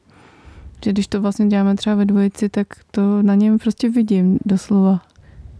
Že 0.83 0.91
když 0.91 1.07
to 1.07 1.21
vlastně 1.21 1.47
děláme 1.47 1.75
třeba 1.75 1.95
ve 1.95 2.05
dvojici, 2.05 2.49
tak 2.49 2.67
to 2.91 3.21
na 3.21 3.35
něm 3.35 3.59
prostě 3.59 3.89
vidím 3.89 4.39
doslova. 4.45 5.01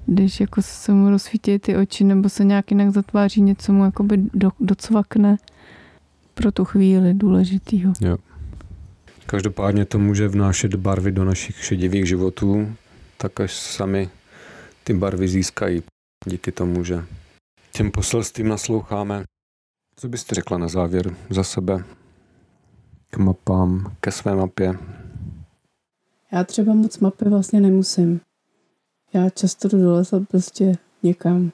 Když 0.05 0.39
jako 0.39 0.61
se 0.61 0.93
mu 0.93 1.09
rozsvítí 1.09 1.59
ty 1.59 1.77
oči 1.77 2.03
nebo 2.03 2.29
se 2.29 2.43
nějak 2.43 2.71
jinak 2.71 2.89
zatváří, 2.89 3.41
něco 3.41 3.73
mu 3.73 3.83
jakoby 3.83 4.17
do, 4.33 4.51
docvakne 4.59 5.37
pro 6.33 6.51
tu 6.51 6.65
chvíli 6.65 7.13
důležitýho. 7.13 7.93
Jo. 8.01 8.17
Každopádně 9.25 9.85
to 9.85 9.99
může 9.99 10.27
vnášet 10.27 10.75
barvy 10.75 11.11
do 11.11 11.25
našich 11.25 11.63
šedivých 11.63 12.05
životů, 12.05 12.75
tak 13.17 13.39
až 13.39 13.53
sami 13.53 14.09
ty 14.83 14.93
barvy 14.93 15.27
získají 15.27 15.83
díky 16.25 16.51
tomu, 16.51 16.83
že 16.83 17.05
těm 17.71 17.91
poselstvím 17.91 18.47
nasloucháme. 18.47 19.23
Co 19.95 20.07
byste 20.07 20.35
řekla 20.35 20.57
na 20.57 20.67
závěr 20.67 21.15
za 21.29 21.43
sebe 21.43 21.83
k 23.09 23.17
mapám, 23.17 23.95
ke 23.99 24.11
své 24.11 24.35
mapě? 24.35 24.73
Já 26.31 26.43
třeba 26.43 26.73
moc 26.73 26.99
mapy 26.99 27.29
vlastně 27.29 27.61
nemusím. 27.61 28.21
Já 29.13 29.29
často 29.29 29.67
jdu 29.67 29.81
do 29.83 29.93
lesa 29.93 30.19
prostě 30.19 30.77
někam. 31.03 31.51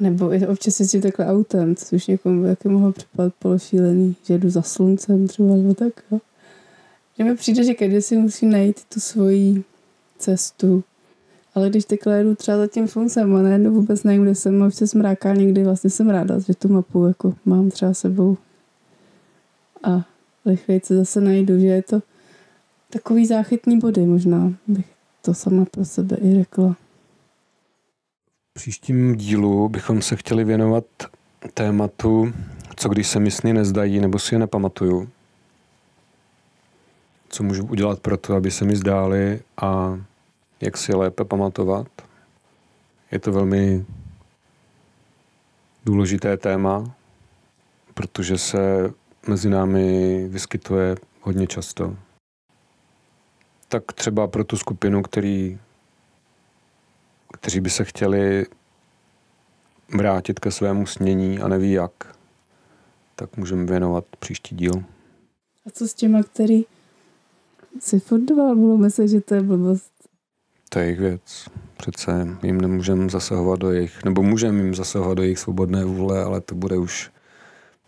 Nebo 0.00 0.34
i 0.34 0.46
občas 0.46 0.80
jezdím 0.80 1.00
takhle 1.00 1.26
autem, 1.26 1.76
což 1.76 2.06
někomu 2.06 2.44
jaký 2.44 2.68
mohlo 2.68 2.92
připadat 2.92 3.34
pološílený, 3.38 4.16
že 4.24 4.38
jdu 4.38 4.50
za 4.50 4.62
sluncem 4.62 5.28
třeba, 5.28 5.56
nebo 5.56 5.74
tak. 5.74 5.92
Jo. 6.10 6.20
Že 7.18 7.24
mi 7.24 7.36
přijde, 7.36 7.64
že 7.64 7.74
každý 7.74 8.02
si 8.02 8.16
musí 8.16 8.46
najít 8.46 8.84
tu 8.84 9.00
svoji 9.00 9.64
cestu, 10.18 10.84
ale 11.54 11.70
když 11.70 11.84
takhle 11.84 12.18
jedu 12.18 12.34
třeba 12.34 12.58
za 12.58 12.66
tím 12.66 12.88
sluncem 12.88 13.36
a 13.36 13.42
najednou 13.42 13.72
vůbec 13.72 14.02
nevím, 14.02 14.22
kde 14.22 14.34
jsem, 14.34 14.62
a 14.62 14.70
se 14.70 14.98
mráká 14.98 15.34
někdy, 15.34 15.64
vlastně 15.64 15.90
jsem 15.90 16.10
ráda, 16.10 16.38
že 16.38 16.54
tu 16.54 16.68
mapu 16.68 17.06
jako 17.06 17.34
mám 17.44 17.70
třeba 17.70 17.94
sebou 17.94 18.36
a 19.82 20.06
rychleji 20.46 20.80
se 20.84 20.96
zase 20.96 21.20
najdu, 21.20 21.58
že 21.58 21.66
je 21.66 21.82
to 21.82 22.02
takový 22.90 23.26
záchytný 23.26 23.78
body 23.78 24.06
možná, 24.06 24.52
bych 24.66 24.86
to 25.22 25.34
sama 25.34 25.64
pro 25.64 25.84
sebe 25.84 26.16
i 26.22 26.34
řekla. 26.34 26.76
Příštím 28.60 29.16
dílu 29.16 29.68
bychom 29.68 30.02
se 30.02 30.16
chtěli 30.16 30.44
věnovat 30.44 30.84
tématu, 31.54 32.32
co 32.76 32.88
když 32.88 33.08
se 33.08 33.20
mi 33.20 33.30
sny 33.30 33.52
nezdají 33.52 34.00
nebo 34.00 34.18
si 34.18 34.34
je 34.34 34.38
nepamatuju. 34.38 35.10
Co 37.28 37.42
můžu 37.42 37.66
udělat 37.66 38.00
pro 38.00 38.16
to, 38.16 38.34
aby 38.34 38.50
se 38.50 38.64
mi 38.64 38.76
zdály 38.76 39.40
a 39.62 40.00
jak 40.60 40.76
si 40.76 40.94
lépe 40.94 41.24
pamatovat. 41.24 41.86
Je 43.10 43.18
to 43.18 43.32
velmi 43.32 43.86
důležité 45.84 46.36
téma, 46.36 46.94
protože 47.94 48.38
se 48.38 48.92
mezi 49.26 49.50
námi 49.50 50.28
vyskytuje 50.28 50.96
hodně 51.20 51.46
často. 51.46 51.96
Tak 53.68 53.92
třeba 53.92 54.26
pro 54.26 54.44
tu 54.44 54.56
skupinu, 54.56 55.02
který, 55.02 55.58
kteří 57.32 57.60
by 57.60 57.70
se 57.70 57.84
chtěli 57.84 58.46
vrátit 59.96 60.40
ke 60.40 60.50
svému 60.50 60.86
snění 60.86 61.38
a 61.38 61.48
neví 61.48 61.72
jak, 61.72 62.16
tak 63.16 63.36
můžeme 63.36 63.66
věnovat 63.66 64.04
příští 64.18 64.56
díl. 64.56 64.72
A 65.66 65.70
co 65.72 65.88
s 65.88 65.94
těma, 65.94 66.22
který 66.22 66.64
si 67.80 68.00
furt 68.00 68.20
budou 68.54 68.76
myslet, 68.76 69.08
že 69.08 69.20
to 69.20 69.34
je 69.34 69.42
blbost? 69.42 69.92
To 70.68 70.78
je 70.78 70.84
jejich 70.84 71.00
věc. 71.00 71.48
Přece 71.76 72.28
jim 72.42 72.60
nemůžeme 72.60 73.10
zasahovat 73.10 73.58
do 73.58 73.70
jejich, 73.70 74.04
nebo 74.04 74.22
můžeme 74.22 74.62
jim 74.62 74.74
zasahovat 74.74 75.14
do 75.14 75.22
jejich 75.22 75.38
svobodné 75.38 75.84
vůle, 75.84 76.24
ale 76.24 76.40
to 76.40 76.54
bude 76.54 76.78
už 76.78 77.10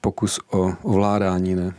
pokus 0.00 0.40
o 0.50 0.72
ovládání, 0.82 1.54
ne? 1.54 1.74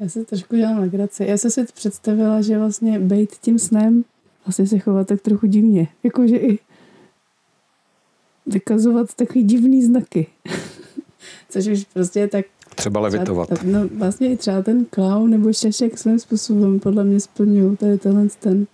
Já 0.00 0.08
se 0.08 0.24
trošku 0.24 0.56
dělám 0.56 0.78
legraci. 0.78 1.24
Já 1.24 1.36
jsem 1.36 1.50
si 1.50 1.64
představila, 1.64 2.42
že 2.42 2.58
vlastně 2.58 3.00
být 3.00 3.32
tím 3.32 3.58
snem 3.58 4.04
vlastně 4.46 4.66
se 4.66 4.78
chovat 4.78 5.06
tak 5.06 5.20
trochu 5.20 5.46
divně. 5.46 5.88
Jakože 6.02 6.36
i 6.36 6.58
vykazovat 8.46 9.14
takový 9.14 9.44
divný 9.44 9.84
znaky. 9.84 10.26
Což 11.48 11.66
už 11.66 11.84
prostě 11.84 12.20
je 12.20 12.28
tak... 12.28 12.46
Třeba 12.74 13.00
levitovat. 13.00 13.50
Třeba, 13.50 13.78
no 13.78 13.88
vlastně 13.88 14.32
i 14.32 14.36
třeba 14.36 14.62
ten 14.62 14.84
klaun 14.84 15.30
nebo 15.30 15.52
šešek 15.52 15.98
svým 15.98 16.18
způsobem 16.18 16.80
podle 16.80 17.04
mě 17.04 17.20
splňují 17.20 17.76
tady 17.76 17.98
tenhle 17.98 18.28
ten 18.40 18.66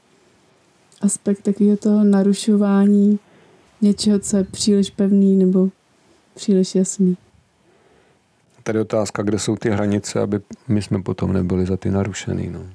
aspekt 1.01 1.43
takového 1.43 1.77
toho 1.77 2.05
narušování 2.05 3.19
něčeho, 3.81 4.19
co 4.19 4.37
je 4.37 4.45
příliš 4.45 4.91
pevný 4.91 5.37
nebo 5.37 5.69
příliš 6.35 6.75
jasný. 6.75 7.17
Tady 8.63 8.81
otázka, 8.81 9.23
kde 9.23 9.39
jsou 9.39 9.57
ty 9.57 9.71
hranice, 9.71 10.21
aby 10.21 10.41
my 10.69 10.83
jsme 10.83 11.03
potom 11.03 11.33
nebyli 11.33 11.67
za 11.67 11.77
ty 11.77 11.91
narušený. 11.91 12.51
No. 12.51 12.67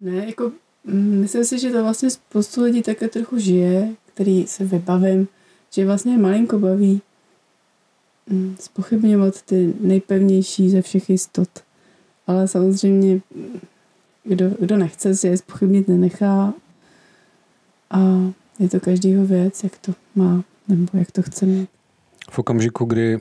Ne, 0.00 0.26
jako 0.26 0.52
myslím 0.84 1.44
si, 1.44 1.58
že 1.58 1.70
to 1.70 1.82
vlastně 1.82 2.10
spoustu 2.10 2.62
lidí 2.62 2.82
také 2.82 3.08
trochu 3.08 3.38
žije, 3.38 3.94
který 4.14 4.46
se 4.46 4.64
vybavím, 4.64 5.28
že 5.70 5.86
vlastně 5.86 6.18
malinko 6.18 6.58
baví 6.58 7.02
mm, 8.26 8.56
spochybňovat 8.60 9.42
ty 9.42 9.74
nejpevnější 9.80 10.70
ze 10.70 10.82
všech 10.82 11.10
jistot. 11.10 11.48
Ale 12.26 12.48
samozřejmě, 12.48 13.20
kdo, 14.24 14.50
kdo 14.60 14.76
nechce 14.76 15.16
si 15.16 15.26
je 15.26 15.36
spochybnit, 15.36 15.88
nenechá. 15.88 16.54
A 17.90 17.98
je 18.58 18.68
to 18.68 18.80
každýho 18.80 19.26
věc, 19.26 19.64
jak 19.64 19.78
to 19.78 19.92
má, 20.14 20.44
nebo 20.68 20.86
jak 20.94 21.10
to 21.10 21.22
chce 21.22 21.46
mít. 21.46 21.68
V 22.30 22.38
okamžiku, 22.38 22.84
kdy 22.84 23.18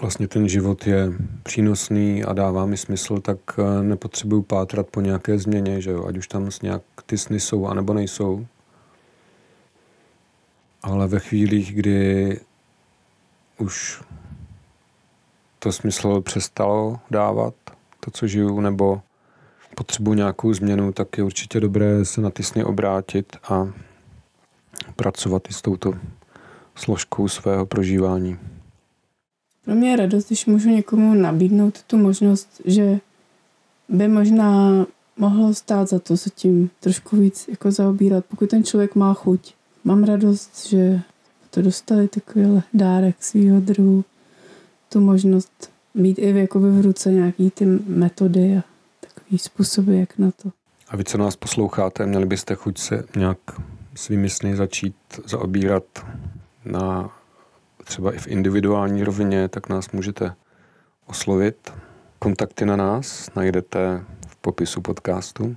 vlastně 0.00 0.28
ten 0.28 0.48
život 0.48 0.86
je 0.86 1.12
přínosný 1.42 2.24
a 2.24 2.32
dává 2.32 2.66
mi 2.66 2.76
smysl, 2.76 3.20
tak 3.20 3.38
eh, 3.58 3.82
nepotřebuju 3.82 4.42
pátrat 4.42 4.86
po 4.86 5.00
nějaké 5.00 5.38
změně, 5.38 5.80
že 5.80 5.90
jo? 5.90 6.06
ať 6.06 6.16
už 6.16 6.28
tam 6.28 6.50
nějak 6.62 6.82
ty 7.06 7.18
sny 7.18 7.40
jsou, 7.40 7.66
anebo 7.66 7.94
nejsou. 7.94 8.46
Ale 10.82 11.08
ve 11.08 11.18
chvílích, 11.18 11.74
kdy 11.74 12.40
už 13.58 14.02
to 15.58 15.72
smysl 15.72 16.20
přestalo 16.20 17.00
dávat, 17.10 17.54
to, 18.00 18.10
co 18.10 18.26
žiju, 18.26 18.60
nebo 18.60 19.02
potřebuji 19.74 20.14
nějakou 20.14 20.52
změnu, 20.52 20.92
tak 20.92 21.18
je 21.18 21.24
určitě 21.24 21.60
dobré 21.60 22.04
se 22.04 22.20
na 22.20 22.30
ty 22.30 22.42
sny 22.42 22.64
obrátit 22.64 23.36
a 23.48 23.68
pracovat 24.96 25.42
i 25.50 25.52
s 25.52 25.62
touto 25.62 25.94
složkou 26.74 27.28
svého 27.28 27.66
prožívání. 27.66 28.38
Pro 29.64 29.74
mě 29.74 29.90
je 29.90 29.96
radost, 29.96 30.26
když 30.26 30.46
můžu 30.46 30.68
někomu 30.68 31.14
nabídnout 31.14 31.82
tu 31.82 31.96
možnost, 31.96 32.60
že 32.64 33.00
by 33.88 34.08
možná 34.08 34.86
mohlo 35.16 35.54
stát 35.54 35.88
za 35.88 35.98
to 35.98 36.16
se 36.16 36.30
tím 36.30 36.70
trošku 36.80 37.16
víc 37.16 37.48
jako 37.48 37.70
zaobírat, 37.70 38.24
pokud 38.24 38.50
ten 38.50 38.64
člověk 38.64 38.94
má 38.94 39.14
chuť. 39.14 39.54
Mám 39.84 40.04
radost, 40.04 40.66
že 40.66 41.00
to 41.50 41.62
dostali 41.62 42.08
takový 42.08 42.62
dárek 42.74 43.16
svýho 43.20 43.60
druhu, 43.60 44.04
tu 44.88 45.00
možnost 45.00 45.70
mít 45.94 46.18
i 46.18 46.38
jako 46.38 46.60
v 46.60 46.80
ruce 46.82 47.12
nějaký 47.12 47.50
ty 47.50 47.66
metody 47.86 48.56
a 48.56 48.62
takový 49.00 49.38
způsoby, 49.38 50.00
jak 50.00 50.18
na 50.18 50.30
to. 50.30 50.50
A 50.88 50.96
vy, 50.96 51.04
co 51.04 51.18
nás 51.18 51.36
posloucháte, 51.36 52.06
měli 52.06 52.26
byste 52.26 52.54
chuť 52.54 52.78
se 52.78 53.04
nějak 53.16 53.38
svými 53.94 54.30
sny 54.30 54.56
začít 54.56 54.94
zaobírat 55.26 55.84
na 56.64 57.16
třeba 57.84 58.12
i 58.12 58.18
v 58.18 58.26
individuální 58.26 59.04
rovině, 59.04 59.48
tak 59.48 59.68
nás 59.68 59.90
můžete 59.92 60.34
oslovit. 61.06 61.72
Kontakty 62.18 62.66
na 62.66 62.76
nás 62.76 63.30
najdete 63.34 64.04
v 64.28 64.36
popisu 64.36 64.80
podcastu. 64.80 65.56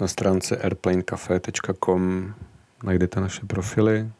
Na 0.00 0.08
stránce 0.08 0.56
airplanecafe.com 0.56 2.34
najdete 2.84 3.20
naše 3.20 3.46
profily 3.46 4.10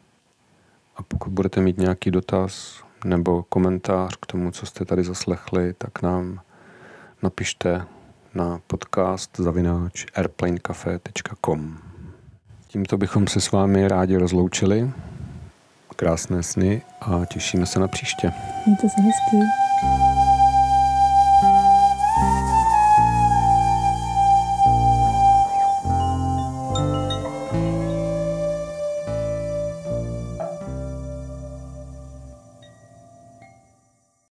a 0.95 1.03
pokud 1.03 1.29
budete 1.33 1.61
mít 1.61 1.77
nějaký 1.77 2.11
dotaz 2.11 2.83
nebo 3.05 3.43
komentář 3.43 4.15
k 4.21 4.25
tomu, 4.25 4.51
co 4.51 4.65
jste 4.65 4.85
tady 4.85 5.03
zaslechli, 5.03 5.73
tak 5.73 6.01
nám 6.01 6.39
napište 7.23 7.85
na 8.33 8.59
podcast 8.67 9.37
zavináč 9.37 10.05
airplanecafe.com. 10.15 11.77
Tímto 12.67 12.97
bychom 12.97 13.27
se 13.27 13.41
s 13.41 13.51
vámi 13.51 13.87
rádi 13.87 14.17
rozloučili 14.17 14.91
krásné 15.93 16.43
sny 16.43 16.81
a 17.01 17.25
těšíme 17.25 17.65
se 17.65 17.79
na 17.79 17.87
příště. 17.87 18.31
Mějte 18.65 18.89
se 18.89 19.01
hezky. 19.01 19.37